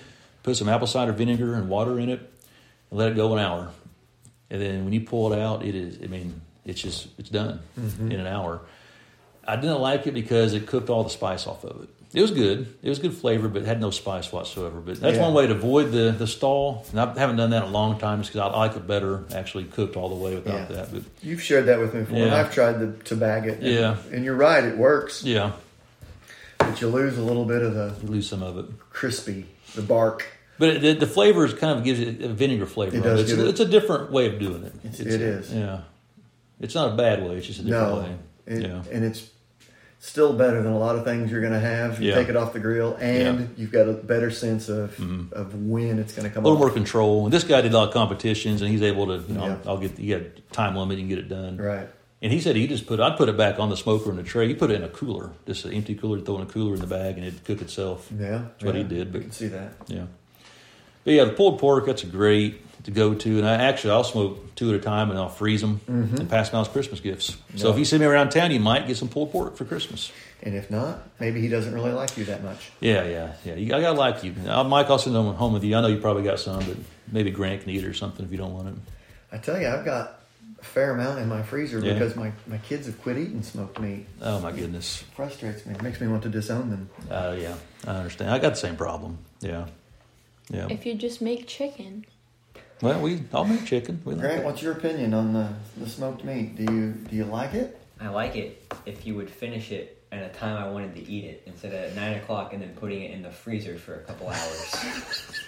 Put 0.43 0.57
some 0.57 0.67
apple 0.67 0.87
cider 0.87 1.13
vinegar 1.13 1.53
and 1.55 1.69
water 1.69 1.99
in 1.99 2.09
it, 2.09 2.19
and 2.89 2.99
let 2.99 3.11
it 3.11 3.15
go 3.15 3.31
an 3.33 3.39
hour. 3.39 3.69
And 4.49 4.61
then 4.61 4.83
when 4.83 4.93
you 4.93 5.01
pull 5.01 5.31
it 5.31 5.39
out, 5.39 5.63
it 5.63 5.75
is. 5.75 5.99
I 6.03 6.07
mean, 6.07 6.41
it's 6.65 6.81
just 6.81 7.07
it's 7.17 7.29
done 7.29 7.61
mm-hmm. 7.79 8.11
in 8.11 8.19
an 8.19 8.27
hour. 8.27 8.61
I 9.47 9.55
didn't 9.55 9.79
like 9.79 10.05
it 10.05 10.13
because 10.13 10.53
it 10.53 10.67
cooked 10.67 10.89
all 10.89 11.03
the 11.03 11.09
spice 11.09 11.47
off 11.47 11.63
of 11.63 11.83
it. 11.83 11.89
It 12.13 12.21
was 12.21 12.31
good. 12.31 12.67
It 12.83 12.89
was 12.89 12.99
good 12.99 13.13
flavor, 13.13 13.47
but 13.47 13.61
it 13.61 13.65
had 13.65 13.79
no 13.79 13.89
spice 13.89 14.31
whatsoever. 14.33 14.81
But 14.81 14.99
that's 14.99 15.15
Yeah. 15.15 15.21
one 15.23 15.33
way 15.33 15.47
to 15.47 15.53
avoid 15.53 15.91
the, 15.93 16.11
the 16.11 16.27
stall. 16.27 16.85
And 16.91 16.99
I 16.99 17.17
haven't 17.17 17.37
done 17.37 17.51
that 17.51 17.63
in 17.63 17.69
a 17.69 17.71
long 17.71 17.97
time 17.99 18.19
just 18.21 18.33
because 18.33 18.51
I 18.53 18.57
like 18.57 18.75
it 18.75 18.85
better 18.85 19.23
actually 19.33 19.63
cooked 19.63 19.95
all 19.95 20.09
the 20.09 20.15
way 20.15 20.35
without 20.35 20.69
Yeah. 20.69 20.75
that. 20.75 20.93
But 20.93 21.03
you've 21.23 21.41
shared 21.41 21.67
that 21.67 21.79
with 21.79 21.93
me 21.93 22.01
before 22.01 22.17
and 22.17 22.25
Yeah. 22.27 22.39
I've 22.39 22.53
tried 22.53 22.79
to, 22.79 22.91
to 23.05 23.15
bag 23.15 23.45
it 23.47 23.59
and, 23.59 23.67
Yeah. 23.67 23.95
and 24.11 24.25
you're 24.25 24.35
right 24.35 24.61
it 24.63 24.77
works 24.77 25.23
yeah, 25.23 25.53
but 26.57 26.81
you 26.81 26.87
lose 26.89 27.17
a 27.17 27.21
little 27.21 27.45
bit 27.45 27.61
of 27.61 27.73
the 27.75 27.93
you 28.03 28.09
lose 28.09 28.27
some 28.27 28.43
of 28.43 28.57
it. 28.57 28.65
crispy 28.89 29.45
the 29.75 29.81
bark 29.81 30.25
But 30.59 30.69
it, 30.69 30.81
the, 30.81 30.93
the 31.05 31.07
flavors 31.07 31.53
kind 31.53 31.77
of 31.79 31.85
gives 31.85 31.99
it 32.01 32.21
a 32.21 32.27
vinegar 32.27 32.65
flavor. 32.65 32.97
It 32.97 33.03
does 33.03 33.21
It's, 33.21 33.31
it- 33.31 33.47
it's 33.47 33.59
a 33.61 33.65
different 33.65 34.11
way 34.11 34.27
of 34.27 34.37
doing 34.37 34.63
it. 34.63 34.73
It's- 34.83 34.99
It's- 34.99 35.15
it 35.15 35.21
is. 35.21 35.53
Yeah. 35.53 35.79
It's 36.59 36.75
not 36.75 36.91
a 36.93 36.95
bad 36.95 37.23
way. 37.25 37.37
It's 37.37 37.47
just 37.47 37.61
a 37.61 37.63
different 37.63 37.89
no 37.95 37.99
way. 38.01 38.15
it, 38.47 38.61
yeah. 38.63 38.83
and 38.91 39.03
it's 39.05 39.29
still 40.03 40.33
better 40.33 40.63
than 40.63 40.71
a 40.73 40.77
lot 40.79 40.95
of 40.95 41.03
things 41.05 41.29
you're 41.31 41.41
going 41.41 41.53
to 41.53 41.59
have 41.59 42.01
you 42.01 42.09
Yeah. 42.09 42.15
take 42.15 42.27
it 42.27 42.35
off 42.35 42.53
the 42.53 42.59
grill 42.59 42.97
and 42.99 43.39
Yeah. 43.39 43.45
you've 43.55 43.71
got 43.71 43.87
a 43.87 43.93
better 43.93 44.31
sense 44.31 44.67
of 44.67 44.97
Mhm. 44.97 45.31
of 45.31 45.53
when 45.63 45.99
it's 45.99 46.11
going 46.13 46.27
to 46.27 46.33
come 46.33 46.43
A 46.43 46.47
little 46.47 46.57
off 46.57 46.69
more 46.69 46.73
control. 46.73 47.25
And 47.25 47.31
this 47.31 47.43
guy 47.43 47.61
did 47.61 47.71
a 47.71 47.77
lot 47.77 47.87
of 47.89 47.93
competitions, 47.93 48.61
and 48.63 48.71
he's 48.71 48.81
able 48.81 49.05
to, 49.05 49.23
you 49.27 49.35
know, 49.35 49.45
Yeah. 49.45 49.55
I'll 49.67 49.77
get, 49.77 49.99
you 49.99 50.17
got 50.17 50.27
time 50.51 50.75
limit 50.75 50.97
and 50.97 51.07
get 51.07 51.19
it 51.19 51.29
done. 51.29 51.57
right 51.57 51.87
And 52.23 52.31
he 52.31 52.39
said 52.39 52.55
he 52.55 52.67
just 52.67 52.85
put, 52.87 52.99
I'd 52.99 53.15
put 53.17 53.29
it 53.29 53.37
back 53.37 53.59
on 53.59 53.69
the 53.69 53.77
smoker 53.77 54.09
in 54.11 54.17
the 54.17 54.21
tray. 54.23 54.47
He 54.47 54.53
put 54.55 54.69
it 54.71 54.75
in 54.75 54.83
a 54.83 54.87
cooler, 54.89 55.31
just 55.47 55.65
an 55.65 55.73
empty 55.73 55.93
cooler, 55.95 56.19
throw 56.19 56.35
in 56.37 56.41
a 56.43 56.45
cooler 56.45 56.73
in 56.75 56.79
the 56.79 56.87
bag, 56.87 57.17
and 57.17 57.25
it'd 57.25 57.43
cook 57.43 57.61
itself. 57.61 58.09
yeah 58.19 58.29
That's 58.59 58.63
what 58.63 58.75
he 58.75 58.83
did, 58.83 59.11
But 59.11 59.17
you 59.19 59.23
can 59.25 59.31
see 59.31 59.47
that 59.47 59.73
Yeah. 59.87 60.03
But 61.03 61.13
yeah, 61.13 61.23
the 61.25 61.31
pulled 61.31 61.57
pork, 61.59 61.85
that's 61.87 62.03
a 62.03 62.07
great 62.07 62.61
to 62.83 62.91
go 62.91 63.13
to. 63.13 63.37
And 63.37 63.47
I 63.47 63.55
actually, 63.55 63.91
I'll 63.91 64.03
smoke 64.03 64.55
two 64.55 64.69
at 64.69 64.75
a 64.75 64.79
time 64.79 65.09
and 65.09 65.19
I'll 65.19 65.29
freeze 65.29 65.61
them 65.61 65.81
and 65.87 66.29
pass 66.29 66.49
them 66.49 66.59
out 66.59 66.67
as 66.67 66.73
Christmas 66.73 66.99
gifts. 66.99 67.37
So 67.55 67.71
if 67.71 67.77
you 67.77 67.85
see 67.85 67.97
me 67.97 68.05
around 68.05 68.29
town, 68.29 68.51
you 68.51 68.59
might 68.59 68.87
get 68.87 68.97
some 68.97 69.09
pulled 69.09 69.31
pork 69.31 69.55
for 69.57 69.65
Christmas. 69.65 70.11
and 70.43 70.55
if 70.55 70.71
not 70.71 71.07
maybe 71.19 71.39
he 71.39 71.47
doesn't 71.47 71.73
really 71.73 71.91
like 71.91 72.17
you 72.17 72.25
that 72.25 72.43
much 72.43 72.71
Yeah, 72.79 73.03
yeah, 73.05 73.33
yeah. 73.45 73.53
You, 73.55 73.75
I 73.75 73.81
got 73.81 73.93
to 73.93 73.99
like 73.99 74.23
you. 74.23 74.33
Uh, 74.47 74.63
Mike, 74.63 74.87
I'll 74.89 74.97
send 74.97 75.15
them 75.15 75.33
home 75.35 75.53
with 75.53 75.63
you. 75.63 75.75
I 75.75 75.81
know 75.81 75.87
you 75.87 75.99
probably 75.99 76.23
got 76.23 76.39
some, 76.39 76.59
but 76.65 76.77
maybe 77.11 77.29
Grant 77.31 77.61
can 77.61 77.69
eat 77.69 77.83
it 77.83 77.87
or 77.87 77.93
something 77.93 78.25
if 78.25 78.31
you 78.31 78.37
don't 78.37 78.53
want 78.53 78.69
it. 78.69 78.75
I 79.31 79.37
tell 79.37 79.59
you 79.61 79.67
I've 79.67 79.85
got 79.85 80.19
a 80.59 80.63
fair 80.63 80.91
amount 80.91 81.19
in 81.19 81.29
my 81.29 81.41
freezer 81.43 81.79
Yeah. 81.79 81.93
because 81.93 82.15
my, 82.15 82.31
my 82.47 82.57
kids 82.59 82.85
have 82.87 82.99
quit 83.01 83.17
eating 83.17 83.43
smoked 83.43 83.79
meat 83.79 84.05
Oh, 84.21 84.39
my 84.39 84.51
goodness. 84.51 85.01
It 85.03 85.07
frustrates 85.15 85.65
me 85.65 85.73
it 85.75 85.81
makes 85.83 86.01
me 86.01 86.07
want 86.07 86.23
to 86.23 86.29
disown 86.29 86.69
them 86.71 86.89
Uh, 87.09 87.35
yeah, 87.39 87.55
I 87.85 87.91
understand. 87.97 88.31
I 88.31 88.39
got 88.39 88.49
the 88.51 88.55
same 88.59 88.75
problem. 88.75 89.19
Yeah. 89.41 89.67
Yeah. 90.49 90.67
If 90.69 90.85
you 90.85 90.95
just 90.95 91.21
make 91.21 91.47
chicken, 91.47 92.05
Well, 92.81 92.99
we 93.01 93.23
I'll 93.33 93.45
make 93.45 93.65
chicken. 93.65 94.01
We 94.05 94.13
like 94.13 94.21
Grant 94.21 94.37
that. 94.37 94.45
what's 94.45 94.61
your 94.61 94.73
opinion 94.73 95.13
on 95.13 95.33
the, 95.33 95.49
the 95.77 95.87
smoked 95.89 96.23
meat 96.23 96.55
do 96.55 96.63
you 96.73 96.91
do 96.91 97.15
you 97.15 97.25
like 97.25 97.53
it 97.53 97.79
I 97.99 98.09
like 98.09 98.35
it 98.35 98.63
if 98.85 99.05
you 99.05 99.15
would 99.15 99.29
finish 99.29 99.71
it 99.71 99.97
at 100.11 100.23
a 100.23 100.29
time 100.29 100.57
I 100.61 100.69
wanted 100.69 100.95
to 100.95 101.07
eat 101.09 101.23
it 101.25 101.43
instead 101.45 101.73
of 101.73 101.79
at 101.79 101.95
nine 101.95 102.17
o'clock 102.17 102.53
and 102.53 102.61
then 102.61 102.69
putting 102.75 103.01
it 103.03 103.11
in 103.11 103.21
the 103.21 103.29
freezer 103.31 103.77
for 103.77 103.95
a 103.95 103.99
couple 103.99 104.27
hours. 104.29 104.85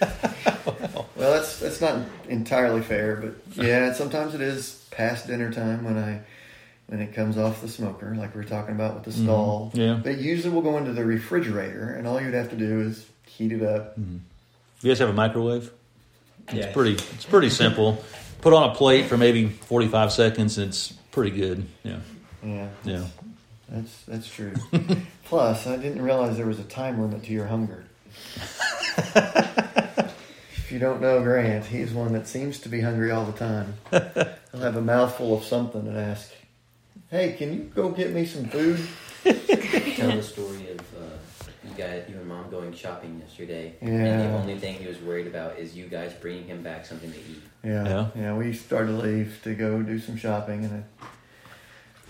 Well, 1.16 1.32
that's 1.32 1.60
that's 1.60 1.80
not 1.80 2.00
entirely 2.28 2.80
fair, 2.82 3.16
but 3.16 3.62
yeah, 3.64 3.92
sometimes 3.92 4.34
it 4.34 4.40
is 4.40 4.86
past 4.90 5.26
dinner 5.26 5.52
time 5.52 5.84
when 5.84 5.96
I 5.98 6.20
when 6.86 7.00
it 7.00 7.14
comes 7.14 7.38
off 7.38 7.60
the 7.62 7.68
smoker, 7.68 8.14
like 8.16 8.34
we 8.34 8.40
were 8.42 8.46
talking 8.48 8.74
about 8.74 8.94
with 8.94 9.04
the 9.04 9.10
Mhm. 9.10 9.24
stall. 9.24 9.70
Yeah. 9.74 10.00
But 10.02 10.18
usually 10.18 10.52
will 10.52 10.62
go 10.62 10.76
into 10.76 10.92
the 10.92 11.04
refrigerator, 11.04 11.94
and 11.94 12.06
all 12.06 12.20
you'd 12.20 12.34
have 12.34 12.50
to 12.50 12.56
do 12.56 12.80
is 12.80 13.06
heat 13.26 13.52
it 13.52 13.62
up. 13.62 13.96
You 13.98 14.20
guys 14.90 14.98
have 14.98 15.08
a 15.08 15.12
microwave? 15.14 15.70
Yeah. 16.52 16.64
It's 16.64 16.72
pretty. 16.72 16.92
It's 16.94 17.24
pretty 17.24 17.50
simple. 17.50 18.04
Put 18.40 18.52
on 18.52 18.70
a 18.70 18.74
plate 18.74 19.06
for 19.06 19.16
maybe 19.16 19.48
forty-five 19.48 20.12
seconds, 20.12 20.58
and 20.58 20.68
it's 20.68 20.92
pretty 21.12 21.30
good. 21.30 21.66
Yeah, 21.82 22.00
Yeah, 22.44 22.68
yeah. 22.84 23.04
that's 23.68 24.02
that's 24.02 24.28
true. 24.28 24.52
Plus, 25.24 25.66
I 25.66 25.76
didn't 25.76 26.02
realize 26.02 26.36
there 26.36 26.46
was 26.46 26.58
a 26.58 26.64
time 26.64 27.00
limit 27.00 27.24
to 27.24 27.32
your 27.32 27.46
hunger. 27.46 27.84
if 30.56 30.70
you 30.70 30.78
don't 30.78 31.00
know 31.00 31.22
Grant, 31.22 31.64
he's 31.64 31.92
one 31.92 32.12
that 32.12 32.26
seems 32.28 32.58
to 32.60 32.68
be 32.68 32.80
hungry 32.80 33.10
all 33.10 33.24
the 33.24 33.32
time. 33.32 33.74
He'll 33.90 34.60
have 34.60 34.76
a 34.76 34.82
mouthful 34.82 35.36
of 35.36 35.44
something 35.44 35.86
and 35.86 35.96
ask, 35.96 36.30
"Hey, 37.10 37.32
can 37.32 37.52
you 37.54 37.60
go 37.74 37.90
get 37.90 38.12
me 38.12 38.26
some 38.26 38.44
food?" 38.44 38.78
Tell 39.24 40.10
the 40.16 40.22
story 40.22 40.56
of 40.56 40.60
you 40.62 40.73
guys, 41.76 42.04
you 42.08 42.16
and 42.16 42.26
mom 42.26 42.50
going 42.50 42.72
shopping 42.72 43.20
yesterday, 43.20 43.74
and 43.80 44.20
the 44.20 44.28
only 44.36 44.58
thing 44.58 44.74
he 44.76 44.86
was 44.86 44.98
worried 45.00 45.26
about 45.26 45.58
is 45.58 45.76
you 45.76 45.86
guys 45.86 46.12
bringing 46.20 46.44
him 46.46 46.62
back 46.62 46.84
something 46.86 47.10
to 47.12 47.18
eat. 47.18 47.42
Yeah, 47.64 47.84
Yeah. 47.84 48.06
yeah. 48.14 48.34
We 48.36 48.52
started 48.52 48.92
to 48.92 48.98
leave 48.98 49.40
to 49.44 49.54
go 49.54 49.82
do 49.82 49.98
some 49.98 50.16
shopping, 50.16 50.64
and 50.64 50.84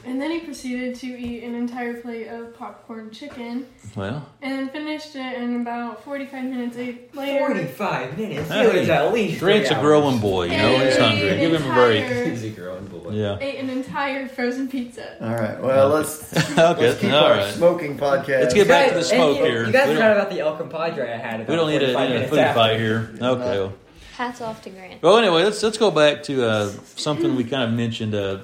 And 0.07 0.21
then 0.21 0.31
he 0.31 0.41
proceeded 0.41 0.95
to 0.97 1.07
eat 1.07 1.43
an 1.45 1.55
entire 1.55 1.95
plate 2.01 2.27
of 2.29 2.55
popcorn 2.59 3.11
chicken 3.11 3.67
Well, 3.97 4.27
and 4.43 4.53
then 4.59 4.69
finished 4.69 5.17
it 5.17 5.39
in 5.41 5.61
about 5.63 6.05
45 6.05 6.45
minutes 6.45 6.77
later. 6.77 7.39
Forty-five 7.39 8.19
minutes. 8.19 8.49
Hey, 8.51 8.71
He 8.73 8.79
was 8.81 8.89
at 8.91 9.13
least 9.15 9.41
Grant's 9.41 9.71
a 9.71 9.75
growing 9.81 10.19
boy. 10.19 10.45
You 10.45 10.57
know, 10.59 10.79
he's 10.79 10.97
hungry. 10.99 11.29
an 11.31 11.41
Give 11.41 11.55
him 11.61 11.71
a 11.71 11.75
break. 11.75 12.05
entire- 12.05 12.25
He's 12.31 12.45
a 12.45 12.51
growing 12.51 12.87
boy. 12.87 13.11
Yeah. 13.13 13.39
Ate 13.41 13.61
an 13.61 13.71
entire 13.71 14.29
frozen 14.29 14.69
pizza. 14.69 15.17
all 15.25 15.35
right. 15.35 15.61
Well, 15.61 15.89
let's 15.89 16.33
Okay. 16.59 16.89
let's 16.89 17.01
keep 17.01 17.13
All 17.13 17.25
our 17.25 17.37
right. 17.37 17.55
smoking 17.55 17.97
podcast. 17.99 18.41
Let's 18.41 18.55
get 18.55 18.69
back 18.69 18.89
to 18.89 18.95
the 18.95 19.01
Guys, 19.01 19.09
smoke 19.11 19.39
you, 19.39 19.45
here. 19.45 19.65
You 19.67 19.73
guys 19.73 19.89
We 19.89 19.95
forgot 19.95 20.09
don't- 20.09 20.17
about 20.19 20.31
the 20.31 20.41
El 20.41 20.57
Compadre 20.57 21.13
I 21.13 21.17
had. 21.17 21.41
About 21.41 21.49
We 21.49 21.57
don't 21.57 21.71
need 21.71 21.83
a, 21.83 21.93
45 21.93 22.11
need 22.11 22.17
a 22.17 22.29
food 22.29 22.39
after. 22.41 22.59
fight 22.61 22.79
here. 22.79 23.11
Okay. 23.15 23.23
well. 23.59 23.73
Hats 24.17 24.41
off 24.41 24.63
to 24.63 24.71
Grant. 24.71 25.03
Well, 25.03 25.17
anyway, 25.17 25.43
let's 25.45 25.61
let's 25.63 25.77
go 25.79 25.91
back 25.91 26.23
to 26.25 26.47
uh, 26.49 26.69
something 26.95 27.35
we 27.35 27.43
kind 27.43 27.65
of 27.65 27.73
mentioned 27.73 28.15
uh, 28.15 28.39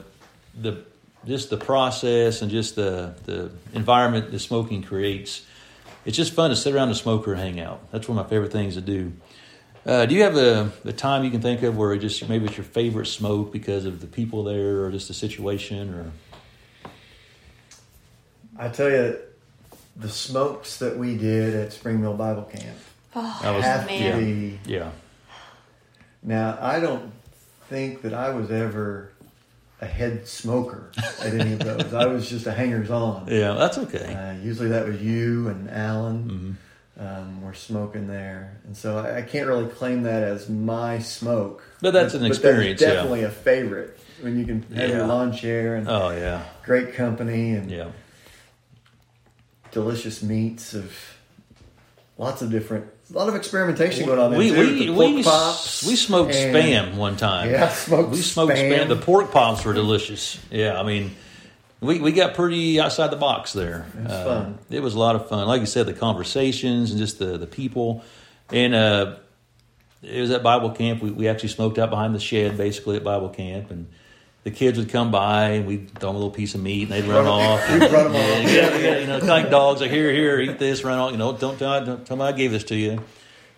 the 0.61 0.83
just 1.26 1.50
the 1.50 1.56
process 1.56 2.42
and 2.42 2.50
just 2.50 2.76
the 2.76 3.14
the 3.26 3.50
environment 3.74 4.30
the 4.30 4.38
smoking 4.38 4.83
creates. 4.83 5.44
It's 6.04 6.16
just 6.16 6.33
fun 6.33 6.50
to 6.50 6.56
sit 6.56 6.74
around 6.74 6.88
the 6.88 6.94
smoker 6.94 7.33
and 7.33 7.40
hang 7.40 7.61
out. 7.61 7.90
That's 7.92 8.09
one 8.09 8.16
of 8.18 8.24
my 8.24 8.30
favorite 8.30 8.52
things 8.52 8.74
to 8.74 8.80
do. 8.80 9.12
Uh, 9.85 10.06
do 10.06 10.14
you 10.14 10.22
have 10.22 10.37
a, 10.37 10.70
a 10.85 10.92
time 10.92 11.24
you 11.24 11.30
can 11.30 11.40
think 11.40 11.62
of 11.62 11.76
where 11.76 11.92
it 11.94 11.98
just 11.98 12.26
maybe 12.28 12.46
it's 12.46 12.56
your 12.56 12.64
favorite 12.64 13.06
smoke 13.06 13.50
because 13.52 13.85
of 13.87 14.00
the 14.00 14.06
people 14.06 14.44
there 14.44 14.85
or 14.85 14.90
just 14.90 15.09
the 15.09 15.14
situation 15.14 15.94
or 15.94 16.11
I 18.59 18.68
tell 18.68 18.90
you, 18.90 19.18
the 19.96 20.09
smokes 20.09 20.78
that 20.78 20.98
we 20.98 21.16
did 21.16 21.54
at 21.54 21.72
Spring 21.72 22.00
Mill 22.00 22.14
Bible 22.14 22.42
Camp 22.42 22.76
Oh, 23.14 23.40
I 23.42 23.50
was- 23.56 23.64
have 23.64 23.87
man. 23.87 24.18
to 24.18 24.24
be. 24.24 24.61
yeah 24.66 24.90
Now, 26.22 26.59
I 26.61 26.78
don't 26.80 27.12
think 27.68 28.02
that 28.02 28.12
I 28.14 28.30
was 28.30 28.50
ever 28.50 29.12
a 29.80 29.86
head 29.86 30.28
smoker 30.28 30.90
at 31.20 31.32
any 31.34 31.54
of 31.54 31.60
those. 31.60 31.94
I 31.94 32.06
was 32.06 32.28
just 32.28 32.46
a 32.46 32.52
hangers 32.52 32.90
on. 32.90 33.26
yeah 33.28 33.52
that's 33.54 33.78
okay. 33.78 34.14
Uh, 34.14 34.32
usually 34.44 34.68
that 34.68 34.86
was 34.86 35.00
you 35.00 35.48
and 35.48 35.70
Alan 35.70 36.58
Mhm. 36.98 37.02
um, 37.02 37.42
were 37.42 37.54
smoking 37.54 38.06
there, 38.06 38.58
and 38.66 38.76
so 38.76 38.98
I, 38.98 39.18
I 39.18 39.22
can't 39.22 39.46
really 39.48 39.66
claim 39.66 40.02
that 40.02 40.22
as 40.22 40.48
my 40.50 40.98
smoke. 40.98 41.62
But 41.80 41.92
that's 41.92 42.12
an 42.14 42.24
experience, 42.26 42.80
yeah. 42.82 42.88
definitely 42.94 43.22
a 43.22 43.30
favorite 43.30 43.98
when 44.20 44.38
you 44.38 44.44
can 44.44 44.62
have 44.74 44.90
Yeah. 44.90 44.96
your 44.98 45.06
lawn 45.06 45.32
chair 45.32 45.76
and 45.76 45.88
Oh 45.88 46.10
yeah, 46.10 46.42
great 46.62 46.92
company 46.94 47.52
and 47.52 47.70
yeah. 47.70 47.88
delicious 49.70 50.22
meats 50.22 50.74
of 50.74 50.92
lots 52.18 52.42
of 52.42 52.50
different, 52.50 52.86
a 53.11 53.18
lot 53.18 53.29
of 53.29 53.35
experimentation 53.35 54.07
going 54.07 54.18
on 54.18 54.31
there 54.31 54.38
We 54.38 54.53
we 54.53 54.87
The 54.87 54.90
we, 54.92 55.23
pops 55.23 55.85
we 55.87 55.96
smoked 55.96 56.35
and- 56.35 56.55
spam 56.55 56.94
one 56.96 57.16
time. 57.16 57.51
Yeah, 57.51 57.68
smoked 57.68 58.11
we 58.11 58.18
smoked 58.18 58.53
spam. 58.53 58.85
spam. 58.85 58.88
The 58.88 58.96
pork 58.96 59.33
pops 59.33 59.64
were 59.64 59.73
delicious. 59.75 60.38
Yeah, 60.51 60.79
I 60.79 60.83
mean, 60.85 61.11
we 61.81 61.99
we 62.01 62.12
got 62.12 62.35
pretty 62.35 62.81
outside 62.81 63.11
the 63.11 63.16
box 63.16 63.53
there. 63.53 63.87
It 63.96 64.05
was 64.05 64.12
Uh, 64.12 64.25
fun. 64.25 64.59
It 64.70 64.81
was 64.83 64.94
a 64.94 64.99
lot 64.99 65.16
of 65.16 65.29
fun. 65.29 65.46
Like 65.46 65.61
you 65.61 65.66
said, 65.66 65.87
the 65.87 65.92
conversations 65.94 66.90
and 66.90 66.99
just 67.01 67.18
the 67.18 67.37
the 67.38 67.46
people, 67.46 68.05
and 68.53 68.75
uh, 68.75 69.16
it 70.03 70.20
was 70.20 70.31
at 70.31 70.42
Bible 70.42 70.70
camp. 70.70 71.03
We 71.03 71.11
we 71.11 71.29
actually 71.29 71.49
smoked 71.51 71.79
out 71.79 71.90
behind 71.90 72.14
the 72.14 72.20
shed, 72.20 72.57
basically 72.57 72.96
at 72.96 73.05
Bible 73.05 73.29
camp, 73.31 73.70
and. 73.70 73.87
The 74.44 74.50
kids 74.50 74.79
would 74.79 74.88
come 74.88 75.11
by 75.11 75.50
and 75.50 75.66
we'd 75.66 75.90
throw 75.98 76.09
them 76.09 76.16
a 76.16 76.18
little 76.18 76.31
piece 76.31 76.55
of 76.55 76.62
meat 76.62 76.85
and 76.85 76.92
they'd 76.92 77.05
run 77.05 77.26
off. 77.26 77.61
We'd 77.72 77.83
run 77.92 78.07
'em 78.07 78.16
off. 78.16 78.50
Yeah, 78.53 78.76
yeah, 78.79 78.98
you 78.98 79.07
know, 79.07 79.18
kind 79.20 79.22
of 79.22 79.29
like 79.29 79.50
dogs. 79.50 79.83
Like 79.83 79.90
here, 79.90 80.11
here, 80.12 80.40
eat 80.40 80.59
this, 80.59 80.83
run 80.83 80.98
off. 80.98 81.12
You 81.12 81.18
know, 81.18 81.33
don't 81.37 81.59
tell, 81.59 81.85
don't 81.85 82.07
tell 82.07 82.16
me 82.16 82.24
I 82.24 82.33
gave 82.33 82.50
this 82.50 82.64
to 82.64 82.74
you. 82.76 83.03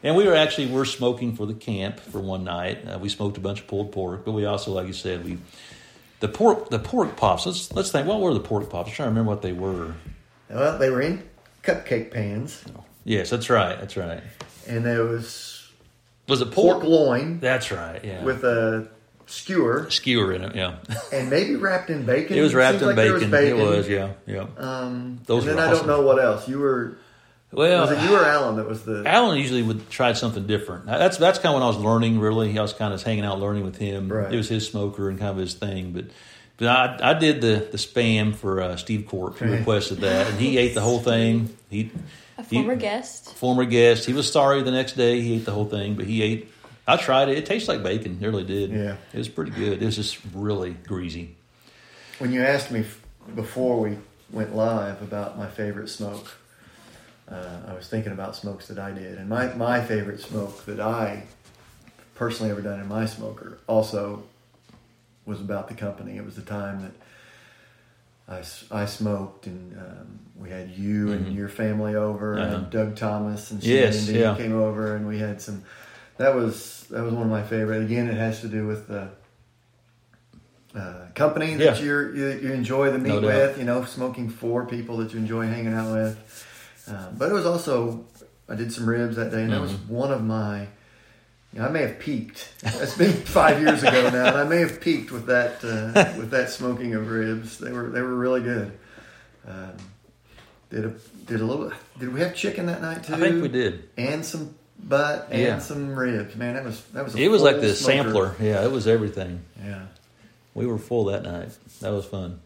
And 0.02 0.16
we 0.16 0.26
were 0.26 0.34
actually 0.34 0.66
we're 0.66 0.84
smoking 0.84 1.36
for 1.36 1.46
the 1.46 1.54
camp 1.54 2.00
for 2.00 2.18
one 2.18 2.42
night. 2.42 2.84
Uh, 2.88 2.98
we 2.98 3.08
smoked 3.08 3.36
a 3.36 3.40
bunch 3.40 3.60
of 3.60 3.68
pulled 3.68 3.92
pork, 3.92 4.24
but 4.24 4.32
we 4.32 4.44
also, 4.44 4.72
like 4.72 4.88
you 4.88 4.92
said, 4.92 5.24
we 5.24 5.38
the 6.18 6.26
pork 6.26 6.70
the 6.70 6.80
pork 6.80 7.14
pops. 7.16 7.46
Let's 7.46 7.72
let's 7.72 7.92
think. 7.92 8.08
What 8.08 8.20
were 8.20 8.34
the 8.34 8.40
pork 8.40 8.68
pops? 8.68 8.88
I'm 8.88 8.94
trying 8.96 9.06
to 9.06 9.10
remember 9.10 9.30
what 9.30 9.42
they 9.42 9.52
were. 9.52 9.94
Well, 10.50 10.78
they 10.78 10.90
were 10.90 11.00
in 11.02 11.22
cupcake 11.62 12.10
pans, 12.10 12.64
Yes, 13.04 13.30
that's 13.30 13.48
right. 13.48 13.78
That's 13.78 13.96
right. 13.96 14.20
and 14.66 14.84
there 14.84 15.04
was 15.04 15.70
Was 16.28 16.40
it 16.40 16.50
pork 16.50 16.80
pork? 16.80 16.84
loin 16.84 17.38
That's 17.38 17.70
right. 17.70 18.04
Yeah, 18.04 18.24
with 18.24 18.42
a 18.42 18.88
skewer 19.32 19.90
skewer 19.90 20.32
in 20.32 20.42
it. 20.44 20.54
Yeah, 20.54 20.76
and 21.12 21.30
maybe 21.30 21.56
wrapped 21.56 21.90
in 21.90 22.04
bacon. 22.04 22.36
it 22.36 22.42
was 22.42 22.54
wrapped 22.54 22.80
Seems 22.80 22.82
in 22.82 22.88
like 22.88 22.96
there 22.96 23.14
bacon. 23.14 23.30
bacon. 23.30 23.58
It 23.60 23.62
was. 23.64 23.88
Yeah, 23.88 24.12
yeah. 24.26 24.46
Um, 24.56 25.20
Those 25.26 25.46
and 25.46 25.56
then 25.58 25.68
were 25.68 25.74
I 25.74 25.76
don't 25.78 25.86
know 25.86 26.02
what 26.02 26.22
else. 26.22 26.48
You 26.48 26.58
were 26.58 26.98
Well, 27.50 27.82
was 27.82 27.90
it 27.90 28.02
you 28.08 28.16
or 28.16 28.24
Alan 28.24 28.56
that 28.56 28.68
was 28.68 28.84
the 28.84 29.02
Alan 29.06 29.38
usually 29.38 29.62
would 29.62 29.88
try 29.90 30.12
something 30.12 30.46
different. 30.46 30.86
That's 30.86 31.16
that's 31.16 31.38
kind 31.38 31.54
of 31.54 31.54
when 31.54 31.62
I 31.62 31.66
was 31.66 31.78
learning. 31.78 32.20
Really, 32.20 32.56
I 32.58 32.62
was 32.62 32.72
kind 32.72 32.92
of 32.94 33.02
hanging 33.02 33.24
out, 33.24 33.40
learning 33.40 33.64
with 33.64 33.76
him. 33.76 34.08
Right. 34.12 34.32
It 34.32 34.36
was 34.36 34.48
his 34.48 34.66
smoker 34.68 35.08
and 35.08 35.18
kind 35.18 35.30
of 35.32 35.36
his 35.38 35.54
thing. 35.54 35.92
But 35.92 36.06
but 36.58 36.68
I, 36.68 37.10
I 37.10 37.14
did 37.14 37.40
the 37.40 37.66
the 37.70 37.78
spam 37.78 38.34
for 38.34 38.60
uh, 38.60 38.76
Steve 38.76 39.06
Cork. 39.08 39.38
He 39.38 39.46
requested 39.46 39.98
that, 39.98 40.28
and 40.30 40.38
he 40.38 40.58
ate 40.62 40.74
the 40.74 40.80
whole 40.82 41.00
thing. 41.00 41.56
He 41.70 41.90
A 42.38 42.42
He- 42.44 42.56
former 42.56 42.76
guest. 42.76 43.34
former 43.34 43.64
guest. 43.64 44.04
He 44.06 44.12
was 44.12 44.30
sorry 44.30 44.62
the 44.62 44.70
next 44.70 44.92
day. 44.92 45.20
He 45.20 45.34
ate 45.36 45.44
the 45.44 45.52
whole 45.52 45.66
thing, 45.66 45.94
but 45.94 46.06
he 46.06 46.22
ate. 46.22 46.48
I 46.86 46.96
tried 46.96 47.28
it. 47.28 47.38
It 47.38 47.46
tastes 47.46 47.68
like 47.68 47.82
bacon. 47.82 48.18
It 48.20 48.26
really 48.26 48.44
did. 48.44 48.70
Yeah. 48.70 48.96
it 49.12 49.18
was 49.18 49.28
pretty 49.28 49.52
good. 49.52 49.80
It 49.82 49.84
was 49.86 49.96
just 49.96 50.18
really 50.34 50.72
greasy. 50.86 51.36
when 52.18 52.32
you 52.32 52.42
asked 52.42 52.70
me 52.70 52.84
before 53.34 53.80
we 53.80 53.96
went 54.30 54.54
live 54.54 55.00
about 55.02 55.38
my 55.38 55.46
favorite 55.48 55.88
smoke, 55.88 56.26
uh, 57.30 57.60
I 57.68 57.74
was 57.74 57.88
thinking 57.88 58.12
about 58.12 58.34
smokes 58.36 58.66
that 58.68 58.78
I 58.78 58.90
did, 58.90 59.18
and 59.18 59.28
my 59.28 59.52
my 59.54 59.80
favorite 59.82 60.20
smoke 60.20 60.64
that 60.66 60.80
I 60.80 61.24
personally 62.14 62.50
ever 62.50 62.60
done 62.62 62.80
in 62.80 62.88
my 62.88 63.06
smoker 63.06 63.58
also 63.66 64.24
was 65.24 65.40
about 65.40 65.68
the 65.68 65.74
company. 65.74 66.16
It 66.16 66.24
was 66.24 66.34
the 66.34 66.42
time 66.42 66.82
that 66.82 66.92
I, 68.72 68.82
I 68.82 68.86
smoked, 68.86 69.46
and 69.46 69.76
um, 69.78 70.18
we 70.36 70.50
had 70.50 70.70
you 70.70 71.06
Mhm. 71.06 71.12
and 71.16 71.32
your 71.34 71.48
family 71.48 71.94
over, 71.94 72.38
Uh-huh. 72.38 72.56
and 72.56 72.70
Doug 72.70 72.96
Thomas 72.96 73.50
and 73.52 73.62
Yes, 73.62 74.08
yeah. 74.08 74.36
came 74.36 74.52
over, 74.52 74.96
and 74.96 75.06
we 75.06 75.18
had 75.18 75.40
some. 75.40 75.62
That 76.22 76.34
was 76.34 76.86
that 76.90 77.02
was 77.02 77.12
one 77.12 77.24
of 77.24 77.30
my 77.30 77.42
favorite. 77.42 77.82
Again, 77.82 78.08
it 78.08 78.14
has 78.16 78.40
to 78.42 78.48
do 78.48 78.66
with 78.66 78.86
the 78.88 79.08
uh, 80.74 81.06
company 81.14 81.54
that 81.56 81.78
Yeah. 81.78 81.84
you're, 81.84 82.14
you 82.14 82.26
you 82.48 82.52
enjoy 82.52 82.90
the 82.90 82.98
meat 82.98 83.20
No 83.20 83.26
with. 83.26 83.58
You 83.58 83.64
know, 83.64 83.84
smoking 83.84 84.30
for 84.30 84.64
people 84.66 84.98
that 84.98 85.12
you 85.12 85.18
enjoy 85.18 85.46
hanging 85.46 85.74
out 85.74 85.92
with. 85.92 86.46
Um, 86.88 87.16
but 87.18 87.30
it 87.30 87.34
was 87.34 87.46
also 87.46 88.04
I 88.48 88.54
did 88.54 88.72
some 88.72 88.88
ribs 88.88 89.16
that 89.16 89.30
day, 89.30 89.42
and 89.42 89.52
that 89.52 89.60
was 89.60 89.72
Mm-hmm. 89.72 89.94
one 89.94 90.12
of 90.12 90.22
my. 90.24 90.68
You 91.52 91.60
know, 91.60 91.66
I 91.66 91.70
may 91.70 91.82
have 91.82 91.98
peaked. 91.98 92.48
It's 92.62 92.96
been 92.96 93.12
five 93.40 93.60
years 93.60 93.82
ago 93.82 94.08
now, 94.10 94.26
and 94.28 94.36
I 94.38 94.44
may 94.44 94.60
have 94.60 94.80
peaked 94.80 95.10
with 95.12 95.26
that 95.26 95.62
uh, 95.64 96.16
with 96.18 96.30
that 96.30 96.48
smoking 96.50 96.94
of 96.94 97.10
ribs. 97.10 97.58
They 97.58 97.72
were 97.72 97.90
they 97.90 98.00
were 98.00 98.14
really 98.14 98.40
good. 98.42 98.72
Um, 99.46 99.72
did 100.70 100.84
a 100.86 100.92
did 101.26 101.40
a 101.40 101.44
little. 101.44 101.70
Did 101.98 102.14
we 102.14 102.20
have 102.20 102.34
chicken 102.34 102.66
that 102.66 102.80
night 102.80 103.04
too? 103.04 103.14
I 103.14 103.18
think 103.18 103.42
we 103.42 103.48
did. 103.48 103.88
and 103.98 104.24
some 104.24 104.54
butt 104.82 105.28
and 105.30 105.40
Yeah. 105.42 105.58
some 105.58 105.94
ribs. 105.94 106.34
Man, 106.36 106.54
that 106.54 106.64
was 106.64 106.82
that 106.92 107.04
was. 107.04 107.14
A 107.14 107.18
It 107.22 107.28
was 107.30 107.42
like 107.42 107.60
the 107.60 107.74
smoker. 107.74 108.02
sampler. 108.02 108.36
Yeah, 108.40 108.64
it 108.64 108.70
was 108.72 108.86
everything. 108.86 109.40
Yeah. 109.64 109.82
We 110.54 110.66
were 110.66 110.78
full 110.78 111.04
that 111.06 111.22
night. 111.22 111.50
That 111.80 111.92
was 111.92 112.04
fun. 112.04 112.40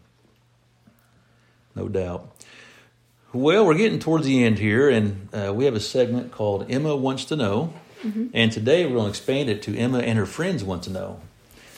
No 1.75 1.87
doubt. 1.87 2.29
Well, 3.33 3.65
we're 3.65 3.75
getting 3.77 3.99
towards 3.99 4.25
the 4.25 4.43
end 4.43 4.57
here, 4.57 4.89
and 4.89 5.27
uh, 5.33 5.53
we 5.53 5.65
have 5.65 5.75
a 5.75 5.79
segment 5.79 6.31
called 6.31 6.65
Emma 6.71 6.95
Wants 6.95 7.25
to 7.25 7.35
Know. 7.35 7.73
And 8.33 8.51
today 8.53 8.85
we're 8.85 8.93
going 8.93 9.05
to 9.05 9.09
expand 9.09 9.49
it 9.49 9.61
to 9.63 9.75
Emma 9.75 9.97
and 9.99 10.17
her 10.17 10.25
friends 10.25 10.63
want 10.63 10.83
to 10.83 10.89
know. 10.91 11.19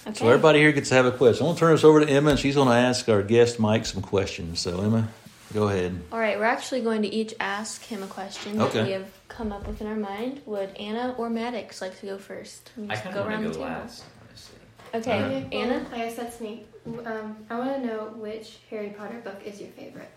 Okay. 0.05 0.19
So 0.19 0.27
everybody 0.27 0.59
here 0.59 0.71
gets 0.71 0.89
to 0.89 0.95
have 0.95 1.05
a 1.07 1.11
question. 1.11 1.41
I'm 1.43 1.47
going 1.47 1.55
to 1.55 1.59
turn 1.59 1.71
this 1.73 1.83
over 1.83 2.05
to 2.05 2.09
Emma, 2.11 2.31
and 2.31 2.39
she's 2.39 2.53
going 2.55 2.67
to 2.67 2.73
ask 2.75 3.09
our 3.09 3.23
guest 3.23 3.59
Mike 3.59 3.85
some 3.87 4.03
questions. 4.03 4.59
So, 4.59 4.79
Emma, 4.81 5.07
go 5.53 5.67
ahead. 5.69 5.99
All 6.11 6.19
right, 6.19 6.37
we're 6.37 6.45
actually 6.45 6.81
going 6.81 7.01
to 7.03 7.07
each 7.07 7.33
ask 7.39 7.83
him 7.83 8.03
a 8.03 8.07
question 8.07 8.61
Okay. 8.61 8.77
that 8.79 8.85
we 8.85 8.91
have 8.93 9.09
come 9.27 9.51
up 9.51 9.67
with 9.67 9.81
in 9.81 9.87
our 9.87 9.95
mind. 9.95 10.41
Would 10.45 10.75
Anna 10.77 11.13
or 11.17 11.29
Maddox 11.29 11.81
like 11.81 11.99
to 11.99 12.05
go 12.05 12.17
first? 12.17 12.71
We 12.77 12.89
I 12.89 12.95
kind 12.95 13.15
of 13.15 13.21
want 13.25 13.29
around 13.33 13.43
to 13.43 13.49
the 13.49 13.55
go 13.55 13.61
last, 13.61 14.03
honestly. 14.27 14.57
Okay, 14.93 15.23
Okay, 15.23 15.47
well, 15.51 15.63
Anna. 15.63 15.85
I 15.91 15.97
guess 15.97 16.15
that's 16.15 16.39
me. 16.41 16.65
Um, 17.05 17.37
I 17.49 17.57
want 17.59 17.75
to 17.81 17.85
know 17.85 18.13
which 18.15 18.57
Harry 18.69 18.89
Potter 18.97 19.19
book 19.23 19.41
is 19.45 19.59
your 19.59 19.69
favorite. 19.71 20.09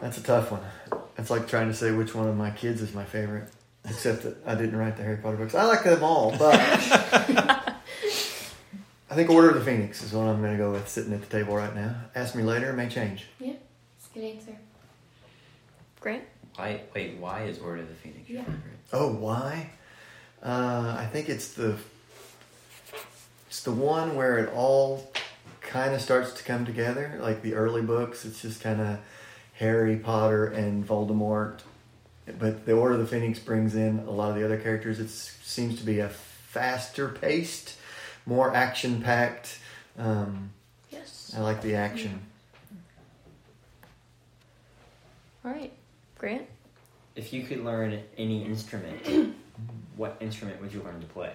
That's 0.00 0.18
a 0.18 0.22
tough 0.22 0.50
one. 0.50 0.62
It's 1.18 1.30
like 1.30 1.46
trying 1.46 1.68
to 1.68 1.74
say 1.74 1.90
which 1.92 2.14
one 2.14 2.26
of 2.28 2.36
my 2.36 2.50
kids 2.50 2.80
is 2.80 2.94
my 2.94 3.04
favorite. 3.04 3.50
Except 3.84 4.22
that 4.24 4.36
I 4.46 4.54
didn't 4.56 4.76
write 4.76 4.96
the 4.96 5.02
Harry 5.02 5.16
Potter 5.16 5.36
books. 5.36 5.54
I 5.54 5.64
like 5.64 5.84
them 5.84 6.02
all, 6.02 6.30
but 6.38 6.54
I 9.10 9.14
think 9.14 9.30
Order 9.30 9.50
of 9.50 9.54
the 9.56 9.64
Phoenix 9.64 10.02
is 10.02 10.12
what 10.12 10.26
I'm 10.26 10.40
going 10.40 10.52
to 10.52 10.58
go 10.58 10.70
with 10.72 10.88
sitting 10.88 11.12
at 11.12 11.20
the 11.20 11.26
table 11.26 11.56
right 11.56 11.74
now. 11.74 11.94
Ask 12.14 12.34
me 12.34 12.42
later, 12.42 12.70
it 12.70 12.74
may 12.74 12.88
change. 12.88 13.26
It's 13.40 13.50
a 13.50 13.58
good 14.14 14.24
answer. 14.24 14.56
Grant. 16.00 16.24
Why? 16.56 16.80
Wait, 16.94 17.16
why 17.18 17.44
is 17.44 17.58
Order 17.58 17.82
of 17.82 17.88
the 17.88 17.94
Phoenix 17.94 18.28
your 18.28 18.38
Yeah. 18.40 18.44
favorite? 18.44 18.78
Oh, 18.92 19.12
why? 19.12 19.70
Uh, 20.42 20.96
I 20.98 21.06
think 21.06 21.28
it's 21.28 21.52
the 21.54 21.76
it's 23.48 23.62
the 23.64 23.72
one 23.72 24.14
where 24.14 24.38
it 24.38 24.48
all 24.54 25.10
kind 25.60 25.92
of 25.94 26.00
starts 26.00 26.32
to 26.34 26.42
come 26.44 26.64
together. 26.64 27.18
Like 27.20 27.42
the 27.42 27.54
early 27.54 27.82
books, 27.82 28.24
it's 28.24 28.40
just 28.42 28.60
kind 28.62 28.80
of 28.80 28.98
Harry 29.54 29.96
Potter 29.96 30.46
and 30.46 30.86
Voldemort. 30.86 31.60
But 32.38 32.64
the 32.64 32.72
Order 32.72 32.94
of 32.94 33.00
the 33.00 33.06
Phoenix 33.06 33.38
brings 33.40 33.74
in 33.74 33.98
a 34.00 34.10
lot 34.10 34.30
of 34.30 34.36
the 34.36 34.44
other 34.44 34.56
characters. 34.58 35.00
It 35.00 35.10
seems 35.10 35.78
to 35.80 35.84
be 35.84 35.98
a 35.98 36.08
faster 36.08 37.08
paced, 37.08 37.74
more 38.24 38.54
action 38.54 39.02
packed. 39.02 39.58
Um, 39.98 40.50
Yes. 40.90 41.32
I 41.36 41.40
like 41.40 41.60
the 41.62 41.74
action. 41.74 42.20
All 45.44 45.50
right, 45.52 45.72
Grant. 46.18 46.46
If 47.16 47.32
you 47.32 47.42
could 47.44 47.64
learn 47.64 47.98
any 48.16 48.44
instrument, 48.44 49.34
what 49.96 50.16
instrument 50.20 50.60
would 50.60 50.72
you 50.72 50.82
learn 50.82 51.00
to 51.00 51.06
play? 51.06 51.32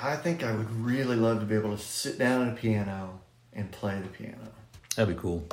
I 0.00 0.16
think 0.16 0.42
I 0.44 0.54
would 0.54 0.70
really 0.80 1.16
love 1.16 1.40
to 1.40 1.46
be 1.46 1.54
able 1.56 1.76
to 1.76 1.82
sit 1.82 2.18
down 2.18 2.46
at 2.46 2.52
a 2.54 2.56
piano 2.56 3.18
and 3.52 3.70
play 3.70 4.00
the 4.00 4.08
piano. 4.08 4.38
That'd 4.96 5.14
be 5.16 5.20
cool. 5.20 5.44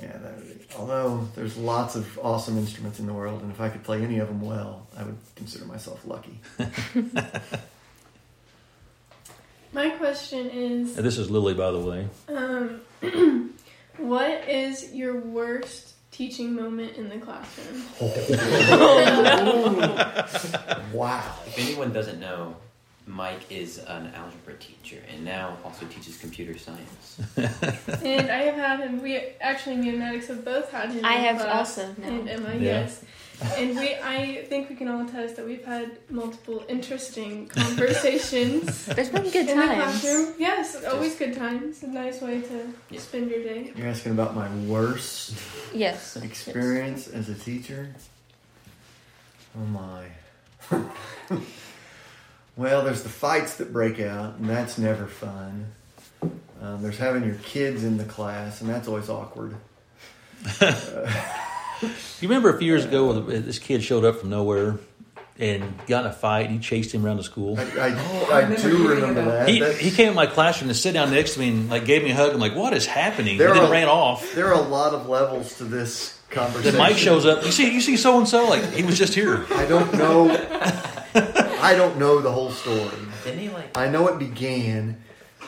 Yeah, 0.00 0.16
that 0.16 0.36
would 0.36 0.46
be, 0.68 0.74
although 0.76 1.26
there's 1.34 1.56
lots 1.56 1.96
of 1.96 2.18
awesome 2.22 2.56
instruments 2.56 3.00
in 3.00 3.06
the 3.06 3.12
world, 3.12 3.42
and 3.42 3.50
if 3.50 3.60
I 3.60 3.68
could 3.68 3.82
play 3.82 4.02
any 4.02 4.18
of 4.20 4.28
them 4.28 4.40
well, 4.40 4.86
I 4.96 5.02
would 5.02 5.16
consider 5.34 5.64
myself 5.64 6.06
lucky. 6.06 6.38
My 9.72 9.90
question 9.90 10.48
is, 10.50 10.96
And 10.96 11.04
this 11.06 11.18
is 11.18 11.30
Lily, 11.30 11.54
by 11.54 11.70
the 11.72 11.80
way. 11.80 12.08
um, 12.28 12.80
what 13.98 14.48
is 14.48 14.92
your 14.92 15.20
worst 15.20 15.94
teaching 16.10 16.54
moment 16.54 16.96
in 16.96 17.08
the 17.08 17.18
classroom? 17.18 17.82
Oh. 18.70 20.82
Wow. 20.92 21.34
If 21.46 21.58
anyone 21.58 21.92
doesn't 21.92 22.20
know, 22.20 22.56
Mike 23.06 23.40
is 23.50 23.78
an 23.78 24.12
algebra 24.14 24.54
teacher 24.54 24.98
and 25.12 25.24
now 25.24 25.56
also 25.64 25.86
teaches 25.86 26.18
computer 26.18 26.56
science. 26.58 27.20
and 27.36 28.30
I 28.30 28.42
have 28.42 28.54
had 28.54 28.80
him. 28.80 29.02
We 29.02 29.16
actually, 29.40 29.76
me 29.76 29.90
and 29.90 29.98
Maddox 29.98 30.28
have 30.28 30.44
both 30.44 30.70
had 30.70 30.92
him. 30.92 31.04
I 31.04 31.16
in 31.16 31.24
have 31.24 31.36
class, 31.40 31.78
also 31.78 31.94
now. 31.98 32.08
And 32.08 32.28
Emma, 32.28 32.54
Yeah. 32.54 32.60
yes. 32.60 33.04
And 33.56 33.76
we, 33.76 33.94
I 33.94 34.44
think 34.48 34.68
we 34.68 34.74
can 34.74 34.88
all 34.88 35.06
attest 35.06 35.36
that 35.36 35.46
we've 35.46 35.64
had 35.64 35.92
multiple 36.10 36.64
interesting 36.68 37.46
conversations 37.48 38.86
There's 38.86 39.10
been 39.10 39.30
good 39.30 39.46
times. 39.46 39.50
in 39.50 39.58
the 39.58 39.64
classroom. 39.74 40.34
Yes, 40.38 40.84
always 40.84 41.14
good 41.16 41.34
times. 41.36 41.82
A 41.84 41.86
nice 41.86 42.20
way 42.20 42.40
to 42.42 42.72
Yeah. 42.90 42.98
spend 43.00 43.30
your 43.30 43.42
day. 43.44 43.72
You're 43.76 43.86
asking 43.86 44.12
about 44.12 44.34
my 44.34 44.48
worst 44.66 45.34
Yes. 45.72 46.16
experience 46.22 47.06
as 47.06 47.28
a 47.28 47.34
teacher? 47.34 47.94
Oh 49.56 49.64
my. 49.66 50.06
well, 52.56 52.82
there's 52.84 53.02
the 53.02 53.08
fights 53.08 53.56
that 53.56 53.72
break 53.72 54.00
out, 54.00 54.34
and 54.38 54.48
that's 54.50 54.78
never 54.78 55.06
fun. 55.06 55.66
Um, 56.60 56.82
there's 56.82 56.98
having 56.98 57.24
your 57.24 57.36
kids 57.36 57.84
in 57.84 57.96
the 57.98 58.04
class, 58.04 58.60
and 58.60 58.68
that's 58.68 58.88
always 58.88 59.08
awkward. 59.08 59.54
You 61.82 62.28
remember 62.28 62.50
a 62.54 62.58
few 62.58 62.66
years 62.66 62.84
ago 62.84 63.12
when 63.12 63.44
this 63.44 63.58
kid 63.58 63.82
showed 63.82 64.04
up 64.04 64.16
from 64.16 64.30
nowhere 64.30 64.78
and 65.38 65.62
got 65.86 66.04
in 66.04 66.10
a 66.10 66.12
fight 66.14 66.46
and 66.46 66.54
he 66.54 66.58
chased 66.58 66.92
him 66.92 67.04
around 67.06 67.18
the 67.18 67.22
school? 67.22 67.58
I, 67.58 67.62
I, 67.62 67.94
Oh, 67.96 68.28
I, 68.32 68.38
I 68.52 68.56
do 68.56 68.88
remember 68.88 69.20
about 69.20 69.30
that. 69.30 69.48
He, 69.48 69.60
That- 69.60 69.76
he 69.76 69.90
came 69.90 70.08
in 70.08 70.14
my 70.14 70.26
classroom 70.26 70.68
to 70.68 70.74
sit 70.74 70.92
down 70.92 71.10
next 71.12 71.34
to 71.34 71.40
me 71.40 71.48
and 71.50 71.70
like 71.70 71.84
gave 71.84 72.02
me 72.02 72.10
a 72.10 72.14
hug. 72.14 72.32
I'm 72.32 72.40
like, 72.40 72.56
what 72.56 72.72
is 72.72 72.86
happening? 72.86 73.38
There 73.38 73.48
and 73.48 73.56
then 73.58 73.66
are- 73.66 73.70
ran 73.72 73.88
off. 73.88 74.34
There 74.34 74.46
are 74.48 74.54
a 74.54 74.60
lot 74.68 74.94
of 74.94 75.08
levels 75.08 75.56
to 75.58 75.64
this 75.64 76.18
conversation. 76.30 76.72
Then 76.72 76.78
Mike 76.78 76.96
shows 76.98 77.24
up. 77.24 77.44
You 77.44 77.52
see, 77.52 77.72
you 77.72 77.80
see 77.80 77.96
so 77.96 78.18
and 78.18 78.28
so. 78.28 78.48
Like 78.48 78.64
he 78.72 78.82
was 78.82 78.98
just 78.98 79.14
here. 79.14 79.46
I 79.54 79.66
don't 79.66 79.92
know. 79.94 80.28
I 81.14 81.74
don't 81.76 81.98
know 81.98 82.20
the 82.20 82.30
whole 82.32 82.50
story. 82.50 82.90
Didn't 83.24 83.40
he 83.40 83.48
like? 83.50 83.76
I 83.76 83.88
know 83.88 84.08
it 84.08 84.18
began 84.18 85.02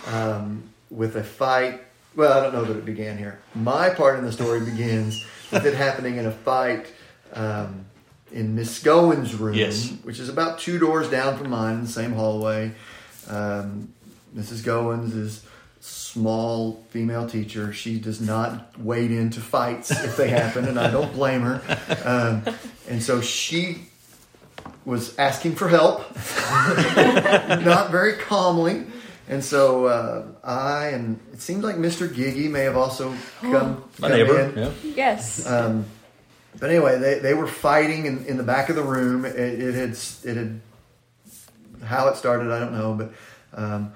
um, 0.07 0.63
with 0.91 1.17
a 1.17 1.25
fight. 1.25 1.83
Well, 2.17 2.33
I 2.37 2.41
don't 2.43 2.53
know 2.53 2.65
that 2.65 2.77
it 2.77 2.85
began 2.85 3.19
here. 3.19 3.39
My 3.55 3.91
part 3.91 4.19
in 4.19 4.25
the 4.25 4.33
story 4.33 4.61
begins 4.65 5.25
with 5.51 5.67
it 5.67 5.75
happening 5.75 6.17
in 6.17 6.27
a 6.27 6.31
fight 6.33 6.87
um, 7.35 7.85
in 8.33 8.55
Miss 8.55 8.83
Gowen's 8.83 9.35
room, 9.35 9.55
Yes. 9.55 9.91
which 10.03 10.19
is 10.21 10.29
about 10.29 10.59
two 10.59 10.79
doors 10.79 11.09
down 11.11 11.37
from 11.37 11.51
mine 11.51 11.77
in 11.77 11.83
the 11.83 11.89
same 11.89 12.13
hallway. 12.13 12.73
Um, 13.29 13.93
Mrs. 14.37 14.63
Goins 14.63 15.15
is 15.17 15.45
small 15.81 16.85
female 16.91 17.29
teacher. 17.29 17.73
She 17.73 17.99
does 17.99 18.21
not 18.21 18.79
wade 18.79 19.11
into 19.11 19.41
fights 19.41 19.91
if 19.91 20.17
they 20.17 20.29
happen, 20.29 20.67
and 20.67 20.79
I 20.79 20.91
don't 20.91 21.13
blame 21.13 21.41
her. 21.43 21.61
Um, 22.05 22.55
and 22.89 23.03
so 23.03 23.21
she 23.21 23.87
was 24.85 25.17
asking 25.19 25.57
for 25.57 25.69
help, 25.69 26.01
not 26.97 27.91
very 27.91 28.15
calmly. 28.15 28.85
And 29.31 29.43
so 29.45 29.87
uh, 29.87 30.25
I 30.45 30.89
and 30.89 31.19
it 31.33 31.41
seems 31.41 31.63
like 31.63 31.77
Mr. 31.77 32.09
Giggy 32.09 32.51
may 32.51 32.65
have 32.65 32.77
also 32.77 33.15
come, 33.41 33.85
My 33.99 34.09
come 34.09 34.19
neighbor. 34.19 34.41
in. 34.41 34.59
Yeah. 34.59 34.71
Yes. 34.83 35.47
Um, 35.47 35.85
but 36.59 36.69
anyway, 36.69 36.99
they, 36.99 37.21
they 37.21 37.33
were 37.35 37.47
fighting 37.47 38.07
in, 38.07 38.25
in 38.27 38.37
the 38.37 38.43
back 38.43 38.69
of 38.71 38.77
the 38.77 38.83
room. 38.83 39.25
It, 39.25 39.37
it 39.37 39.75
had 39.75 39.91
it 40.25 40.37
had 40.37 40.61
how 41.85 42.09
it 42.09 42.17
started, 42.17 42.51
I 42.51 42.59
don't 42.59 42.73
know, 42.73 42.93
but 42.95 43.13
um, 43.59 43.93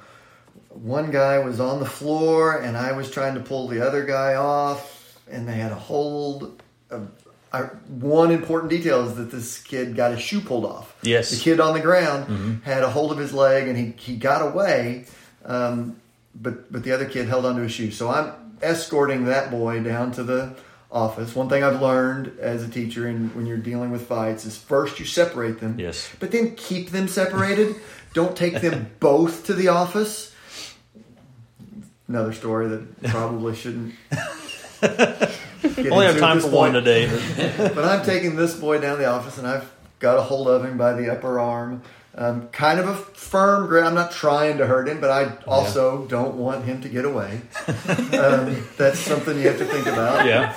one 0.68 1.11
guy 1.11 1.38
was 1.40 1.59
on 1.61 1.81
the 1.81 1.87
floor, 1.87 2.57
and 2.59 2.77
I 2.77 2.92
was 2.92 3.11
trying 3.11 3.35
to 3.35 3.40
pull 3.40 3.66
the 3.68 3.85
other 3.87 4.05
guy 4.05 4.37
off, 4.37 5.18
and 5.31 5.49
they 5.49 5.55
had 5.55 5.73
a 5.73 5.77
hold. 5.77 6.62
Of, 6.90 7.11
I, 7.53 7.62
one 7.88 8.31
important 8.31 8.70
detail 8.70 9.07
is 9.09 9.14
that 9.16 9.31
this 9.31 9.61
kid 9.62 9.94
got 9.97 10.12
his 10.12 10.20
shoe 10.20 10.40
pulled 10.40 10.64
off. 10.64 10.97
Yes. 11.03 11.31
The 11.31 11.37
kid 11.42 11.61
on 11.61 11.75
the 11.75 11.81
ground 11.81 12.27
Mhm. 12.29 12.62
had 12.62 12.83
a 12.83 12.90
hold 12.90 13.12
of 13.12 13.18
his 13.18 13.33
leg, 13.33 13.68
and 13.68 13.77
he, 13.77 13.94
he 13.97 14.16
got 14.16 14.42
away, 14.42 15.07
um, 15.44 15.96
but 16.35 16.70
but 16.72 16.83
the 16.83 16.92
other 16.92 17.07
kid 17.07 17.28
held 17.28 17.44
onto 17.46 17.62
his 17.62 17.72
shoe. 17.72 17.90
So 17.90 18.09
I'm 18.11 18.33
escorting 18.62 19.24
that 19.26 19.50
boy 19.50 19.83
down 19.83 20.12
to 20.12 20.22
the 20.22 20.54
office. 20.90 21.35
One 21.35 21.48
thing 21.48 21.62
I've 21.64 21.80
learned 21.83 22.38
as 22.38 22.62
a 22.62 22.68
teacher, 22.68 23.07
and 23.07 23.35
when 23.35 23.46
you're 23.46 23.57
dealing 23.57 23.90
with 23.90 24.07
fights, 24.07 24.44
is 24.44 24.57
first 24.57 24.98
you 25.00 25.04
separate 25.07 25.61
them, 25.61 25.78
Yes. 25.78 26.09
but 26.20 26.30
then 26.30 26.54
keep 26.57 26.90
them 26.90 27.09
separated. 27.09 27.76
Don't 28.14 28.37
take 28.37 28.61
them 28.61 28.90
both 29.00 29.46
to 29.46 29.54
the 29.54 29.68
office. 29.68 30.33
Another 32.07 32.33
story 32.33 32.68
that 32.68 33.02
probably 33.04 33.57
shouldn't. 33.57 33.94
Only 34.83 36.07
have 36.07 36.18
time 36.18 36.40
for 36.40 36.48
one 36.48 36.72
today. 36.74 37.07
But 37.57 37.85
I'm 37.85 38.04
taking 38.04 38.37
this 38.37 38.54
boy 38.54 38.78
down 38.80 38.98
to 38.98 39.02
the 39.02 39.09
office, 39.09 39.38
and 39.38 39.46
I've 39.46 39.68
got 39.98 40.18
a 40.18 40.22
hold 40.22 40.46
of 40.48 40.64
him 40.64 40.76
by 40.78 40.92
the 40.92 41.11
upper 41.11 41.40
arm. 41.40 41.83
Um, 42.16 42.48
kind 42.53 42.79
of 42.79 42.87
a 42.88 42.94
firm 42.94 43.66
grip. 43.66 43.85
I'm 43.85 43.94
not 43.94 44.12
trying 44.12 44.59
to 44.59 44.66
hurt 44.66 44.88
him, 44.88 45.00
but 45.00 45.11
I 45.11 45.33
also 45.46 46.07
don't 46.07 46.37
want 46.37 46.64
him 46.64 46.81
to 46.83 46.88
get 46.88 47.05
away. 47.05 47.40
Um, 48.16 48.64
that's 48.77 49.00
something 49.00 49.37
you 49.37 49.48
have 49.48 49.59
to 49.59 49.64
think 49.64 49.87
about. 49.87 50.24
Yeah. 50.27 50.55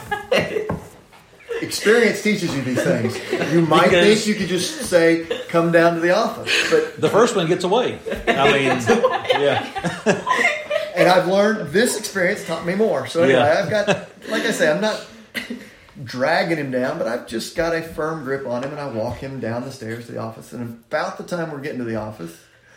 Experience 1.62 2.22
teaches 2.22 2.56
you 2.56 2.62
these 2.62 2.84
things. 2.84 3.18
You 3.52 3.62
might 3.62 3.86
Because- 3.86 4.06
think 4.24 4.28
you 4.28 4.36
could 4.36 4.48
just 4.48 4.82
say, 4.84 5.26
"Come 5.50 5.72
down 5.72 5.96
to 5.96 6.00
the 6.00 6.12
office," 6.12 6.52
but 6.70 7.02
The 7.02 7.10
first 7.10 7.36
one 7.36 7.48
gets 7.48 7.64
away. 7.64 7.98
I 8.28 8.52
mean, 8.54 8.66
yeah. 9.42 9.66
and 10.96 11.10
I've 11.10 11.28
learned 11.28 11.70
this 11.74 11.98
experience 11.98 12.46
taught 12.46 12.64
me 12.68 12.76
more. 12.76 13.08
So 13.08 13.24
anyway, 13.24 13.40
Yeah. 13.40 13.60
I've 13.64 13.70
got, 13.72 13.88
like 14.30 14.44
I 14.46 14.52
say, 14.52 14.70
I'm 14.70 14.82
not 14.82 15.04
dragging 16.04 16.58
him 16.58 16.72
down, 16.72 16.98
but 16.98 17.08
I've 17.08 17.28
just 17.28 17.56
got 17.56 17.76
a 17.76 17.82
firm 17.82 18.24
grip 18.24 18.46
on 18.48 18.64
him, 18.64 18.72
and 18.72 18.80
I 18.80 18.88
walk 18.90 19.18
him 19.18 19.40
down 19.40 19.64
the 19.64 19.72
stairs 19.72 20.06
to 20.08 20.12
the 20.12 20.20
office. 20.20 20.54
And 20.54 20.84
about 20.90 21.18
the 21.18 21.24
time 21.24 21.52
we're 21.52 21.60
getting 21.60 21.80
to 21.80 21.84
the 21.86 21.96
office, 21.96 22.36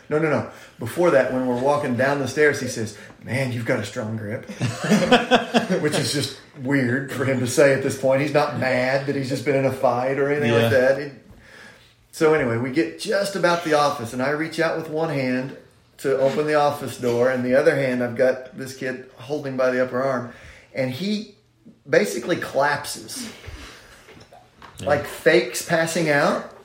no, 0.09 0.19
no, 0.19 0.29
no, 0.29 0.49
before 0.79 1.11
that, 1.11 1.31
when 1.31 1.45
we're 1.47 1.61
walking 1.61 1.95
down 1.95 2.19
the 2.19 2.27
stairs, 2.27 2.59
he 2.59 2.67
says, 2.67 2.97
"Man, 3.23 3.51
you've 3.53 3.65
got 3.65 3.79
a 3.79 3.85
strong 3.85 4.17
grip," 4.17 4.45
which 5.81 5.93
is 5.97 6.11
just 6.11 6.37
weird 6.61 7.11
for 7.11 7.23
him 7.25 7.39
to 7.39 7.47
say 7.47 7.73
at 7.73 7.81
this 7.83 7.97
point. 7.99 8.21
He's 8.21 8.33
not 8.33 8.59
mad 8.59 9.05
that 9.07 9.15
he's 9.15 9.29
just 9.29 9.45
been 9.45 9.55
in 9.55 9.65
a 9.65 9.71
fight 9.71 10.19
or 10.19 10.29
anything 10.29 10.51
Yeah. 10.51 10.61
like 10.63 10.71
that. 10.71 10.99
It- 10.99 11.13
so 12.11 12.33
anyway, 12.33 12.57
we 12.57 12.71
get 12.71 12.99
just 12.99 13.37
about 13.37 13.63
the 13.63 13.73
office, 13.75 14.11
and 14.11 14.21
I 14.21 14.31
reach 14.31 14.59
out 14.59 14.75
with 14.77 14.89
one 14.89 15.09
hand 15.09 15.55
to 15.99 16.17
open 16.19 16.45
the 16.45 16.55
office 16.55 16.97
door, 16.97 17.29
and 17.29 17.45
the 17.45 17.55
other 17.55 17.73
hand 17.75 18.03
I've 18.03 18.17
got 18.17 18.57
this 18.57 18.75
kid 18.75 19.05
holding 19.15 19.55
by 19.55 19.69
the 19.71 19.81
upper 19.81 20.01
arm, 20.03 20.33
and 20.73 20.91
he 20.91 21.35
basically 21.91 22.37
collapses, 22.37 23.31
like 24.83 25.05
fakes 25.05 25.61
passing 25.61 26.09
out, 26.09 26.55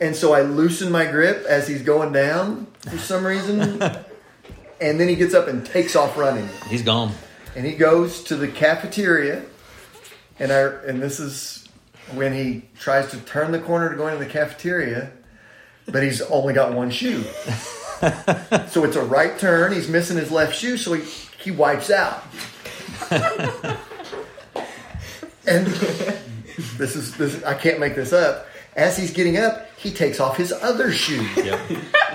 And 0.00 0.16
so 0.16 0.34
I 0.34 0.42
loosen 0.42 0.90
my 0.90 1.06
grip 1.06 1.46
as 1.46 1.68
he's 1.68 1.82
going 1.82 2.12
down 2.12 2.66
for 2.80 2.98
some 2.98 3.24
reason. 3.24 3.80
and 4.80 5.00
then 5.00 5.08
he 5.08 5.14
gets 5.14 5.32
up 5.32 5.46
and 5.46 5.64
takes 5.64 5.94
off 5.94 6.18
running. 6.18 6.48
He's 6.68 6.82
gone. 6.82 7.12
And 7.54 7.64
he 7.64 7.74
goes 7.74 8.24
to 8.24 8.36
the 8.36 8.48
cafeteria. 8.48 9.44
And 10.40 10.50
I 10.50 10.60
and 10.86 11.00
this 11.00 11.20
is 11.20 11.68
when 12.14 12.32
he 12.34 12.64
tries 12.78 13.10
to 13.12 13.18
turn 13.18 13.52
the 13.52 13.60
corner 13.60 13.90
to 13.90 13.96
go 13.96 14.08
into 14.08 14.22
the 14.22 14.30
cafeteria, 14.30 15.12
but 15.86 16.02
he's 16.02 16.20
only 16.22 16.52
got 16.52 16.74
one 16.74 16.90
shoe. 16.90 17.22
so 18.68 18.84
it's 18.84 18.96
a 18.96 19.04
right 19.04 19.38
turn. 19.38 19.72
He's 19.72 19.88
missing 19.88 20.16
his 20.16 20.32
left 20.32 20.56
shoe, 20.56 20.76
so 20.76 20.94
he, 20.94 21.04
he 21.38 21.50
wipes 21.52 21.90
out. 21.90 22.24
and 25.46 25.66
this 26.78 26.96
is 26.96 27.16
this 27.16 27.42
I 27.44 27.54
can't 27.54 27.80
make 27.80 27.94
this 27.94 28.12
up. 28.12 28.46
As 28.74 28.96
he's 28.96 29.12
getting 29.12 29.36
up, 29.36 29.66
he 29.76 29.90
takes 29.90 30.18
off 30.18 30.36
his 30.36 30.52
other 30.52 30.92
shoe. 30.92 31.26
Yep. 31.36 31.60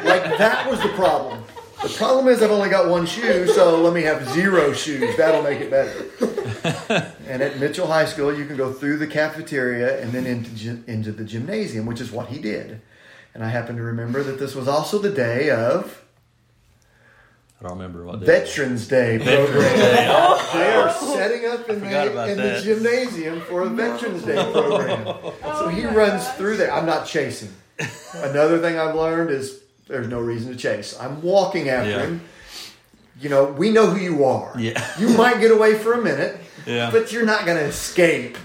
Like 0.04 0.38
that 0.38 0.70
was 0.70 0.82
the 0.82 0.90
problem. 0.90 1.44
The 1.84 1.90
problem 1.90 2.28
is 2.28 2.42
I've 2.42 2.50
only 2.50 2.70
got 2.70 2.90
one 2.90 3.06
shoe, 3.06 3.48
so 3.48 3.80
let 3.80 3.94
me 3.94 4.02
have 4.02 4.28
zero 4.30 4.74
shoes. 4.74 5.16
That'll 5.16 5.44
make 5.44 5.62
it 5.62 5.70
better. 5.70 7.14
and 7.28 7.44
at 7.44 7.60
Mitchell 7.60 7.86
High 7.86 8.06
School, 8.06 8.36
you 8.36 8.48
can 8.48 8.58
go 8.58 8.74
through 8.74 8.98
the 8.98 9.06
cafeteria 9.06 10.02
and 10.02 10.12
then 10.12 10.26
into 10.26 10.84
into 10.88 11.12
the 11.12 11.24
gymnasium, 11.24 11.86
which 11.86 12.02
is 12.02 12.12
what 12.12 12.30
he 12.30 12.40
did. 12.40 12.82
And 13.36 13.44
I 13.44 13.50
happen 13.50 13.76
to 13.76 13.84
remember 13.84 14.24
that 14.24 14.40
this 14.40 14.56
was 14.56 14.68
also 14.68 14.98
the 14.98 15.12
day 15.12 15.52
of 15.52 16.04
I 17.60 17.64
don't 17.64 17.78
remember 17.80 18.06
what 18.06 18.20
day. 18.20 18.26
Veterans 18.28 18.88
Day 18.88 19.18
program. 19.18 19.78
They 19.78 20.08
are 20.08 20.90
oh. 20.94 21.16
setting 21.16 21.46
up 21.50 21.68
in, 21.70 21.80
the, 21.82 22.32
in 22.32 22.38
the 22.38 22.62
gymnasium 22.64 23.42
for 23.42 23.64
a 23.64 23.70
Veterans 23.70 24.24
Day 24.24 24.36
program. 24.52 25.06
So 25.06 25.34
oh 25.44 25.68
he 25.70 25.86
runs 25.86 26.28
through 26.34 26.58
there. 26.58 26.72
I'm 26.72 26.86
not 26.86 27.08
chasing. 27.08 27.50
Another 28.14 28.60
thing 28.60 28.78
I've 28.78 28.96
learned 28.96 29.32
is 29.32 29.60
there's 29.88 30.08
no 30.08 30.20
reason 30.20 30.52
to 30.52 30.58
chase. 30.58 30.96
I'm 31.00 31.22
walking 31.24 31.70
after 31.70 31.90
Yeah. 31.90 32.02
him. 32.06 32.22
You 33.20 33.30
know, 33.30 33.46
we 33.46 33.72
know 33.72 33.88
who 33.88 34.00
you 34.00 34.26
are. 34.26 34.54
Yeah. 34.60 34.86
You 35.00 35.10
might 35.10 35.40
get 35.40 35.50
away 35.50 35.74
for 35.74 35.94
a 35.94 36.02
minute, 36.02 36.40
Yeah. 36.68 36.92
but 36.92 37.12
you're 37.12 37.26
not 37.26 37.48
going 37.48 37.58
to 37.58 37.64
escape. 37.64 38.38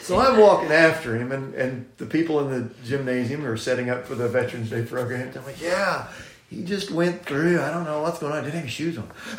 so 0.00 0.18
I'm 0.18 0.38
walking 0.40 0.72
after 0.72 1.14
him, 1.16 1.30
and, 1.30 1.54
and 1.54 1.86
the 1.98 2.06
people 2.06 2.40
in 2.40 2.50
the 2.50 2.74
gymnasium 2.84 3.44
are 3.44 3.58
setting 3.58 3.90
up 3.90 4.06
for 4.06 4.14
the 4.14 4.28
Veterans 4.28 4.70
Day 4.70 4.82
program. 4.82 5.30
I'm 5.36 5.44
like, 5.44 5.60
yeah, 5.60 6.08
he 6.50 6.64
just 6.64 6.90
went 6.90 7.24
through. 7.24 7.60
I 7.62 7.70
don't 7.70 7.84
know 7.84 8.02
what's 8.02 8.18
going 8.18 8.32
on. 8.32 8.38
I 8.38 8.42
Didn't 8.42 8.54
have 8.56 8.64
his 8.64 8.72
shoes 8.72 8.98
on. 8.98 9.08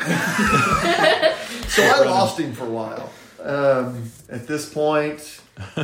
so 1.68 1.82
I 1.84 2.02
lost 2.04 2.38
him 2.40 2.52
for 2.52 2.64
a 2.64 2.70
while. 2.70 3.12
Um, 3.42 4.10
at 4.28 4.46
this 4.46 4.72
point, 4.72 5.40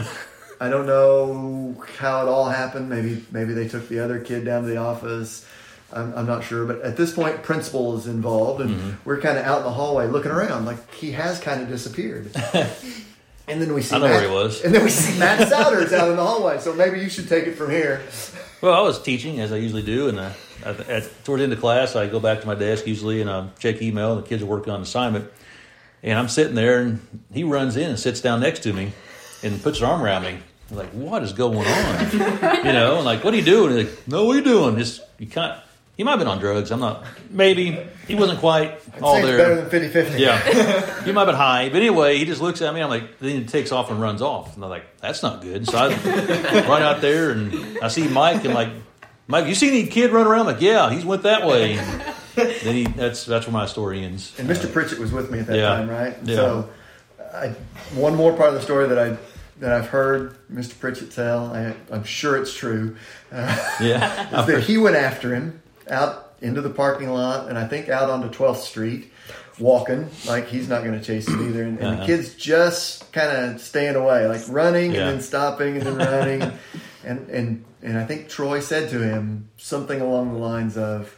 I 0.60 0.68
don't 0.68 0.86
know 0.86 1.82
how 1.98 2.22
it 2.22 2.28
all 2.28 2.48
happened. 2.48 2.88
Maybe 2.88 3.24
maybe 3.30 3.52
they 3.52 3.68
took 3.68 3.88
the 3.88 4.00
other 4.00 4.20
kid 4.20 4.44
down 4.44 4.62
to 4.62 4.68
the 4.68 4.76
office. 4.78 5.46
I'm, 5.92 6.12
I'm 6.14 6.26
not 6.26 6.44
sure, 6.44 6.66
but 6.66 6.82
at 6.82 6.96
this 6.98 7.14
point, 7.14 7.42
principal 7.42 7.96
is 7.96 8.06
involved, 8.06 8.60
and 8.60 8.70
Mm-hmm. 8.70 8.90
we're 9.08 9.20
kind 9.20 9.38
of 9.38 9.44
out 9.44 9.58
in 9.58 9.64
the 9.64 9.70
hallway 9.72 10.06
looking 10.06 10.30
around, 10.30 10.66
like 10.66 10.92
he 10.94 11.12
has 11.12 11.40
kind 11.40 11.62
of 11.62 11.68
disappeared. 11.68 12.30
and 13.48 13.62
then 13.62 13.72
we 13.72 13.80
see 13.80 13.96
I 13.96 13.98
know 13.98 14.04
Matt, 14.08 14.20
where 14.20 14.28
he 14.28 14.34
was. 14.34 14.62
and 14.62 14.74
then 14.74 14.84
we 14.84 14.90
see 14.90 15.18
Matt 15.18 15.48
Souders 15.48 15.92
out 15.94 16.10
in 16.10 16.16
the 16.16 16.24
hallway. 16.24 16.58
So 16.58 16.74
maybe 16.74 17.00
you 17.00 17.08
should 17.08 17.26
take 17.28 17.46
it 17.46 17.54
from 17.54 17.70
here. 17.70 18.02
Well, 18.60 18.74
I 18.74 18.80
was 18.82 19.00
teaching 19.00 19.40
as 19.40 19.50
I 19.50 19.56
usually 19.56 19.82
do, 19.82 20.08
and 20.10 20.18
uh, 20.18 20.30
at, 20.68 20.88
at, 20.88 21.24
toward 21.24 21.40
the 21.40 21.44
end 21.44 21.52
of 21.52 21.60
class, 21.60 21.96
I 21.96 22.06
go 22.06 22.20
back 22.20 22.40
to 22.42 22.46
my 22.46 22.54
desk 22.54 22.86
usually 22.86 23.20
and 23.20 23.30
I 23.30 23.48
check 23.58 23.80
email. 23.80 24.12
And 24.12 24.22
the 24.22 24.28
kids 24.28 24.42
are 24.42 24.46
working 24.46 24.72
on 24.72 24.82
assignment, 24.82 25.30
and 26.02 26.18
I'm 26.18 26.28
sitting 26.28 26.54
there, 26.54 26.80
and 26.80 27.00
he 27.32 27.44
runs 27.44 27.76
in 27.76 27.90
and 27.90 27.98
sits 27.98 28.20
down 28.20 28.40
next 28.40 28.60
to 28.60 28.72
me, 28.72 28.92
and 29.42 29.62
puts 29.62 29.78
his 29.78 29.82
arm 29.82 30.02
around 30.02 30.22
me. 30.24 30.38
I'm 30.70 30.76
like, 30.76 30.90
what 30.90 31.22
is 31.22 31.32
going 31.32 31.66
on? 31.66 32.12
you 32.12 32.72
know, 32.72 32.96
and 32.96 33.04
like, 33.04 33.24
what 33.24 33.32
are 33.32 33.36
you 33.36 33.44
doing? 33.44 33.76
He's 33.76 33.86
like, 33.86 34.08
no, 34.08 34.24
what 34.24 34.34
are 34.34 34.38
you 34.38 34.44
doing? 34.44 34.76
Just 34.76 35.00
you 35.18 35.26
can't. 35.26 35.58
He 35.96 36.04
might 36.04 36.12
have 36.12 36.20
been 36.20 36.28
on 36.28 36.38
drugs. 36.38 36.70
I'm 36.70 36.78
not. 36.78 37.04
Maybe 37.28 37.76
he 38.06 38.14
wasn't 38.14 38.38
quite 38.38 38.78
all 39.02 39.14
Say 39.14 39.20
it's 39.20 39.26
there. 39.26 39.38
better 39.38 39.54
than 39.56 39.68
50 39.68 39.88
50. 39.88 40.22
Yeah. 40.22 40.38
he 41.04 41.10
might 41.10 41.22
have 41.22 41.26
been 41.26 41.34
high. 41.34 41.70
But 41.70 41.78
anyway, 41.78 42.18
he 42.18 42.24
just 42.24 42.40
looks 42.40 42.62
at 42.62 42.72
me. 42.72 42.80
I'm 42.80 42.88
like, 42.88 43.18
then 43.18 43.40
he 43.40 43.44
takes 43.44 43.72
off 43.72 43.90
and 43.90 44.00
runs 44.00 44.22
off. 44.22 44.54
And 44.54 44.62
I'm 44.62 44.70
like, 44.70 44.84
that's 45.00 45.24
not 45.24 45.42
good. 45.42 45.66
So 45.66 45.76
I 45.76 45.88
run 46.68 46.82
out 46.82 47.00
there 47.00 47.32
and 47.32 47.78
I 47.82 47.88
see 47.88 48.06
Mike 48.06 48.44
and 48.44 48.54
like, 48.54 48.68
Mike, 49.28 49.46
you 49.46 49.54
see 49.54 49.68
any 49.68 49.86
kid 49.86 50.10
run 50.10 50.26
around? 50.26 50.46
Like, 50.46 50.60
yeah, 50.60 50.90
he's 50.90 51.04
went 51.04 51.22
that 51.22 51.46
way. 51.46 51.74
And 51.78 52.02
then 52.34 52.74
he, 52.74 52.84
that's, 52.84 53.24
that's 53.26 53.46
where 53.46 53.52
my 53.52 53.66
story 53.66 54.02
ends. 54.02 54.34
And 54.38 54.48
Mr. 54.48 54.72
Pritchett 54.72 54.98
was 54.98 55.12
with 55.12 55.30
me 55.30 55.38
at 55.40 55.46
that 55.46 55.56
Yeah. 55.58 55.68
time, 55.68 55.90
right? 55.90 56.16
Yeah. 56.24 56.34
So, 56.36 56.70
I, 57.34 57.48
one 57.94 58.14
more 58.16 58.32
part 58.32 58.48
of 58.48 58.54
the 58.54 58.62
story 58.62 58.88
that 58.88 58.98
I 58.98 59.16
that 59.60 59.72
I've 59.72 59.88
heard 59.88 60.36
Mr. 60.52 60.78
Pritchett 60.78 61.10
tell, 61.10 61.46
I, 61.52 61.74
I'm 61.90 62.04
sure 62.04 62.36
it's 62.36 62.54
true, 62.54 62.96
uh, 63.32 63.74
Yeah. 63.80 64.40
is 64.40 64.46
that 64.46 64.62
he 64.62 64.78
went 64.78 64.94
after 64.94 65.34
him 65.34 65.60
out 65.90 66.32
into 66.40 66.60
the 66.60 66.70
parking 66.70 67.10
lot, 67.10 67.48
and 67.48 67.58
I 67.58 67.66
think 67.66 67.88
out 67.88 68.08
onto 68.08 68.28
12th 68.30 68.58
Street, 68.58 69.10
walking 69.58 70.08
like 70.28 70.46
he's 70.46 70.68
not 70.68 70.84
going 70.84 70.96
to 70.98 71.04
chase 71.04 71.26
him 71.26 71.48
either, 71.48 71.64
and, 71.64 71.76
and 71.80 71.86
the 71.88 71.96
Uh-huh. 71.96 72.06
kids 72.06 72.34
just 72.34 73.10
kind 73.12 73.36
of 73.36 73.60
staying 73.60 73.96
away, 73.96 74.28
like 74.28 74.42
running 74.48 74.92
Yeah. 74.92 75.00
and 75.08 75.16
then 75.16 75.20
stopping 75.20 75.76
and 75.76 75.82
then 75.86 75.96
running, 75.98 76.52
and 77.04 77.28
and 77.28 77.64
and 77.82 77.98
I 77.98 78.04
think 78.04 78.28
Troy 78.28 78.60
said 78.60 78.90
to 78.90 79.00
him 79.02 79.48
something 79.56 80.00
along 80.00 80.32
the 80.32 80.38
lines 80.38 80.76
of, 80.76 81.16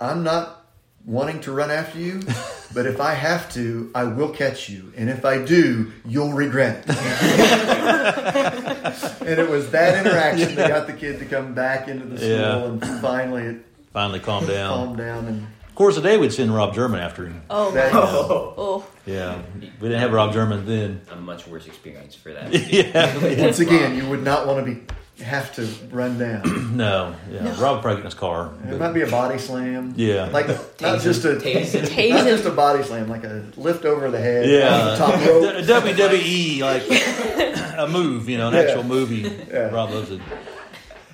"I'm 0.00 0.22
not." 0.24 0.60
Wanting 1.06 1.40
to 1.40 1.52
run 1.52 1.70
after 1.70 1.98
you, 1.98 2.22
but 2.74 2.86
if 2.86 2.98
I 2.98 3.12
have 3.12 3.52
to, 3.52 3.90
I 3.94 4.04
will 4.04 4.30
catch 4.30 4.70
you, 4.70 4.90
and 4.96 5.10
if 5.10 5.26
I 5.26 5.44
do, 5.44 5.92
you'll 6.06 6.32
regret 6.32 6.82
it. 6.88 6.88
and 9.20 9.38
it 9.38 9.50
was 9.50 9.70
that 9.72 10.06
interaction 10.06 10.54
that 10.54 10.68
got 10.68 10.86
the 10.86 10.94
kid 10.94 11.18
to 11.18 11.26
come 11.26 11.52
back 11.52 11.88
into 11.88 12.06
the 12.06 12.16
school, 12.16 12.30
Yeah. 12.30 12.64
and 12.64 12.82
finally 13.02 13.42
it 13.42 13.56
Finally 13.92 14.20
calmed 14.20 14.48
down. 14.58 14.70
calmed 14.74 14.96
down. 14.96 15.26
And 15.26 15.46
Of 15.74 15.78
course, 15.78 15.96
today 15.96 16.16
we'd 16.18 16.32
send 16.32 16.54
Rob 16.54 16.72
German 16.72 17.00
after 17.00 17.26
him. 17.26 17.42
Oh 17.50 17.70
my. 17.70 17.74
that, 17.74 17.92
Oh. 17.92 18.86
Yeah. 19.06 19.42
We 19.58 19.66
didn't 19.88 19.98
have 19.98 20.12
Rob 20.12 20.32
German 20.32 20.64
then. 20.66 21.00
A 21.10 21.16
much 21.16 21.48
worse 21.48 21.66
experience 21.66 22.14
for 22.14 22.32
that. 22.32 22.52
yeah. 22.72 23.42
once 23.44 23.58
again, 23.58 23.96
you 23.96 24.08
would 24.08 24.22
not 24.22 24.46
want 24.46 24.64
to 24.64 24.72
be 24.72 24.82
have 25.24 25.52
to 25.56 25.66
run 25.90 26.16
down. 26.16 26.42
No. 26.76 27.16
Yeah. 27.28 27.60
Rob 27.60 27.74
would 27.76 27.82
probably 27.82 27.94
get 27.94 27.98
in 27.98 28.04
his 28.04 28.14
car. 28.14 28.52
It 28.62 28.70
but- 28.70 28.78
might 28.78 28.92
be 28.92 29.00
a 29.02 29.10
body 29.10 29.36
slam, 29.38 29.94
yeah. 29.96 30.26
like 30.26 30.46
not 30.80 31.00
just 31.00 31.24
a 31.24 31.30
Tase 31.30 31.74
not 32.10 32.24
just 32.24 32.44
a 32.44 32.50
body 32.52 32.84
slam, 32.84 33.08
like 33.08 33.24
a 33.24 33.44
lift 33.56 33.84
over 33.84 34.12
the 34.12 34.20
head, 34.20 34.48
Yeah, 34.48 34.94
top 34.96 35.14
rope. 35.26 35.56
WWE 35.64 36.60
like 36.60 36.84
a 37.78 37.88
move, 37.90 38.28
you 38.28 38.38
know, 38.38 38.46
an 38.46 38.54
Yeah. 38.54 38.60
actual 38.60 38.84
movie. 38.84 39.28
Yeah. 39.50 39.70
Rob 39.70 39.90
loves 39.90 40.12
it. 40.12 40.20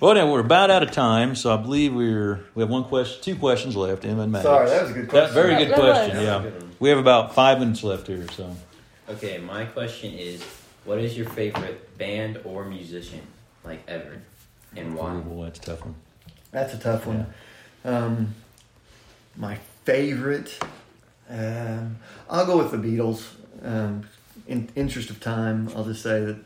Well, 0.00 0.12
anyway, 0.12 0.30
we're 0.32 0.40
about 0.40 0.70
out 0.70 0.82
of 0.82 0.92
time, 0.92 1.34
so 1.36 1.52
I 1.52 1.58
believe 1.58 1.94
we're 1.94 2.40
we 2.54 2.62
have 2.62 2.70
one 2.70 2.84
question, 2.84 3.22
two 3.22 3.36
questions 3.36 3.76
left. 3.76 4.04
Emma 4.04 4.22
and 4.22 4.32
Matt. 4.32 4.42
Sorry, 4.44 4.68
that 4.70 4.82
was 4.82 4.90
a 4.92 4.94
good 4.94 5.04
That- 5.04 5.10
question. 5.10 5.34
very 5.34 5.50
That- 5.52 5.58
good 5.58 5.68
that 5.70 5.76
question. 5.76 6.16
was. 6.16 6.26
Yeah, 6.26 6.42
Good 6.42 6.80
we 6.80 6.88
have 6.88 6.98
about 6.98 7.34
five 7.34 7.58
minutes 7.58 7.82
left 7.84 8.06
here. 8.06 8.26
So, 8.34 8.56
Okay, 9.10 9.38
my 9.38 9.66
question 9.66 10.14
is, 10.14 10.42
what 10.86 10.98
is 10.98 11.16
your 11.18 11.28
favorite 11.28 11.98
band 11.98 12.40
or 12.44 12.64
musician, 12.64 13.20
like 13.64 13.82
ever, 13.86 14.22
and 14.74 14.94
why? 14.94 15.12
oh 15.16 15.20
boy, 15.20 15.44
that's 15.44 15.58
a 15.58 15.62
tough 15.62 15.80
one. 15.84 15.94
That's 16.50 16.74
a 16.74 16.78
tough 16.78 17.06
one. 17.06 17.26
Um, 17.84 18.34
my 19.36 19.58
favorite, 19.84 20.58
um, 21.28 21.96
I'll 22.30 22.46
go 22.46 22.56
with 22.56 22.70
the 22.70 22.78
Beatles. 22.78 23.24
Um, 23.62 24.04
in 24.48 24.70
interest 24.74 25.10
of 25.10 25.20
time, 25.20 25.68
I'll 25.76 25.84
just 25.84 26.02
say 26.02 26.24
that 26.24 26.36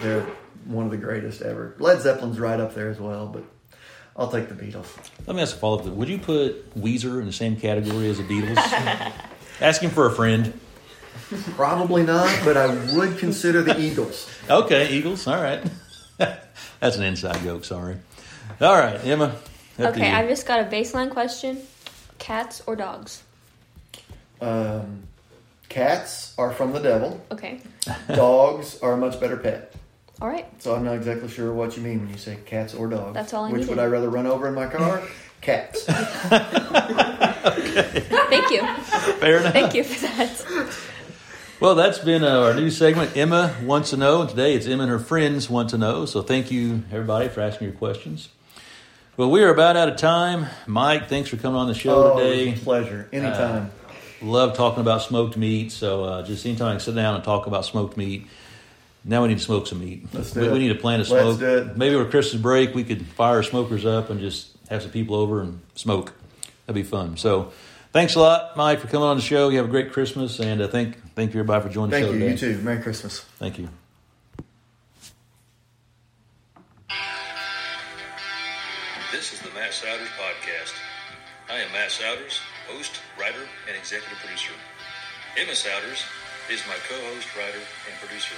they're 0.00 0.26
one 0.66 0.84
of 0.84 0.90
the 0.90 0.96
greatest 0.96 1.42
ever. 1.42 1.74
Led 1.78 2.00
Zeppelin's 2.00 2.38
right 2.38 2.60
up 2.60 2.74
there 2.74 2.90
as 2.90 3.00
well, 3.00 3.26
but 3.26 3.44
I'll 4.16 4.30
take 4.30 4.48
the 4.48 4.54
Beatles. 4.54 4.86
Let 5.26 5.36
me 5.36 5.42
ask 5.42 5.56
a 5.56 5.58
follow 5.58 5.78
up. 5.78 5.86
Would 5.86 6.08
you 6.08 6.18
put 6.18 6.78
Weezer 6.78 7.20
in 7.20 7.26
the 7.26 7.32
same 7.32 7.56
category 7.56 8.08
as 8.10 8.18
the 8.18 8.24
Beatles? 8.24 8.56
Asking 9.60 9.90
for 9.90 10.06
a 10.06 10.12
friend. 10.12 10.58
Probably 11.54 12.02
not, 12.02 12.40
but 12.44 12.56
I 12.56 12.94
would 12.94 13.18
consider 13.18 13.62
the 13.62 13.78
Eagles. 13.78 14.28
Okay, 14.48 14.92
Eagles. 14.92 15.26
All 15.26 15.40
right. 15.40 15.62
that's 16.18 16.96
an 16.96 17.02
inside 17.02 17.42
joke. 17.42 17.64
Sorry. 17.64 17.96
All 18.60 18.78
right, 18.78 19.02
Emma. 19.04 19.36
Okay. 19.78 20.10
I've 20.10 20.28
just 20.28 20.46
got 20.46 20.60
a 20.60 20.64
baseline 20.64 21.10
question: 21.10 21.58
cats 22.18 22.62
or 22.66 22.76
dogs? 22.76 23.22
Um, 24.40 25.04
cats 25.68 26.34
are 26.36 26.50
from 26.52 26.72
the 26.72 26.80
devil. 26.80 27.24
Okay. 27.30 27.60
Dogs 28.08 28.80
are 28.82 28.92
a 28.92 28.96
much 28.96 29.20
better 29.20 29.36
pet. 29.36 29.74
All 30.20 30.28
right. 30.28 30.46
So 30.62 30.74
I'm 30.74 30.84
not 30.84 30.94
exactly 30.94 31.28
sure 31.28 31.52
what 31.52 31.76
you 31.76 31.82
mean 31.82 32.00
when 32.00 32.10
you 32.10 32.18
say 32.18 32.38
cats 32.44 32.74
or 32.74 32.88
dogs. 32.88 33.14
That's 33.14 33.32
all 33.34 33.44
I 33.44 33.50
Which 33.50 33.62
needed. 33.62 33.76
would 33.76 33.78
I 33.78 33.86
rather 33.86 34.08
run 34.08 34.26
over 34.26 34.46
in 34.48 34.54
my 34.54 34.66
car? 34.66 35.02
Cats. 35.40 35.84
Thank 38.30 38.50
you. 38.50 38.60
Fair 39.18 39.38
enough. 39.38 39.52
Thank 39.52 39.74
you 39.74 39.82
for 39.82 40.06
that. 40.06 40.44
Well, 41.58 41.74
that's 41.74 41.98
been 41.98 42.22
uh, 42.24 42.40
our 42.40 42.54
new 42.54 42.70
segment. 42.70 43.16
Emma 43.16 43.54
wants 43.62 43.90
to 43.90 43.96
know, 43.96 44.20
and 44.20 44.30
today 44.30 44.54
it's 44.54 44.66
Emma 44.66 44.82
and 44.82 44.90
her 44.90 44.98
friends 44.98 45.48
want 45.48 45.70
to 45.70 45.78
know. 45.78 46.06
So 46.06 46.22
thank 46.22 46.50
you, 46.50 46.82
everybody, 46.90 47.28
for 47.28 47.40
asking 47.40 47.68
your 47.68 47.76
questions. 47.76 48.28
Well, 49.16 49.30
we 49.30 49.42
are 49.44 49.50
about 49.50 49.76
out 49.76 49.88
of 49.88 49.96
time. 49.96 50.46
Mike, 50.66 51.08
thanks 51.08 51.28
for 51.28 51.36
coming 51.36 51.60
on 51.60 51.68
the 51.68 51.74
show 51.74 52.14
oh, 52.14 52.18
it 52.18 52.22
today. 52.22 52.50
was 52.50 52.60
a 52.60 52.64
pleasure. 52.64 53.08
Anytime. 53.12 53.70
Love 54.22 54.56
talking 54.56 54.80
about 54.80 55.02
smoked 55.02 55.36
meat. 55.36 55.70
So 55.70 56.04
uh, 56.04 56.22
just 56.22 56.46
anytime 56.46 56.68
I 56.68 56.72
can 56.72 56.80
sit 56.80 56.94
down 56.94 57.14
and 57.14 57.22
talk 57.22 57.46
about 57.46 57.64
smoked 57.64 57.96
meat. 57.96 58.26
Now 59.04 59.22
we 59.22 59.28
need 59.28 59.38
to 59.38 59.44
smoke 59.44 59.66
some 59.66 59.80
meat. 59.80 60.06
Let's 60.12 60.32
do 60.32 60.40
we, 60.40 60.46
it. 60.46 60.52
we 60.52 60.58
need 60.60 60.68
to 60.68 60.74
plan 60.76 60.94
a 60.94 60.98
Let's 60.98 61.08
smoke. 61.10 61.38
do 61.38 61.58
it. 61.58 61.76
Maybe 61.76 61.94
over 61.94 62.08
Christmas 62.08 62.40
break 62.40 62.74
we 62.74 62.84
could 62.84 63.06
fire 63.06 63.42
smokers 63.42 63.84
up 63.84 64.10
and 64.10 64.20
just 64.20 64.48
have 64.68 64.82
some 64.82 64.90
people 64.90 65.16
over 65.16 65.40
and 65.40 65.60
smoke. 65.74 66.12
That'd 66.66 66.82
be 66.82 66.88
fun. 66.88 67.16
So, 67.16 67.52
thanks 67.92 68.14
a 68.14 68.20
lot, 68.20 68.56
Mike, 68.56 68.78
for 68.80 68.86
coming 68.86 69.08
on 69.08 69.16
the 69.16 69.22
show. 69.22 69.48
You 69.48 69.56
have 69.58 69.66
a 69.66 69.70
great 69.70 69.92
Christmas, 69.92 70.38
and 70.38 70.62
uh, 70.62 70.68
thank 70.68 70.96
thank 71.14 71.34
you 71.34 71.40
everybody 71.40 71.66
for 71.66 71.72
joining 71.72 71.90
Thank 71.90 72.06
the 72.06 72.12
show 72.12 72.14
you. 72.14 72.30
today. 72.36 72.46
You 72.48 72.54
too. 72.56 72.62
Merry 72.62 72.82
Christmas. 72.82 73.20
Thank 73.38 73.58
you. 73.58 73.68
This 79.10 79.32
is 79.32 79.40
the 79.40 79.50
Matt 79.50 79.72
Souders 79.72 80.08
Podcast. 80.16 80.74
I 81.50 81.58
am 81.58 81.72
Matt 81.72 81.90
Souders, 81.90 82.40
host, 82.68 82.92
writer, 83.20 83.44
and 83.68 83.76
executive 83.76 84.18
producer. 84.18 84.52
Emma 85.36 85.52
Souders 85.52 86.02
is 86.50 86.62
my 86.66 86.76
co-host, 86.88 87.28
writer, 87.36 87.60
and 87.88 87.94
producer. 88.00 88.34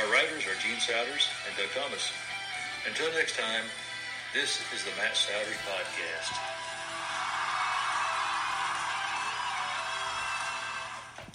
Our 0.00 0.10
writers 0.10 0.46
are 0.46 0.56
Gene 0.56 0.80
Souders 0.80 1.28
and 1.46 1.54
Doug 1.58 1.68
Thomas. 1.76 2.12
Until 2.88 3.12
next 3.12 3.36
time, 3.36 3.64
this 4.32 4.62
is 4.72 4.84
the 4.84 4.90
Matt 4.96 5.12
Souders 5.12 5.60
Podcast. 5.68 6.61